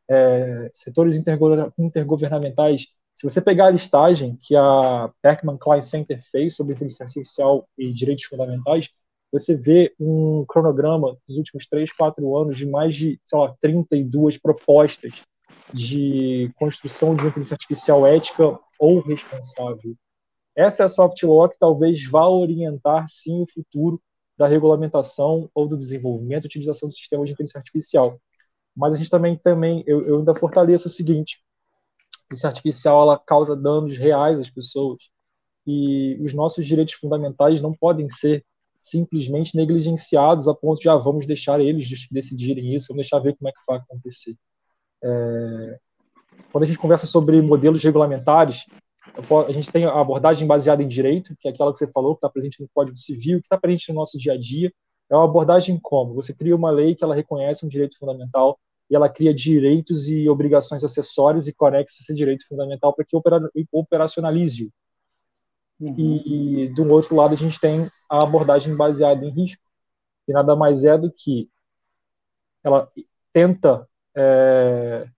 é, 0.09 0.71
setores 0.73 1.17
intergovernamentais. 1.79 2.87
Se 3.15 3.25
você 3.25 3.41
pegar 3.41 3.67
a 3.67 3.71
listagem 3.71 4.37
que 4.41 4.55
a 4.55 5.11
Berkman 5.23 5.57
Klein 5.57 5.83
Center 5.83 6.23
fez 6.31 6.55
sobre 6.55 6.75
inteligência 6.75 7.05
artificial 7.05 7.67
e 7.77 7.93
direitos 7.93 8.27
fundamentais, 8.27 8.91
você 9.33 9.57
vê 9.57 9.95
um 9.99 10.45
cronograma 10.47 11.17
dos 11.27 11.39
últimos 11.39 11.67
três, 11.67 11.91
quatro 11.91 12.37
anos 12.37 12.59
de 12.59 12.67
mais 12.67 12.95
de, 12.95 13.19
sei 13.25 13.39
lá, 13.39 13.57
32 13.63 14.37
propostas 14.37 15.23
de 15.73 16.53
construção 16.57 17.17
de 17.17 17.27
inteligência 17.27 17.55
artificial 17.55 18.07
ética 18.07 18.59
ou 18.79 19.01
responsável. 19.01 19.97
Essa 20.55 20.83
é 20.83 20.87
a 20.87 20.89
soft 20.89 21.23
law 21.23 21.49
que 21.49 21.59
talvez 21.59 22.05
vá 22.07 22.29
orientar, 22.29 23.07
sim, 23.09 23.43
o 23.43 23.47
futuro 23.51 24.01
da 24.37 24.47
regulamentação 24.47 25.49
ou 25.55 25.67
do 25.67 25.79
desenvolvimento 25.79 26.45
e 26.45 26.47
utilização 26.47 26.91
do 26.91 26.95
sistema 26.95 27.25
de 27.25 27.33
inteligência 27.33 27.59
artificial. 27.59 28.21
Mas 28.77 28.95
a 28.95 28.99
gente 28.99 29.09
também, 29.09 29.37
também 29.37 29.83
eu, 29.87 30.03
eu 30.03 30.19
ainda 30.19 30.35
fortaleço 30.35 30.89
o 30.89 30.91
seguinte, 30.91 31.43
a 32.13 32.25
inteligência 32.27 32.49
artificial 32.49 33.03
ela 33.03 33.19
causa 33.19 33.57
danos 33.57 33.97
reais 33.97 34.39
às 34.39 34.51
pessoas 34.51 34.99
e 35.67 36.19
os 36.21 36.35
nossos 36.35 36.67
direitos 36.67 36.95
fundamentais 36.95 37.63
não 37.63 37.73
podem 37.73 38.09
ser 38.11 38.45
simplesmente 38.83 39.57
negligenciados 39.57 40.49
a 40.49 40.55
ponto 40.55 40.81
de, 40.81 40.89
ah, 40.89 40.97
vamos 40.97 41.25
deixar 41.25 41.61
eles 41.61 41.89
decidirem 42.11 42.75
isso, 42.75 42.89
vamos 42.89 43.05
deixar 43.05 43.21
ver 43.21 43.37
como 43.37 43.49
é 43.49 43.53
que 43.53 43.61
vai 43.67 43.79
acontecer. 43.79 44.37
É, 45.05 45.79
quando 46.51 46.65
a 46.65 46.67
gente 46.67 46.79
conversa 46.79 47.07
sobre 47.07 47.41
modelos 47.41 47.81
regulamentares, 47.83 48.67
a 49.47 49.53
gente 49.53 49.71
tem 49.71 49.85
a 49.85 50.01
abordagem 50.01 50.49
baseada 50.49 50.83
em 50.83 50.89
direito, 50.89 51.37
que 51.39 51.47
é 51.47 51.53
aquela 51.53 51.73
que 51.73 51.79
você 51.79 51.87
falou, 51.87 52.15
que 52.17 52.19
está 52.19 52.29
presente 52.29 52.61
no 52.61 52.69
Código 52.75 52.97
Civil, 52.97 53.39
que 53.39 53.47
está 53.47 53.57
presente 53.57 53.91
no 53.91 53.95
nosso 53.95 54.19
dia 54.19 54.33
a 54.33 54.39
dia. 54.39 54.73
É 55.09 55.15
uma 55.15 55.27
abordagem 55.27 55.79
como? 55.81 56.15
Você 56.15 56.35
cria 56.35 56.57
uma 56.57 56.71
lei 56.71 56.97
que 56.97 57.05
ela 57.05 57.15
reconhece 57.15 57.65
um 57.65 57.69
direito 57.69 57.97
fundamental 57.97 58.59
e 58.91 58.97
ela 58.97 59.09
cria 59.09 59.33
direitos 59.33 60.09
e 60.09 60.29
obrigações 60.29 60.83
acessórias 60.83 61.47
e 61.47 61.53
conexa 61.53 61.95
esse 62.01 62.15
direito 62.15 62.47
fundamental 62.49 62.93
para 62.93 63.05
que 63.05 63.17
operacionalize-o. 63.73 64.71
Uhum. 65.81 65.95
E, 65.99 66.65
e, 66.65 66.69
do 66.69 66.89
outro 66.93 67.17
lado, 67.17 67.35
a 67.35 67.37
gente 67.37 67.59
tem 67.59 67.89
a 68.13 68.23
abordagem 68.23 68.77
baseada 68.77 69.25
em 69.25 69.31
risco, 69.31 69.63
que 70.27 70.35
nada 70.35 70.55
mais 70.55 70.85
é 70.85 70.99
do 70.99 71.11
que 71.11 71.49
ela 72.63 72.87
tenta 73.33 73.89
é, 74.15 75.09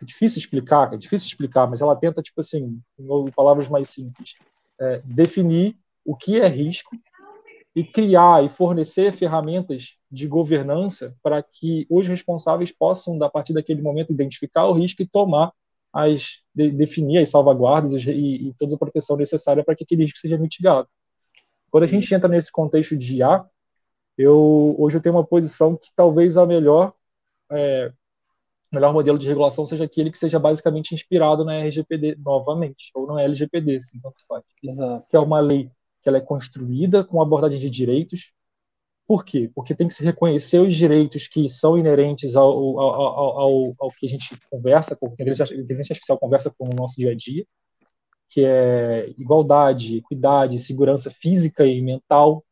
é 0.00 0.04
difícil 0.04 0.38
explicar, 0.38 0.94
é 0.94 0.96
difícil 0.96 1.28
explicar, 1.28 1.66
mas 1.66 1.82
ela 1.82 1.94
tenta, 1.94 2.22
tipo 2.22 2.40
assim, 2.40 2.80
em 2.98 3.30
palavras 3.32 3.68
mais 3.68 3.90
simples, 3.90 4.36
é, 4.80 5.02
definir 5.04 5.76
o 6.02 6.16
que 6.16 6.40
é 6.40 6.48
risco 6.48 6.96
e 7.76 7.84
criar 7.84 8.42
e 8.42 8.48
fornecer 8.48 9.12
ferramentas 9.12 9.98
de 10.10 10.26
governança 10.26 11.14
para 11.22 11.42
que 11.42 11.86
os 11.90 12.08
responsáveis 12.08 12.72
possam, 12.72 13.22
a 13.22 13.28
partir 13.28 13.52
daquele 13.52 13.82
momento, 13.82 14.14
identificar 14.14 14.66
o 14.66 14.72
risco 14.72 15.02
e 15.02 15.06
tomar 15.06 15.52
as 15.92 16.40
de, 16.54 16.70
definir 16.70 17.18
as 17.18 17.28
salvaguardas 17.28 17.92
e, 17.92 18.48
e, 18.48 18.54
toda 18.58 18.74
a 18.74 18.78
proteção 18.78 19.18
necessária 19.18 19.62
para 19.62 19.76
que 19.76 19.84
aquele 19.84 20.04
risco 20.04 20.18
seja 20.18 20.38
mitigado. 20.38 20.88
Quando 21.72 21.84
a 21.84 21.86
gente 21.86 22.14
entra 22.14 22.28
nesse 22.28 22.52
contexto 22.52 22.94
de 22.94 23.16
IA, 23.16 23.46
eu 24.18 24.76
hoje 24.78 24.98
eu 24.98 25.00
tenho 25.00 25.14
uma 25.14 25.24
posição 25.24 25.74
que 25.74 25.88
talvez 25.96 26.36
a 26.36 26.44
melhor 26.44 26.92
é, 27.50 27.90
melhor 28.70 28.92
modelo 28.92 29.18
de 29.18 29.26
regulação 29.26 29.66
seja 29.66 29.84
aquele 29.84 30.10
que 30.10 30.18
seja 30.18 30.38
basicamente 30.38 30.94
inspirado 30.94 31.46
na 31.46 31.54
RGPD 31.54 32.16
novamente, 32.16 32.90
ou 32.94 33.06
na 33.06 33.22
LGPD, 33.22 33.80
se 33.80 33.98
tanto 34.02 34.22
faz. 34.28 34.44
Exato. 34.62 35.06
Que 35.08 35.16
é 35.16 35.18
uma 35.18 35.40
lei 35.40 35.70
que 36.02 36.10
ela 36.10 36.18
é 36.18 36.20
construída 36.20 37.02
com 37.02 37.22
abordagem 37.22 37.58
de 37.58 37.70
direitos. 37.70 38.34
Por 39.06 39.24
quê? 39.24 39.50
Porque 39.54 39.74
tem 39.74 39.88
que 39.88 39.94
se 39.94 40.04
reconhecer 40.04 40.58
os 40.58 40.74
direitos 40.74 41.26
que 41.26 41.48
são 41.48 41.78
inerentes 41.78 42.36
ao, 42.36 42.78
ao, 42.78 43.40
ao, 43.40 43.74
ao 43.78 43.90
que 43.92 44.04
a 44.04 44.08
gente 44.10 44.38
conversa, 44.50 44.94
com 44.94 45.06
a 45.08 45.12
inteligência 45.12 45.92
artificial 45.92 46.18
conversa 46.18 46.50
com 46.50 46.68
o 46.68 46.74
nosso 46.74 46.96
dia 46.96 47.12
a 47.12 47.14
dia, 47.14 47.46
que 48.32 48.44
é 48.44 49.10
igualdade, 49.18 49.98
equidade, 49.98 50.58
segurança 50.58 51.10
física 51.10 51.66
e 51.66 51.82
mental, 51.82 52.44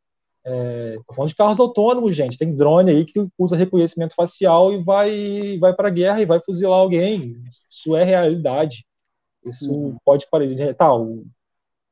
é, 0.44 0.98
tô 1.06 1.14
falando 1.14 1.28
de 1.28 1.34
carros 1.34 1.60
autônomos, 1.60 2.16
gente. 2.16 2.38
Tem 2.38 2.54
drone 2.54 2.90
aí 2.90 3.04
que 3.04 3.26
usa 3.38 3.56
reconhecimento 3.56 4.14
facial 4.14 4.72
e 4.72 4.82
vai, 4.82 5.58
vai 5.58 5.74
para 5.74 5.88
a 5.88 5.92
guerra 5.92 6.20
e 6.20 6.26
vai 6.26 6.40
fuzilar 6.40 6.78
alguém. 6.78 7.42
Isso 7.46 7.96
é 7.96 8.04
realidade. 8.04 8.84
Isso 9.44 9.72
uhum. 9.72 9.96
pode 10.04 10.26
parecer. 10.30 10.74
Tá, 10.74 10.94
o 10.94 11.24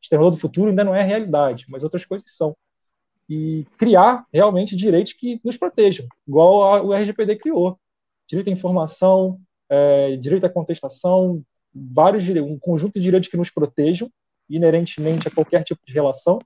Exterminador 0.02 0.36
do 0.36 0.40
Futuro 0.40 0.70
ainda 0.70 0.84
não 0.84 0.94
é 0.94 1.02
realidade, 1.02 1.66
mas 1.68 1.82
outras 1.82 2.04
coisas 2.04 2.34
são. 2.34 2.56
E 3.28 3.66
criar 3.76 4.24
realmente 4.32 4.74
direitos 4.74 5.12
que 5.12 5.38
nos 5.44 5.58
protejam, 5.58 6.06
igual 6.26 6.64
a, 6.64 6.82
o 6.82 6.94
RGPD 6.94 7.36
criou. 7.36 7.78
Direito 8.26 8.48
à 8.48 8.52
informação, 8.52 9.38
é, 9.68 10.16
direito 10.16 10.46
à 10.46 10.50
contestação, 10.50 11.42
vários 11.92 12.28
um 12.28 12.58
conjunto 12.58 12.94
de 12.94 13.00
direitos 13.00 13.28
que 13.28 13.36
nos 13.36 13.50
protejam 13.50 14.10
inerentemente 14.48 15.28
a 15.28 15.30
qualquer 15.30 15.62
tipo 15.62 15.80
de 15.86 15.92
relação 15.92 16.38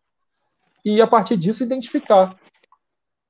e, 0.85 1.01
a 1.01 1.07
partir 1.07 1.37
disso, 1.37 1.63
identificar 1.63 2.37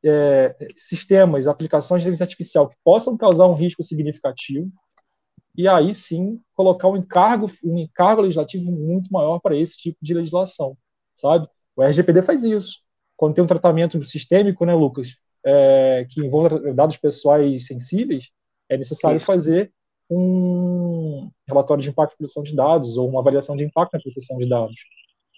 é, 0.05 0.57
sistemas, 0.75 1.47
aplicações 1.47 2.03
de 2.03 2.09
inteligência 2.09 2.25
artificial 2.25 2.69
que 2.69 2.77
possam 2.83 3.17
causar 3.17 3.47
um 3.47 3.55
risco 3.55 3.83
significativo, 3.83 4.71
e 5.57 5.69
aí 5.69 5.95
sim 5.95 6.41
colocar 6.55 6.89
um 6.89 6.97
encargo, 6.97 7.51
um 7.63 7.79
encargo 7.79 8.23
legislativo 8.23 8.73
muito 8.73 9.13
maior 9.13 9.39
para 9.39 9.55
esse 9.55 9.77
tipo 9.77 9.99
de 10.01 10.15
legislação, 10.15 10.77
sabe? 11.15 11.47
O 11.77 11.83
RGPD 11.83 12.23
faz 12.23 12.43
isso. 12.43 12.81
Quando 13.17 13.35
tem 13.35 13.45
um 13.45 13.47
tratamento 13.47 14.03
sistêmico, 14.03 14.65
né, 14.65 14.75
Lucas, 14.75 15.17
é, 15.45 16.07
que 16.09 16.25
envolve 16.25 16.73
dados 16.73 16.97
pessoais 16.97 17.67
sensíveis, 17.67 18.31
é 18.69 18.77
necessário 18.77 19.21
fazer 19.21 19.73
um 20.09 20.92
relatório 21.47 21.83
de 21.83 21.91
impacto 21.91 22.13
na 22.13 22.17
proteção 22.19 22.43
de 22.43 22.55
dados 22.55 22.97
ou 22.97 23.09
uma 23.09 23.21
avaliação 23.21 23.57
de 23.57 23.65
impacto 23.65 23.95
na 23.95 24.01
proteção 24.01 24.39
de 24.39 24.49
dados. 24.49 24.77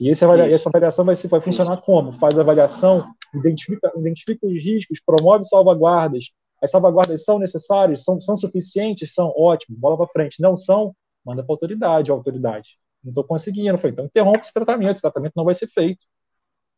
E 0.01 0.09
esse 0.09 0.25
avalia, 0.25 0.53
essa 0.53 0.69
avaliação 0.69 1.05
vai, 1.05 1.15
vai 1.15 1.41
funcionar 1.41 1.77
como? 1.79 2.13
Faz 2.13 2.37
a 2.39 2.43
avaliação, 2.43 3.05
identifica, 3.35 3.93
identifica 3.97 4.47
os 4.47 4.55
riscos, 4.55 5.01
promove 5.05 5.45
salvaguardas. 5.45 6.31
As 6.63 6.71
salvaguardas 6.71 7.25
são 7.25 7.39
necessárias? 7.39 8.03
São, 8.03 8.21
são 8.21 8.35
suficientes? 8.35 9.13
São 9.15 9.33
ótimo, 9.37 9.77
bola 9.79 9.97
para 9.97 10.09
frente. 10.09 10.41
Não 10.41 10.57
são? 10.57 10.95
Manda 11.25 11.43
para 11.43 11.53
a 11.53 11.55
autoridade, 11.55 12.11
a 12.11 12.15
autoridade. 12.15 12.79
Não 13.03 13.11
estou 13.11 13.23
conseguindo. 13.23 13.79
Falei, 13.79 13.93
então 13.93 14.07
interrompe 14.07 14.41
esse 14.41 14.53
tratamento, 14.53 14.93
esse 14.93 15.03
tratamento 15.03 15.35
não 15.37 15.45
vai 15.45 15.55
ser 15.55 15.69
feito. 15.69 16.05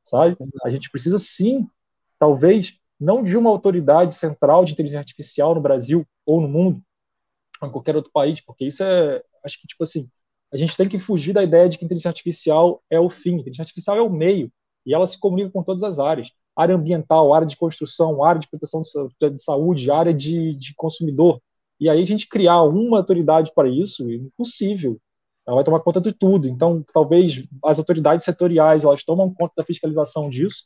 Sabe? 0.03 0.37
A 0.65 0.71
gente 0.71 0.91
precisa 0.91 1.19
sim, 1.19 1.67
talvez, 2.19 2.75
não 3.01 3.23
de 3.23 3.37
uma 3.37 3.51
autoridade 3.51 4.15
central 4.15 4.65
de 4.65 4.73
inteligência 4.73 5.01
artificial 5.01 5.55
no 5.55 5.61
Brasil 5.61 6.07
ou 6.25 6.41
no 6.41 6.49
mundo, 6.49 6.81
em 7.65 7.71
qualquer 7.71 7.97
outro 7.97 8.13
país, 8.13 8.41
porque 8.41 8.67
isso 8.67 8.83
é, 8.83 9.23
acho 9.45 9.61
que, 9.61 9.67
tipo 9.67 9.83
assim, 9.83 10.09
a 10.53 10.57
gente 10.57 10.77
tem 10.77 10.89
que 10.89 10.99
fugir 10.99 11.33
da 11.33 11.43
ideia 11.43 11.69
de 11.69 11.79
que 11.79 11.85
inteligência 11.85 12.09
artificial 12.09 12.83
é 12.91 13.01
o 13.01 13.11
fim. 13.11 13.35
Inteligência 13.35 13.63
artificial 13.63 13.97
é 13.97 14.03
o 14.03 14.11
meio. 14.11 14.51
E 14.85 14.95
ela 14.95 15.07
se 15.07 15.19
comunica 15.19 15.51
com 15.51 15.63
todas 15.63 15.83
as 15.83 15.99
áreas. 15.99 16.31
Área 16.55 16.75
ambiental, 16.75 17.35
área 17.35 17.47
de 17.47 17.57
construção, 17.57 18.23
área 18.23 18.41
de 18.41 18.49
proteção 18.49 18.83
de 18.83 19.43
saúde, 19.43 19.91
área 19.91 20.15
de, 20.15 20.55
de 20.55 20.75
consumidor. 20.75 21.41
E 21.81 21.89
aí 21.89 22.01
a 22.01 22.07
gente 22.07 22.29
criar 22.29 22.63
uma 22.63 22.99
autoridade 22.99 23.53
para 23.55 23.69
isso, 23.69 24.09
é 24.09 24.15
impossível. 24.15 24.99
Ela 25.47 25.57
vai 25.57 25.65
tomar 25.65 25.81
conta 25.81 26.01
de 26.01 26.13
tudo. 26.13 26.49
Então, 26.49 26.85
talvez 26.93 27.45
as 27.65 27.79
autoridades 27.79 28.25
setoriais 28.25 28.85
elas 28.85 29.05
tomam 29.05 29.33
conta 29.33 29.55
da 29.57 29.65
fiscalização 29.65 30.29
disso 30.31 30.65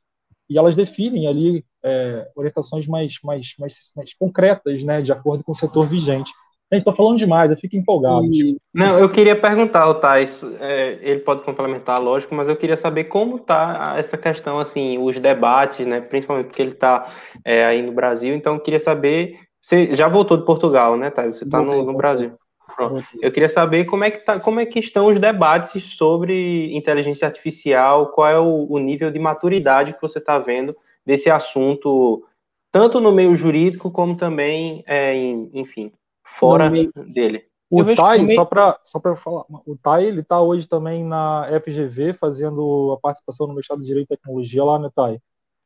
e 0.48 0.58
elas 0.58 0.74
definem 0.74 1.26
ali 1.26 1.64
é, 1.82 2.30
orientações 2.34 2.86
mais, 2.86 3.18
mais, 3.22 3.54
mais, 3.58 3.92
mais 3.94 4.14
concretas, 4.14 4.82
né, 4.82 5.00
de 5.00 5.12
acordo 5.12 5.44
com 5.44 5.52
o 5.52 5.54
setor 5.54 5.86
vigente. 5.88 6.32
Estou 6.70 6.92
falando 6.92 7.18
demais, 7.18 7.50
eu 7.50 7.56
fico 7.56 7.76
empolgado. 7.76 8.26
E... 8.26 8.56
Não, 8.72 8.96
eu 8.98 9.08
queria 9.08 9.34
perguntar 9.34 9.82
ao 9.82 9.96
Thais, 9.96 10.44
é, 10.60 10.98
ele 11.02 11.20
pode 11.20 11.42
complementar, 11.42 12.00
lógico, 12.00 12.34
mas 12.34 12.48
eu 12.48 12.54
queria 12.54 12.76
saber 12.76 13.04
como 13.04 13.36
está 13.36 13.94
essa 13.96 14.16
questão, 14.16 14.60
assim, 14.60 14.96
os 14.98 15.18
debates, 15.18 15.84
né, 15.84 16.00
principalmente 16.00 16.46
porque 16.46 16.62
ele 16.62 16.72
está 16.72 17.12
é, 17.44 17.64
aí 17.64 17.82
no 17.82 17.90
Brasil, 17.92 18.34
então 18.34 18.54
eu 18.54 18.60
queria 18.60 18.78
saber, 18.78 19.36
você 19.60 19.92
já 19.94 20.06
voltou 20.06 20.36
de 20.36 20.44
Portugal, 20.44 20.96
né, 20.96 21.10
Thais? 21.10 21.36
Você 21.36 21.44
está 21.44 21.60
no, 21.60 21.84
no 21.84 21.94
Brasil. 21.94 22.32
Pronto. 22.76 23.04
Eu 23.20 23.32
queria 23.32 23.48
saber 23.48 23.84
como 23.84 24.04
é 24.04 24.10
que, 24.10 24.18
tá, 24.18 24.38
como 24.38 24.60
é 24.60 24.64
que 24.64 24.78
estão 24.78 25.08
os 25.08 25.18
debates 25.18 25.82
sobre 25.96 26.74
inteligência 26.74 27.26
artificial, 27.26 28.12
qual 28.12 28.28
é 28.28 28.38
o, 28.38 28.66
o 28.70 28.78
nível 28.78 29.10
de 29.10 29.18
maturidade 29.18 29.92
que 29.92 30.00
você 30.00 30.18
está 30.18 30.38
vendo 30.38 30.76
desse 31.04 31.28
assunto, 31.28 32.24
tanto 32.70 33.00
no 33.00 33.10
meio 33.10 33.34
jurídico 33.34 33.90
como 33.90 34.16
também, 34.16 34.84
é, 34.86 35.16
em, 35.16 35.50
enfim, 35.52 35.92
fora 36.38 36.70
meio... 36.70 36.92
dele. 36.94 37.44
O 37.70 37.84
Tai, 37.94 38.18
meio... 38.18 38.34
só 38.34 38.44
para 38.44 38.80
só 38.82 39.00
falar, 39.16 39.44
o 39.48 39.76
Tai 39.80 40.04
ele 40.04 40.20
está 40.20 40.40
hoje 40.40 40.66
também 40.66 41.04
na 41.04 41.48
FGV 41.62 42.14
fazendo 42.14 42.92
a 42.92 43.00
participação 43.00 43.46
no 43.46 43.54
mestrado 43.54 43.80
de 43.80 43.86
Direito 43.86 44.12
e 44.12 44.16
Tecnologia 44.16 44.64
lá, 44.64 44.78
né, 44.78 44.90
Tai? 44.94 45.20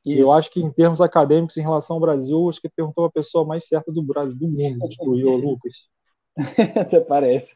E 0.05 0.19
eu 0.19 0.31
acho 0.31 0.51
que 0.51 0.61
em 0.61 0.71
termos 0.71 1.01
acadêmicos, 1.01 1.57
em 1.57 1.63
relação 1.63 1.97
ao 1.97 2.01
Brasil, 2.01 2.47
acho 2.51 2.61
que 2.61 2.69
perguntou 2.69 3.07
a 3.07 3.11
pessoa 3.11 3.47
mais 3.47 3.67
certa 3.67 3.91
do 3.91 4.03
Brasil, 4.03 4.39
do 4.39 4.49
mundo, 4.49 4.87
tipo, 4.91 5.19
eu, 5.19 5.35
Lucas. 5.37 5.89
Até 6.79 7.01
parece. 7.01 7.55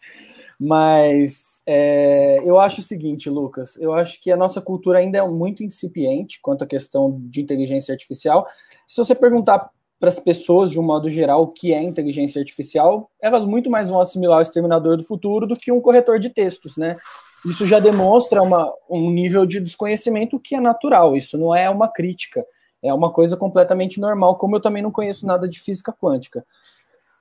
Mas 0.58 1.60
é, 1.66 2.38
eu 2.42 2.58
acho 2.58 2.80
o 2.80 2.82
seguinte, 2.84 3.28
Lucas, 3.28 3.76
eu 3.76 3.92
acho 3.92 4.20
que 4.20 4.30
a 4.32 4.36
nossa 4.36 4.62
cultura 4.62 4.98
ainda 4.98 5.18
é 5.18 5.28
muito 5.28 5.62
incipiente 5.62 6.40
quanto 6.42 6.64
à 6.64 6.66
questão 6.66 7.20
de 7.24 7.42
inteligência 7.42 7.92
artificial. 7.92 8.46
Se 8.86 8.96
você 8.96 9.14
perguntar 9.14 9.70
para 9.98 10.08
as 10.08 10.20
pessoas, 10.20 10.70
de 10.70 10.78
um 10.78 10.82
modo 10.82 11.08
geral, 11.08 11.42
o 11.42 11.48
que 11.48 11.72
é 11.72 11.82
inteligência 11.82 12.40
artificial, 12.40 13.10
elas 13.20 13.44
muito 13.44 13.68
mais 13.68 13.88
vão 13.88 14.00
assimilar 14.00 14.38
o 14.38 14.42
exterminador 14.42 14.96
do 14.96 15.04
futuro 15.04 15.46
do 15.46 15.56
que 15.56 15.72
um 15.72 15.80
corretor 15.80 16.18
de 16.18 16.30
textos, 16.30 16.76
né? 16.76 16.96
Isso 17.44 17.66
já 17.66 17.80
demonstra 17.80 18.42
uma, 18.42 18.72
um 18.88 19.10
nível 19.10 19.44
de 19.44 19.60
desconhecimento 19.60 20.38
que 20.38 20.54
é 20.54 20.60
natural, 20.60 21.16
isso 21.16 21.36
não 21.36 21.54
é 21.54 21.68
uma 21.68 21.88
crítica, 21.88 22.44
é 22.82 22.92
uma 22.94 23.12
coisa 23.12 23.36
completamente 23.36 24.00
normal, 24.00 24.36
como 24.36 24.56
eu 24.56 24.60
também 24.60 24.82
não 24.82 24.90
conheço 24.90 25.26
nada 25.26 25.48
de 25.48 25.60
física 25.60 25.92
quântica. 25.92 26.44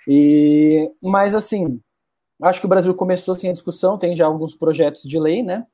E, 0.08 0.92
mas, 1.02 1.34
assim, 1.34 1.80
acho 2.42 2.60
que 2.60 2.66
o 2.66 2.70
Brasil 2.70 2.94
começou 2.94 3.34
assim 3.34 3.50
a 3.50 3.54
discussão, 3.54 3.98
tem 3.98 4.16
já 4.16 4.26
alguns 4.26 4.54
projetos 4.54 5.04
de 5.04 5.20
lei, 5.20 5.42
né? 5.42 5.66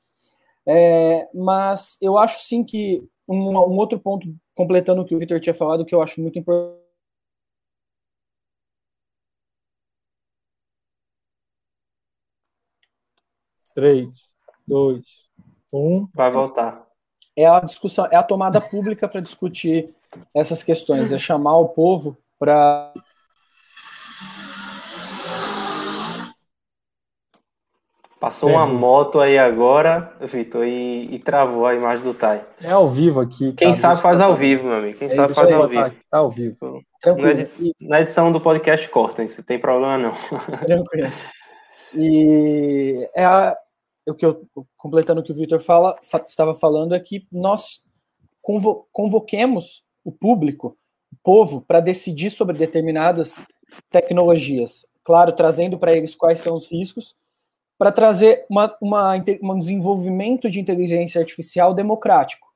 É, 0.65 1.27
mas 1.33 1.97
eu 2.01 2.17
acho 2.17 2.41
sim 2.41 2.63
que 2.63 3.03
um, 3.27 3.49
um 3.49 3.77
outro 3.77 3.99
ponto, 3.99 4.33
completando 4.55 5.01
o 5.01 5.05
que 5.05 5.15
o 5.15 5.19
Vitor 5.19 5.39
tinha 5.41 5.53
falado, 5.53 5.85
que 5.85 5.93
eu 5.93 6.01
acho 6.01 6.21
muito 6.21 6.39
importante 6.39 6.82
Três, 13.73 14.09
dois, 14.67 15.05
um. 15.73 16.07
Vai 16.13 16.31
voltar. 16.31 16.83
É 17.35 17.47
a 17.47 17.59
discussão, 17.59 18.07
é 18.11 18.15
a 18.15 18.23
tomada 18.23 18.61
pública 18.61 19.07
para 19.07 19.21
discutir 19.21 19.93
essas 20.33 20.61
questões, 20.61 21.11
é 21.11 21.17
chamar 21.17 21.57
o 21.57 21.69
povo 21.69 22.17
para 22.37 22.93
Passou 28.23 28.49
é 28.51 28.53
uma 28.53 28.65
moto 28.65 29.19
aí 29.19 29.37
agora, 29.37 30.13
Vitor, 30.21 30.63
e, 30.63 31.13
e, 31.13 31.19
travou 31.19 31.65
a 31.65 31.73
imagem 31.73 32.05
do 32.05 32.13
Tai. 32.13 32.41
É 32.63 32.71
ao 32.71 32.87
vivo 32.87 33.19
aqui. 33.19 33.51
Cara. 33.51 33.55
Quem 33.57 33.73
sabe 33.73 34.01
faz 34.01 34.21
ao 34.21 34.33
vivo, 34.33 34.65
meu 34.65 34.77
amigo. 34.77 34.97
Quem 34.97 35.07
é 35.07 35.11
sabe 35.11 35.33
faz 35.33 35.51
ao 35.51 35.67
vivo. 35.67 35.91
Tá 36.09 36.17
ao 36.19 36.31
vivo. 36.31 36.81
Tranquilo. 37.01 37.49
Na 37.81 37.99
edição 37.99 38.31
do 38.31 38.39
podcast 38.39 38.87
corta, 38.87 39.25
isso 39.25 39.43
tem 39.43 39.59
problema 39.59 39.97
não. 39.97 40.13
Tranquilo. 40.65 41.11
E 41.95 43.09
é 43.13 43.25
a, 43.25 43.57
o 44.07 44.13
que 44.13 44.25
eu, 44.25 44.47
completando 44.77 45.21
o 45.21 45.23
que 45.23 45.31
o 45.31 45.35
Vitor 45.35 45.59
fala, 45.59 45.95
estava 46.25 46.53
falando 46.53 46.93
é 46.93 46.99
que 46.99 47.27
nós 47.31 47.81
convo, 48.41 48.87
convoquemos 48.91 49.83
o 50.03 50.11
público, 50.11 50.77
o 51.11 51.15
povo, 51.23 51.61
para 51.61 51.79
decidir 51.79 52.29
sobre 52.29 52.57
determinadas 52.57 53.39
tecnologias. 53.89 54.85
Claro, 55.03 55.31
trazendo 55.33 55.77
para 55.77 55.93
eles 55.93 56.15
quais 56.15 56.39
são 56.39 56.55
os 56.55 56.67
riscos 56.71 57.15
para 57.77 57.91
trazer 57.91 58.45
uma, 58.49 58.75
uma, 58.81 59.15
um 59.41 59.59
desenvolvimento 59.59 60.49
de 60.49 60.59
inteligência 60.59 61.19
artificial 61.19 61.73
democrático. 61.73 62.47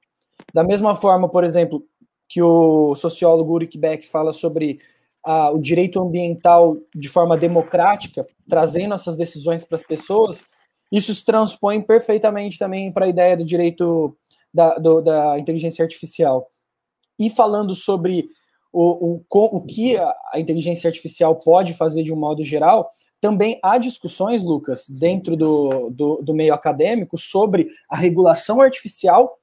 Da 0.53 0.63
mesma 0.63 0.95
forma, 0.95 1.27
por 1.27 1.43
exemplo, 1.43 1.83
que 2.29 2.41
o 2.41 2.95
sociólogo 2.95 3.51
Ulrich 3.51 3.77
Beck 3.77 4.07
fala 4.07 4.31
sobre 4.31 4.79
ah, 5.25 5.51
o 5.51 5.59
direito 5.59 5.99
ambiental 6.01 6.77
de 6.95 7.09
forma 7.09 7.37
democrática, 7.37 8.25
trazendo 8.47 8.93
essas 8.93 9.17
decisões 9.17 9.65
para 9.65 9.75
as 9.75 9.83
pessoas, 9.83 10.43
isso 10.91 11.13
se 11.13 11.23
transpõe 11.23 11.81
perfeitamente 11.81 12.57
também 12.57 12.91
para 12.91 13.05
a 13.05 13.09
ideia 13.09 13.35
do 13.35 13.43
direito 13.43 14.15
da, 14.53 14.75
do, 14.77 15.01
da 15.01 15.38
inteligência 15.39 15.83
artificial. 15.83 16.47
E 17.19 17.29
falando 17.29 17.75
sobre 17.75 18.27
o, 18.71 19.15
o, 19.15 19.57
o 19.57 19.61
que 19.61 19.97
a, 19.97 20.15
inteligência 20.35 20.88
artificial 20.88 21.35
pode 21.35 21.73
fazer 21.73 22.03
de 22.03 22.13
um 22.13 22.17
modo 22.17 22.43
geral, 22.43 22.91
também 23.19 23.59
há 23.63 23.77
discussões, 23.77 24.43
Lucas, 24.43 24.88
dentro 24.88 25.35
do, 25.35 25.89
do, 25.89 26.21
do 26.21 26.33
meio 26.33 26.53
acadêmico 26.53 27.17
sobre 27.17 27.67
a 27.89 27.97
regulação 27.97 28.61
artificial 28.61 29.35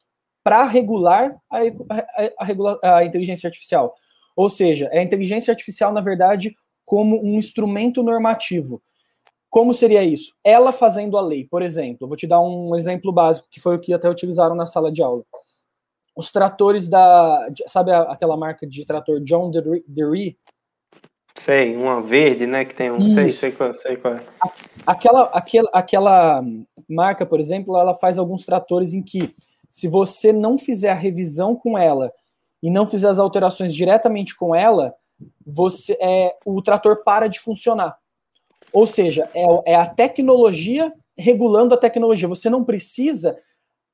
para 0.42 0.64
regular 0.64 1.34
a, 1.50 1.58
a, 2.82 2.96
a 2.98 3.04
inteligência 3.04 3.48
artificial. 3.48 3.92
Ou 4.36 4.48
seja, 4.48 4.88
é 4.92 5.00
a 5.00 5.02
inteligência 5.02 5.50
artificial, 5.50 5.92
na 5.92 6.00
verdade, 6.00 6.54
como 6.84 7.20
um 7.20 7.38
instrumento 7.38 8.02
normativo. 8.02 8.82
Como 9.54 9.72
seria 9.72 10.02
isso? 10.02 10.34
Ela 10.42 10.72
fazendo 10.72 11.16
a 11.16 11.20
lei, 11.20 11.46
por 11.48 11.62
exemplo. 11.62 12.08
Vou 12.08 12.16
te 12.16 12.26
dar 12.26 12.40
um 12.40 12.74
exemplo 12.74 13.12
básico, 13.12 13.46
que 13.48 13.60
foi 13.60 13.76
o 13.76 13.78
que 13.78 13.94
até 13.94 14.10
utilizaram 14.10 14.56
na 14.56 14.66
sala 14.66 14.90
de 14.90 15.00
aula. 15.00 15.22
Os 16.16 16.32
tratores 16.32 16.88
da. 16.88 17.46
Sabe 17.68 17.92
aquela 17.92 18.36
marca 18.36 18.66
de 18.66 18.84
trator 18.84 19.20
John 19.20 19.52
Deere? 19.86 20.36
Sei, 21.36 21.76
uma 21.76 22.02
verde, 22.02 22.48
né? 22.48 22.64
Que 22.64 22.74
tem 22.74 22.90
um. 22.90 22.98
Sei, 22.98 23.28
sei 23.28 23.52
qual, 23.52 23.72
sei 23.72 23.96
qual 23.96 24.14
é. 24.14 24.26
Aquela, 24.84 25.22
aquela, 25.26 25.70
aquela 25.72 26.42
marca, 26.88 27.24
por 27.24 27.38
exemplo, 27.38 27.76
ela 27.76 27.94
faz 27.94 28.18
alguns 28.18 28.44
tratores 28.44 28.92
em 28.92 29.04
que, 29.04 29.32
se 29.70 29.86
você 29.86 30.32
não 30.32 30.58
fizer 30.58 30.90
a 30.90 30.94
revisão 30.94 31.54
com 31.54 31.78
ela 31.78 32.12
e 32.60 32.72
não 32.72 32.88
fizer 32.88 33.08
as 33.08 33.20
alterações 33.20 33.72
diretamente 33.72 34.36
com 34.36 34.52
ela, 34.52 34.92
você 35.46 35.96
é, 36.00 36.36
o 36.44 36.60
trator 36.60 37.04
para 37.04 37.28
de 37.28 37.38
funcionar. 37.38 37.96
Ou 38.74 38.86
seja, 38.86 39.30
é, 39.32 39.72
é 39.72 39.74
a 39.76 39.86
tecnologia 39.86 40.92
regulando 41.16 41.72
a 41.72 41.78
tecnologia. 41.78 42.26
Você 42.26 42.50
não 42.50 42.64
precisa 42.64 43.38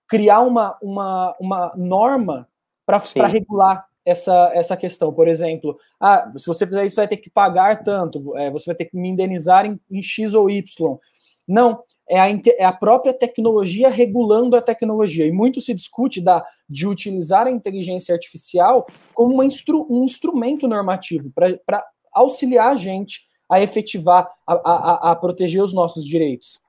criar 0.09 0.41
uma, 0.41 0.77
uma, 0.83 1.37
uma 1.39 1.73
norma 1.77 2.49
para 2.87 3.27
regular 3.27 3.87
essa, 4.05 4.51
essa 4.55 4.77
questão. 4.79 5.13
Por 5.13 5.29
exemplo, 5.29 5.77
ah, 6.01 6.33
se 6.35 6.47
você 6.47 6.67
fizer 6.67 6.87
isso, 6.87 6.97
vai 6.97 7.07
ter 7.07 7.19
que 7.19 7.29
pagar 7.29 7.85
tanto, 7.85 8.35
é, 8.39 8.51
você 8.51 8.67
vai 8.67 8.75
ter 8.75 8.87
que 8.87 8.97
me 8.97 9.11
indenizar 9.11 9.67
em, 9.67 9.79
em 9.91 10.01
X 10.01 10.33
ou 10.33 10.49
Y. 10.49 10.99
Não, 11.47 11.83
é 12.09 12.19
a, 12.19 12.29
é 12.59 12.65
a, 12.65 12.73
própria 12.73 13.13
tecnologia 13.13 13.91
regulando 13.91 14.57
a 14.57 14.63
tecnologia. 14.63 15.27
E 15.27 15.31
muito 15.31 15.61
se 15.61 15.75
discute 15.75 16.23
da, 16.23 16.43
de 16.67 16.87
utilizar 16.87 17.47
a 17.47 17.51
inteligência 17.51 18.15
artificial 18.15 18.87
como 19.13 19.43
instru, 19.43 19.87
um 19.91 20.05
instrumento 20.05 20.67
normativo 20.67 21.31
para 21.31 21.85
auxiliar 22.13 22.73
a 22.73 22.77
gente 22.77 23.30
a 23.51 23.61
efetivar, 23.61 24.31
a, 24.47 24.55
a, 24.55 25.11
a 25.11 25.17
proteger 25.17 25.63
os 25.63 25.73
nossos 25.73 26.07
direitos. 26.07 26.61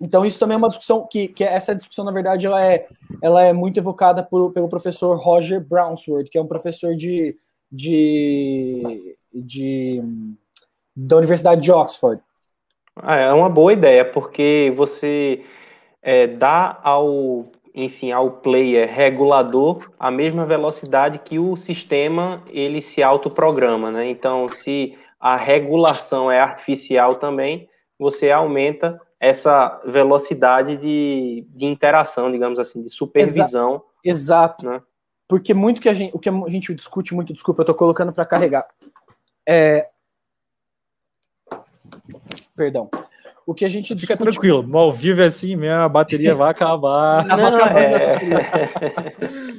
Então, 0.00 0.24
isso 0.24 0.38
também 0.38 0.54
é 0.54 0.58
uma 0.58 0.68
discussão 0.68 1.06
que, 1.06 1.28
que 1.28 1.44
essa 1.44 1.74
discussão, 1.74 2.06
na 2.06 2.10
verdade, 2.10 2.46
ela 2.46 2.64
é, 2.64 2.88
ela 3.20 3.44
é 3.44 3.52
muito 3.52 3.78
evocada 3.78 4.22
por, 4.22 4.50
pelo 4.50 4.68
professor 4.68 5.14
Roger 5.18 5.60
Brownsworth, 5.60 6.30
que 6.30 6.38
é 6.38 6.42
um 6.42 6.46
professor 6.46 6.96
de, 6.96 7.36
de, 7.70 9.14
de 9.32 10.02
da 10.96 11.18
Universidade 11.18 11.60
de 11.60 11.70
Oxford. 11.70 12.22
Ah, 12.96 13.16
é 13.16 13.32
uma 13.32 13.50
boa 13.50 13.74
ideia, 13.74 14.04
porque 14.04 14.72
você 14.74 15.42
é, 16.02 16.26
dá 16.26 16.80
ao, 16.82 17.46
enfim, 17.74 18.10
ao 18.10 18.30
player 18.30 18.90
regulador 18.90 19.90
a 19.98 20.10
mesma 20.10 20.46
velocidade 20.46 21.18
que 21.18 21.38
o 21.38 21.56
sistema 21.56 22.42
ele 22.48 22.80
se 22.80 23.02
autoprograma, 23.02 23.90
né? 23.90 24.08
Então, 24.08 24.48
se 24.48 24.96
a 25.20 25.36
regulação 25.36 26.30
é 26.30 26.40
artificial 26.40 27.16
também, 27.16 27.68
você 27.98 28.30
aumenta 28.30 28.98
essa 29.20 29.78
velocidade 29.84 30.78
de, 30.78 31.46
de 31.50 31.66
interação, 31.66 32.32
digamos 32.32 32.58
assim, 32.58 32.82
de 32.82 32.88
supervisão. 32.88 33.82
Exato. 34.02 34.64
Né? 34.64 34.80
Porque 35.28 35.52
muito 35.52 35.80
que 35.80 35.90
a 35.90 35.94
gente, 35.94 36.16
o 36.16 36.18
que 36.18 36.30
a 36.30 36.48
gente 36.48 36.74
discute 36.74 37.14
muito, 37.14 37.34
desculpa, 37.34 37.60
eu 37.60 37.64
estou 37.64 37.74
colocando 37.74 38.14
para 38.14 38.24
carregar. 38.24 38.66
É... 39.46 39.88
Perdão. 42.56 42.88
O 43.46 43.52
que 43.52 43.66
a 43.66 43.68
gente 43.68 43.88
Fica 43.88 44.14
discute... 44.14 44.22
tranquilo, 44.22 44.62
no 44.62 44.78
ao 44.78 44.92
vivo 44.92 45.20
é 45.20 45.26
assim 45.26 45.54
mesmo, 45.54 45.80
a 45.80 45.88
bateria 45.88 46.34
vai 46.34 46.50
acabar. 46.50 47.26
Não, 47.28 47.58
é... 47.66 48.18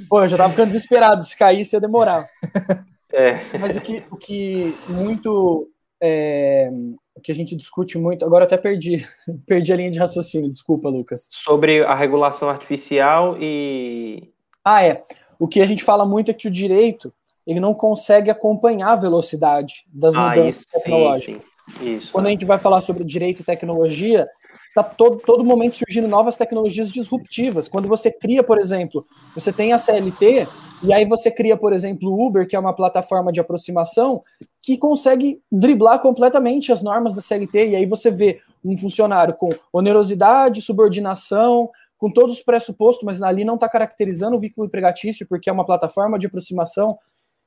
Pô, 0.10 0.24
eu 0.24 0.28
já 0.28 0.38
tava 0.38 0.50
ficando 0.50 0.68
desesperado, 0.68 1.24
se 1.24 1.38
caísse 1.38 1.76
ia 1.76 1.80
demorar. 1.80 2.28
É. 3.14 3.40
Mas 3.60 3.76
o 3.76 3.82
que, 3.82 4.04
o 4.12 4.18
que 4.18 4.76
muito. 4.88 5.70
É, 6.02 6.70
o 7.16 7.22
que 7.22 7.32
a 7.32 7.36
gente 7.36 7.56
discute 7.56 7.98
muito. 7.98 8.26
Agora 8.26 8.46
até 8.46 8.58
perdi. 8.58 9.06
perdi 9.46 9.74
a 9.74 9.76
linha 9.76 9.92
de 9.92 10.00
raciocínio, 10.00 10.52
desculpa, 10.52 10.90
Lucas. 10.90 11.28
Sobre 11.32 11.84
a 11.84 11.96
regulação 11.96 12.50
artificial 12.50 13.38
e. 13.40 14.30
Ah, 14.64 14.84
é. 14.84 15.04
O 15.40 15.48
que 15.48 15.62
a 15.62 15.66
gente 15.66 15.84
fala 15.84 16.06
muito 16.06 16.30
é 16.30 16.34
que 16.34 16.48
o 16.48 16.52
direito 16.52 17.14
ele 17.46 17.60
não 17.60 17.74
consegue 17.74 18.30
acompanhar 18.30 18.92
a 18.92 18.96
velocidade 18.96 19.86
das 19.92 20.16
ah, 20.16 20.30
mudanças 20.30 20.62
isso, 20.62 20.72
tecnológicas. 20.72 21.36
Sim, 21.36 21.42
sim. 21.42 21.52
Isso, 21.98 22.12
Quando 22.12 22.28
a 22.28 22.30
gente 22.30 22.46
vai 22.46 22.58
falar 22.58 22.82
sobre 22.82 23.04
direito 23.04 23.42
e 23.42 23.46
tecnologia, 23.46 24.28
está 24.72 24.84
todo, 24.84 25.18
todo 25.18 25.44
momento 25.44 25.76
surgindo 25.76 26.08
novas 26.08 26.38
tecnologias 26.38 26.90
disruptivas. 26.90 27.68
Quando 27.68 27.90
você 27.90 28.10
cria, 28.10 28.42
por 28.42 28.58
exemplo, 28.58 29.06
você 29.36 29.52
tem 29.52 29.74
a 29.74 29.78
CLT, 29.78 30.48
e 30.82 30.94
aí 30.94 31.06
você 31.06 31.30
cria, 31.30 31.58
por 31.58 31.74
exemplo, 31.74 32.10
o 32.10 32.26
Uber, 32.28 32.48
que 32.48 32.56
é 32.56 32.60
uma 32.60 32.74
plataforma 32.74 33.32
de 33.32 33.40
aproximação, 33.40 34.24
que 34.62 34.78
consegue 34.78 35.42
driblar 35.52 36.00
completamente 36.00 36.72
as 36.72 36.82
normas 36.82 37.14
da 37.14 37.22
CLT, 37.22 37.70
e 37.70 37.76
aí 37.76 37.86
você 37.86 38.10
vê 38.10 38.40
um 38.64 38.76
funcionário 38.78 39.34
com 39.34 39.50
onerosidade, 39.74 40.62
subordinação, 40.62 41.70
com 41.98 42.10
todos 42.10 42.38
os 42.38 42.44
pressupostos, 42.44 43.04
mas 43.04 43.22
ali 43.22 43.44
não 43.44 43.56
está 43.56 43.68
caracterizando 43.68 44.36
o 44.36 44.40
vínculo 44.40 44.66
empregatício, 44.66 45.28
porque 45.28 45.50
é 45.50 45.54
uma 45.54 45.66
plataforma 45.66 46.18
de 46.18 46.28
aproximação. 46.28 46.98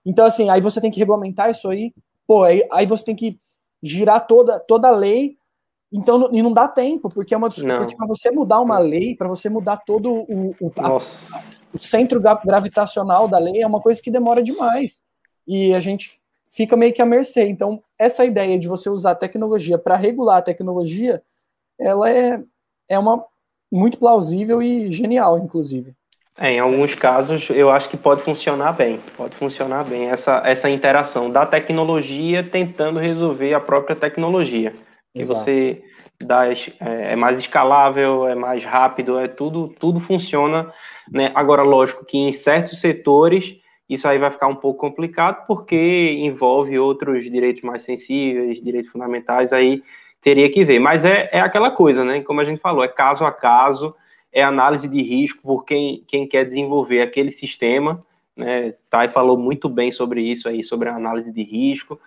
Então, 0.05 0.27
assim, 0.27 0.51
aí 0.51 0.61
você 0.61 0.81
tem 0.81 0.91
que 0.91 1.01
regulamentar 1.01 1.51
isso 1.51 1.69
aí. 1.69 1.93
Pô, 2.27 2.45
aí, 2.45 2.63
aí 2.71 2.87
você 2.87 3.05
tem 3.05 3.17
que 3.17 3.39
girar 3.83 4.27
toda, 4.27 4.61
toda 4.61 4.89
a 4.89 4.93
lei. 4.93 5.37
Então, 5.97 6.29
e 6.33 6.43
não 6.43 6.53
dá 6.53 6.67
tempo, 6.67 7.09
porque 7.09 7.33
é 7.35 7.37
uma 7.37 7.49
porque 7.49 7.97
para 7.97 8.07
você 8.07 8.29
mudar 8.29 8.61
uma 8.61 8.79
lei, 8.79 9.15
para 9.15 9.29
você 9.29 9.49
mudar 9.49 9.77
todo 9.77 10.13
o, 10.13 10.51
o, 10.61 10.73
a, 10.77 10.97
o 11.73 11.79
centro 11.79 12.21
gravitacional 12.21 13.29
da 13.29 13.39
lei, 13.39 13.63
é 13.63 13.67
uma 13.67 13.81
coisa 13.81 14.03
que 14.03 14.11
demora 14.11 14.43
demais. 14.43 15.05
E 15.47 15.73
a 15.73 15.79
gente 15.79 16.11
fica 16.45 16.77
meio 16.77 16.93
que 16.93 17.01
à 17.01 17.07
mercê. 17.07 17.47
Então, 17.47 17.81
essa 17.97 18.25
ideia 18.25 18.59
de 18.59 18.67
você 18.67 18.91
usar 18.91 19.13
a 19.13 19.15
tecnologia 19.15 19.79
para 19.79 19.95
regular 19.95 20.39
a 20.39 20.43
tecnologia, 20.43 21.23
ela 21.79 22.11
é, 22.11 22.43
é 22.89 22.99
uma 22.99 23.25
muito 23.71 23.97
plausível 23.97 24.61
e 24.61 24.91
genial, 24.91 25.39
inclusive. 25.39 25.95
É, 26.37 26.51
em 26.51 26.59
alguns 26.59 26.97
casos, 26.97 27.49
eu 27.51 27.71
acho 27.71 27.89
que 27.89 27.97
pode 27.97 28.23
funcionar 28.23 28.73
bem. 28.73 29.01
Pode 29.17 29.37
funcionar 29.37 29.85
bem 29.85 30.11
essa, 30.11 30.43
essa 30.45 30.69
interação 30.69 31.31
da 31.31 31.47
tecnologia 31.47 32.43
tentando 32.43 32.99
resolver 32.99 33.55
a 33.55 33.61
própria 33.61 33.95
tecnologia. 33.95 34.75
Que 35.15 35.23
Exato. 35.23 35.41
você 35.41 35.83
dá, 36.23 36.49
é, 36.49 36.55
é, 36.81 37.17
mais 37.17 37.39
escalável, 37.39 38.27
é 38.27 38.35
mais 38.35 38.65
rápido, 38.65 39.19
é 39.19 39.29
tudo, 39.29 39.75
tudo 39.79 40.01
funciona. 40.01 40.73
Né? 41.11 41.31
Agora, 41.35 41.63
lógico 41.63 42.05
que 42.05 42.19
em 42.19 42.33
certos 42.33 42.81
setores 42.81 43.57
isso 43.89 44.09
aí 44.09 44.19
vai 44.19 44.31
ficar 44.31 44.47
um 44.47 44.55
pouco 44.55 44.81
complicado 44.81 45.47
porque 45.47 46.17
envolve 46.19 46.79
outros 46.79 47.25
direitos 47.25 47.63
mais 47.63 47.83
sensíveis, 47.83 48.61
direitos 48.61 48.91
fundamentais, 48.91 49.53
aí 49.53 49.83
teria 50.21 50.51
que 50.51 50.65
ver. 50.65 50.79
Mas 50.79 51.05
é, 51.05 51.29
é 51.31 51.41
aquela 51.41 51.71
coisa, 51.71 52.03
né? 52.05 52.23
Como 52.23 52.41
a 52.41 52.45
gente 52.45 52.61
falou, 52.61 52.83
é 52.83 52.89
caso 52.89 53.25
a 53.25 53.31
caso, 53.31 53.95
é 54.33 54.43
análise 54.43 54.89
de 54.89 55.03
risco 55.03 55.41
por 55.43 55.65
quem, 55.65 56.03
quem 56.09 56.27
quer 56.27 56.45
desenvolver 56.45 57.03
aquele 57.03 57.31
sistema. 57.31 58.05
Né? 58.35 58.75
Thay 58.91 59.09
falou 59.09 59.37
muito 59.37 59.69
bem 59.69 59.93
sobre 59.93 60.23
isso 60.23 60.49
aí, 60.49 60.65
sobre 60.65 60.89
a 60.89 60.97
análise 60.97 61.31
de 61.31 61.43
risco. 61.43 62.01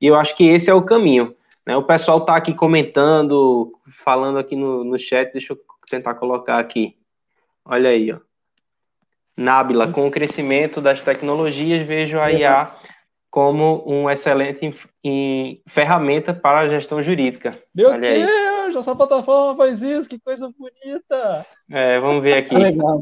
E 0.00 0.06
eu 0.06 0.14
acho 0.14 0.36
que 0.36 0.44
esse 0.44 0.68
é 0.68 0.74
o 0.74 0.82
caminho. 0.82 1.34
Né? 1.66 1.76
O 1.76 1.82
pessoal 1.82 2.18
está 2.18 2.36
aqui 2.36 2.52
comentando, 2.54 3.72
falando 4.04 4.38
aqui 4.38 4.56
no, 4.56 4.84
no 4.84 4.98
chat, 4.98 5.32
deixa 5.32 5.52
eu 5.52 5.58
tentar 5.88 6.14
colocar 6.14 6.58
aqui. 6.58 6.96
Olha 7.64 7.90
aí, 7.90 8.12
ó. 8.12 8.18
Nábila, 9.36 9.90
com 9.90 10.06
o 10.06 10.10
crescimento 10.10 10.80
das 10.80 11.00
tecnologias, 11.00 11.86
vejo 11.86 12.20
a 12.20 12.30
IA 12.30 12.70
como 13.30 13.82
um 13.86 14.10
excelente 14.10 14.66
em, 14.66 14.74
em, 15.02 15.62
ferramenta 15.66 16.34
para 16.34 16.60
a 16.60 16.68
gestão 16.68 17.02
jurídica. 17.02 17.58
Meu 17.74 17.88
Olha 17.88 18.12
Deus, 18.12 18.28
aí. 18.28 18.76
essa 18.76 18.94
plataforma 18.94 19.56
faz 19.56 19.80
isso, 19.80 20.08
que 20.08 20.20
coisa 20.20 20.52
bonita! 20.58 21.46
É, 21.70 21.98
vamos 21.98 22.22
ver 22.22 22.34
aqui. 22.34 22.54
Legal. 22.54 23.00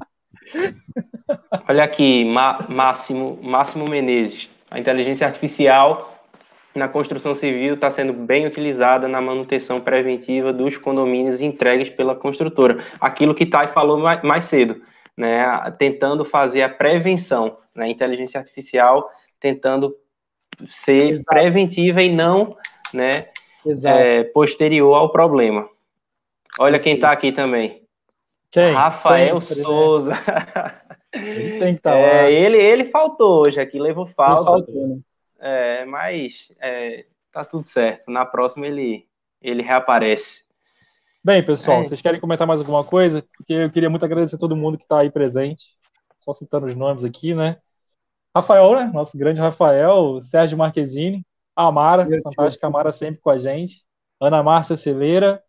Olha 1.69 1.83
aqui, 1.83 2.25
Máximo, 2.25 3.41
Máximo 3.43 3.89
Menezes. 3.89 4.49
A 4.71 4.79
inteligência 4.79 5.27
artificial 5.27 6.20
na 6.75 6.89
construção 6.89 7.35
civil 7.35 7.75
está 7.75 7.91
sendo 7.91 8.13
bem 8.13 8.47
utilizada 8.47 9.09
na 9.09 9.21
manutenção 9.21 9.81
preventiva 9.81 10.53
dos 10.53 10.77
condomínios 10.77 11.41
entregues 11.41 11.91
pela 11.91 12.15
construtora. 12.15 12.79
Aquilo 13.01 13.35
que 13.35 13.47
Thay 13.47 13.67
falou 13.67 13.99
mais 13.99 14.45
cedo, 14.45 14.81
né? 15.17 15.45
Tentando 15.79 16.25
fazer 16.25 16.63
a 16.63 16.69
prevenção, 16.69 17.59
né? 17.75 17.89
Inteligência 17.89 18.39
artificial 18.39 19.11
tentando 19.41 19.97
ser 20.67 21.13
Exato. 21.13 21.25
preventiva 21.31 22.03
e 22.03 22.11
não 22.11 22.57
né, 22.93 23.29
é, 23.87 24.25
posterior 24.25 24.95
ao 24.95 25.11
problema. 25.11 25.67
Olha 26.59 26.79
quem 26.79 26.95
está 26.95 27.11
aqui 27.11 27.33
também. 27.33 27.83
Quem? 28.51 28.73
Rafael 28.73 29.41
Sempre, 29.41 29.63
né? 29.63 29.69
Souza. 29.69 30.11
Né? 30.11 30.81
Ele 31.13 31.59
tem 31.59 31.73
que 31.73 31.79
estar 31.79 31.93
tá 31.93 31.99
é, 31.99 32.33
Ele, 32.33 32.57
ele 32.57 32.85
faltou 32.85 33.43
hoje 33.43 33.61
aqui, 33.61 33.79
levou 33.79 34.07
falta. 34.07 34.45
Faltou, 34.45 34.87
né? 34.89 34.99
É, 35.41 35.85
mas 35.85 36.53
é, 36.61 37.07
tá 37.33 37.45
tudo 37.45 37.65
certo. 37.65 38.11
Na 38.11 38.27
próxima 38.27 38.67
ele, 38.67 39.09
ele 39.41 39.63
reaparece. 39.63 40.45
Bem, 41.23 41.45
pessoal, 41.45 41.81
é. 41.81 41.85
vocês 41.85 42.01
querem 42.01 42.21
comentar 42.21 42.47
mais 42.47 42.61
alguma 42.61 42.85
coisa? 42.85 43.25
Porque 43.37 43.53
eu 43.53 43.71
queria 43.71 43.91
muito 43.91 44.05
agradecer 44.05 44.37
a 44.37 44.39
todo 44.39 44.57
mundo 44.57 44.79
que 44.79 44.85
está 44.85 45.01
aí 45.01 45.11
presente. 45.11 45.77
Só 46.19 46.33
citando 46.33 46.67
os 46.67 46.75
nomes 46.75 47.05
aqui, 47.05 47.35
né? 47.35 47.59
Rafael, 48.35 48.75
né? 48.75 48.91
Nosso 48.93 49.19
grande 49.19 49.41
Rafael, 49.41 50.21
Sérgio 50.21 50.57
Marquezine, 50.57 51.27
Amara, 51.57 52.05
Meu 52.05 52.23
fantástica 52.23 52.67
Deus. 52.67 52.75
Amara 52.75 52.93
sempre 52.93 53.21
com 53.21 53.31
a 53.31 53.39
gente, 53.39 53.85
Ana 54.21 54.43
Márcia 54.43 54.77
Celeira, 54.77 55.43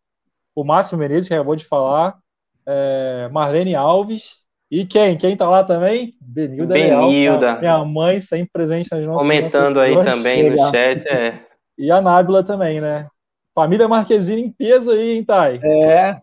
o 0.55 0.63
Márcio 0.63 0.97
Menezes, 0.97 1.27
que 1.27 1.33
acabou 1.33 1.55
de 1.55 1.65
falar, 1.65 2.17
é, 2.65 3.29
Marlene 3.31 3.75
Alves, 3.75 4.39
e 4.71 4.85
quem? 4.85 5.17
Quem 5.17 5.35
tá 5.35 5.49
lá 5.49 5.65
também? 5.65 6.13
Benilda. 6.21 6.73
Benilda. 6.73 7.59
Leal, 7.59 7.59
minha 7.59 7.85
mãe, 7.85 8.21
sempre 8.21 8.49
presente 8.53 8.89
nas 8.89 9.03
nossas 9.03 9.21
Comentando 9.21 9.79
aí 9.81 9.93
também 10.01 10.49
no 10.49 10.57
chat. 10.71 11.07
É. 11.07 11.39
E 11.77 11.89
a 11.89 11.99
Nábila 11.99 12.43
também, 12.43 12.79
né? 12.79 13.07
Família 13.55 13.87
Marquezine 13.87 14.43
em 14.43 14.51
peso 14.51 14.91
aí, 14.91 15.15
hein, 15.15 15.23
Thay? 15.23 15.59
É, 15.63 16.21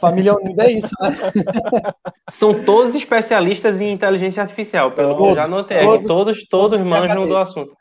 Família 0.00 0.34
unida 0.34 0.64
é 0.64 0.72
isso, 0.72 0.94
né? 1.00 1.08
São 2.30 2.64
todos 2.64 2.94
especialistas 2.94 3.80
em 3.80 3.92
inteligência 3.92 4.42
artificial, 4.42 4.90
pelo 4.90 5.16
que 5.16 5.22
eu 5.22 5.34
já 5.34 5.46
notei. 5.46 5.80
Todos, 5.80 6.06
todos, 6.06 6.48
todos, 6.48 6.80
manjam 6.80 7.28
do 7.28 7.36
assunto. 7.36 7.76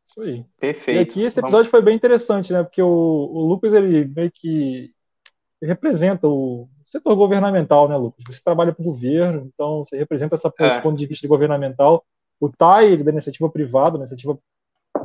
Isso 0.05 0.21
aí. 0.21 0.45
Perfeito. 0.59 0.97
E 0.97 1.01
aqui 1.01 1.23
esse 1.23 1.39
episódio 1.39 1.65
Vamos. 1.65 1.71
foi 1.71 1.81
bem 1.81 1.95
interessante, 1.95 2.53
né? 2.53 2.63
Porque 2.63 2.81
o, 2.81 2.87
o 2.87 3.43
Lucas, 3.43 3.73
ele 3.73 4.05
meio 4.05 4.31
que 4.31 4.91
representa 5.61 6.27
o 6.27 6.69
setor 6.85 7.15
governamental, 7.15 7.89
né, 7.89 7.97
Lucas? 7.97 8.23
Você 8.27 8.41
trabalha 8.43 8.71
para 8.71 8.83
o 8.83 8.85
governo, 8.85 9.49
então 9.51 9.83
você 9.83 9.97
representa 9.97 10.35
essa, 10.35 10.53
é. 10.59 10.67
esse 10.67 10.81
ponto 10.81 10.97
de 10.97 11.07
vista 11.07 11.27
governamental. 11.27 12.05
O 12.39 12.49
TAI, 12.49 12.97
da 12.97 13.11
iniciativa 13.11 13.49
privada, 13.49 13.91
da 13.91 13.99
iniciativa 13.99 14.39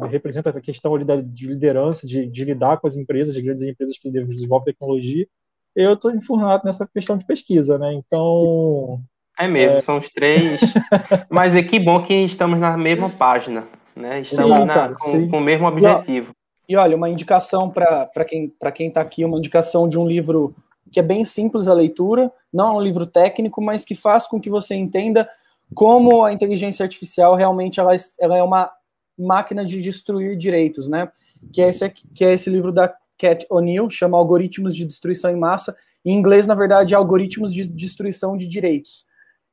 representa 0.09 0.51
a 0.51 0.61
questão 0.61 0.95
ali 0.95 1.05
da, 1.05 1.21
de 1.21 1.47
liderança, 1.47 2.07
de, 2.07 2.27
de, 2.27 2.45
lidar 2.45 2.79
com 2.79 2.87
as 2.87 2.97
empresas, 2.97 3.35
de 3.35 3.43
grandes 3.43 3.63
empresas 3.63 3.99
que 3.99 4.11
desenvolvem 4.11 4.73
tecnologia. 4.73 5.27
Eu 5.75 5.95
estou 5.95 6.11
enfurnado 6.13 6.63
nessa 6.65 6.87
questão 6.87 7.17
de 7.17 7.25
pesquisa, 7.25 7.79
né? 7.79 7.93
Então. 7.93 9.01
É 9.39 9.49
mesmo, 9.49 9.77
é... 9.77 9.81
são 9.81 9.99
os 9.99 10.11
três. 10.11 10.61
Mas 11.29 11.57
é 11.57 11.63
que 11.63 11.81
bom 11.81 12.01
que 12.01 12.15
estamos 12.15 12.61
na 12.61 12.77
mesma 12.77 13.11
página, 13.11 13.65
né? 13.97 14.21
Estamos 14.21 14.57
sim, 14.57 14.65
na, 14.65 14.75
cara, 14.75 14.95
com, 14.95 15.29
com, 15.29 15.39
o 15.39 15.41
mesmo 15.41 15.67
objetivo. 15.67 16.33
E, 16.69 16.77
olha, 16.77 16.97
uma 16.97 17.11
indicação 17.11 17.69
para 17.69 18.25
quem 18.27 18.49
para 18.49 18.73
quem 18.73 18.89
está 18.89 19.01
aqui, 19.01 19.25
uma 19.25 19.39
indicação 19.39 19.89
de 19.89 19.99
um 19.99 20.07
livro 20.07 20.55
que 20.93 21.01
é 21.01 21.03
bem 21.03 21.25
simples 21.25 21.67
a 21.67 21.75
leitura, 21.75 22.31
não 22.53 22.69
é 22.69 22.77
um 22.77 22.81
livro 22.81 23.05
técnico, 23.05 23.61
mas 23.61 23.85
que 23.85 23.97
faz 23.97 24.29
com 24.29 24.41
que 24.41 24.49
você 24.49 24.77
entenda 24.77 25.29
como 25.75 26.25
a 26.25 26.33
inteligência 26.33 26.83
artificial 26.83 27.35
realmente 27.35 27.81
ela, 27.81 27.93
ela 28.21 28.37
é 28.37 28.43
uma 28.43 28.71
máquina 29.19 29.65
de 29.65 29.81
destruir 29.81 30.37
direitos, 30.37 30.89
né? 30.89 31.09
Que 31.53 31.63
é 31.63 31.69
esse, 31.69 31.89
que 31.91 32.25
é 32.25 32.33
esse 32.33 32.51
livro 32.51 32.73
da 32.73 32.93
Cat 33.19 33.47
O'Neill, 33.49 33.89
chama 33.89 34.19
Algoritmos 34.19 34.75
de 34.75 34.85
Destruição 34.85 35.31
em 35.31 35.37
Massa. 35.37 35.77
Em 36.05 36.17
inglês, 36.17 36.47
na 36.47 36.55
verdade, 36.55 36.95
é 36.95 36.97
Algoritmos 36.97 37.53
de 37.53 37.69
Destruição 37.69 38.37
de 38.37 38.47
Direitos. 38.47 39.05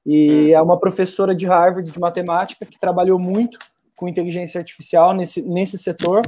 E 0.05 0.47
hum. 0.51 0.55
é 0.55 0.61
uma 0.61 0.79
professora 0.79 1.35
de 1.35 1.45
Harvard 1.45 1.89
de 1.89 1.99
matemática 1.99 2.65
que 2.65 2.79
trabalhou 2.79 3.19
muito 3.19 3.59
com 3.95 4.07
inteligência 4.07 4.59
artificial 4.59 5.13
nesse, 5.13 5.41
nesse 5.47 5.77
setor. 5.77 6.21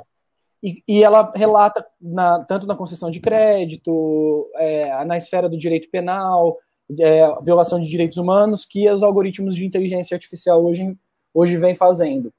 E, 0.61 0.81
e 0.87 1.03
ela 1.03 1.31
relata, 1.35 1.85
na, 1.99 2.43
tanto 2.45 2.65
na 2.67 2.75
concessão 2.75 3.09
de 3.09 3.19
crédito, 3.19 4.49
é, 4.55 5.03
na 5.03 5.17
esfera 5.17 5.49
do 5.49 5.57
direito 5.57 5.89
penal, 5.89 6.57
é, 6.99 7.27
violação 7.41 7.79
de 7.79 7.87
direitos 7.87 8.17
humanos, 8.17 8.65
que 8.65 8.89
os 8.89 9.03
algoritmos 9.03 9.55
de 9.55 9.65
inteligência 9.65 10.15
artificial 10.15 10.63
hoje, 10.63 10.97
hoje 11.33 11.57
vêm 11.57 11.75
fazendo. 11.75 12.33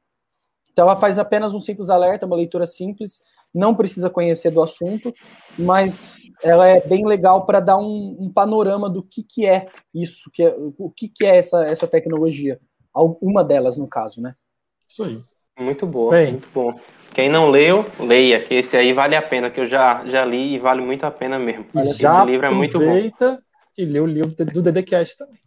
Então, 0.72 0.86
ela 0.86 0.96
faz 0.96 1.18
apenas 1.18 1.54
um 1.54 1.60
simples 1.60 1.88
alerta, 1.88 2.26
uma 2.26 2.36
leitura 2.36 2.66
simples, 2.66 3.20
não 3.54 3.74
precisa 3.74 4.10
conhecer 4.10 4.50
do 4.50 4.60
assunto, 4.60 5.14
mas 5.56 6.16
ela 6.42 6.66
é 6.66 6.80
bem 6.80 7.06
legal 7.06 7.46
para 7.46 7.60
dar 7.60 7.76
um, 7.76 8.16
um, 8.18 8.32
panorama 8.32 8.90
do 8.90 9.00
que, 9.00 9.22
que 9.22 9.46
é 9.46 9.66
isso, 9.94 10.28
que 10.32 10.42
é, 10.42 10.54
o 10.58 10.90
que, 10.90 11.08
que 11.08 11.24
é 11.24 11.36
essa, 11.36 11.64
essa 11.64 11.86
tecnologia. 11.86 12.60
Uma 13.20 13.44
delas, 13.44 13.78
no 13.78 13.88
caso, 13.88 14.20
né? 14.20 14.34
Isso 14.86 15.04
aí. 15.04 15.22
Muito 15.58 15.86
boa, 15.86 16.10
bem, 16.10 16.32
muito 16.32 16.48
bom. 16.52 16.74
Quem 17.12 17.28
não 17.28 17.48
leu, 17.48 17.86
leia, 18.00 18.42
que 18.42 18.54
esse 18.54 18.76
aí 18.76 18.92
vale 18.92 19.14
a 19.14 19.22
pena, 19.22 19.48
que 19.48 19.60
eu 19.60 19.66
já, 19.66 20.04
já 20.04 20.24
li 20.24 20.54
e 20.54 20.58
vale 20.58 20.82
muito 20.82 21.04
a 21.04 21.10
pena 21.12 21.38
mesmo. 21.38 21.64
Já 21.94 22.18
esse 22.18 22.26
livro 22.26 22.46
é 22.46 22.50
muito 22.50 22.78
bom. 22.80 23.10
E 23.76 23.84
lê 23.84 24.00
o 24.00 24.06
livro 24.06 24.30
do 24.30 24.62
DDCast 24.62 25.16
também. 25.16 25.38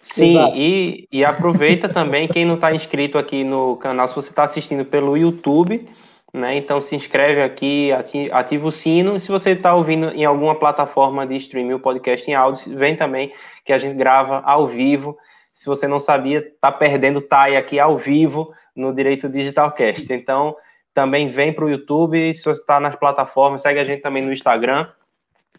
Sim, 0.00 0.36
e, 0.54 1.08
e 1.12 1.24
aproveita 1.24 1.88
também 1.88 2.26
quem 2.26 2.44
não 2.44 2.56
está 2.56 2.74
inscrito 2.74 3.16
aqui 3.16 3.44
no 3.44 3.76
canal, 3.76 4.08
se 4.08 4.16
você 4.16 4.30
está 4.30 4.42
assistindo 4.42 4.84
pelo 4.84 5.16
YouTube, 5.16 5.88
né? 6.32 6.56
Então 6.56 6.80
se 6.80 6.96
inscreve 6.96 7.40
aqui, 7.40 7.90
ativa 8.32 8.66
o 8.66 8.72
sino. 8.72 9.16
E 9.16 9.20
se 9.20 9.28
você 9.28 9.50
está 9.50 9.74
ouvindo 9.74 10.08
em 10.08 10.24
alguma 10.24 10.54
plataforma 10.54 11.26
de 11.26 11.36
streaming 11.36 11.74
o 11.74 11.80
podcast 11.80 12.28
em 12.28 12.34
áudio, 12.34 12.76
vem 12.76 12.96
também 12.96 13.32
que 13.64 13.72
a 13.72 13.78
gente 13.78 13.94
grava 13.94 14.40
ao 14.40 14.66
vivo. 14.66 15.16
Se 15.52 15.66
você 15.66 15.86
não 15.86 16.00
sabia, 16.00 16.38
está 16.38 16.72
perdendo 16.72 17.20
TAI 17.20 17.56
aqui 17.56 17.78
ao 17.78 17.98
vivo 17.98 18.52
no 18.74 18.94
Direito 18.94 19.28
Digitalcast. 19.28 20.12
Então 20.12 20.56
também 20.94 21.28
vem 21.28 21.52
para 21.52 21.64
o 21.64 21.70
YouTube. 21.70 22.34
Se 22.34 22.44
você 22.44 22.60
está 22.60 22.80
nas 22.80 22.96
plataformas, 22.96 23.62
segue 23.62 23.78
a 23.78 23.84
gente 23.84 24.00
também 24.00 24.22
no 24.22 24.32
Instagram. 24.32 24.88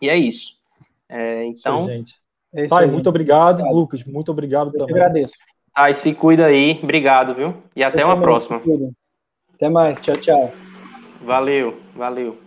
E 0.02 0.10
é 0.10 0.18
isso. 0.18 0.58
É, 1.14 1.44
então. 1.46 1.84
Sim, 1.84 1.88
gente. 1.88 2.16
É 2.56 2.68
Pai, 2.68 2.88
muito 2.88 3.08
obrigado. 3.08 3.60
obrigado. 3.60 3.76
Lucas, 3.76 4.04
muito 4.04 4.32
obrigado 4.32 4.72
Eu 4.74 4.80
também. 4.80 4.96
agradeço. 4.96 5.36
Ai, 5.76 5.94
se 5.94 6.14
cuida 6.14 6.48
aí. 6.48 6.80
Obrigado, 6.82 7.36
viu? 7.36 7.48
E 7.76 7.82
Vocês 7.82 7.94
até 7.94 8.06
uma 8.06 8.20
próxima. 8.20 8.62
Até 9.54 9.70
mais. 9.70 10.02
Tchau, 10.02 10.18
tchau. 10.18 10.52
Valeu, 11.22 11.80
valeu. 11.96 12.38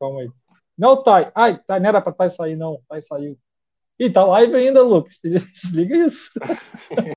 Calma 0.00 0.20
aí. 0.20 0.30
Não, 0.76 1.00
Thay. 1.02 1.28
Ai, 1.34 1.60
Thay, 1.66 1.80
não 1.80 1.88
era 1.88 2.00
pra 2.00 2.12
Thay 2.12 2.30
sair, 2.30 2.56
não. 2.56 2.80
Thay 2.88 3.02
saiu. 3.02 3.36
Ih, 3.98 4.10
tá 4.10 4.24
live 4.24 4.54
ainda, 4.56 4.82
Lucas. 4.82 5.18
Desliga 5.22 5.96
isso. 5.96 6.30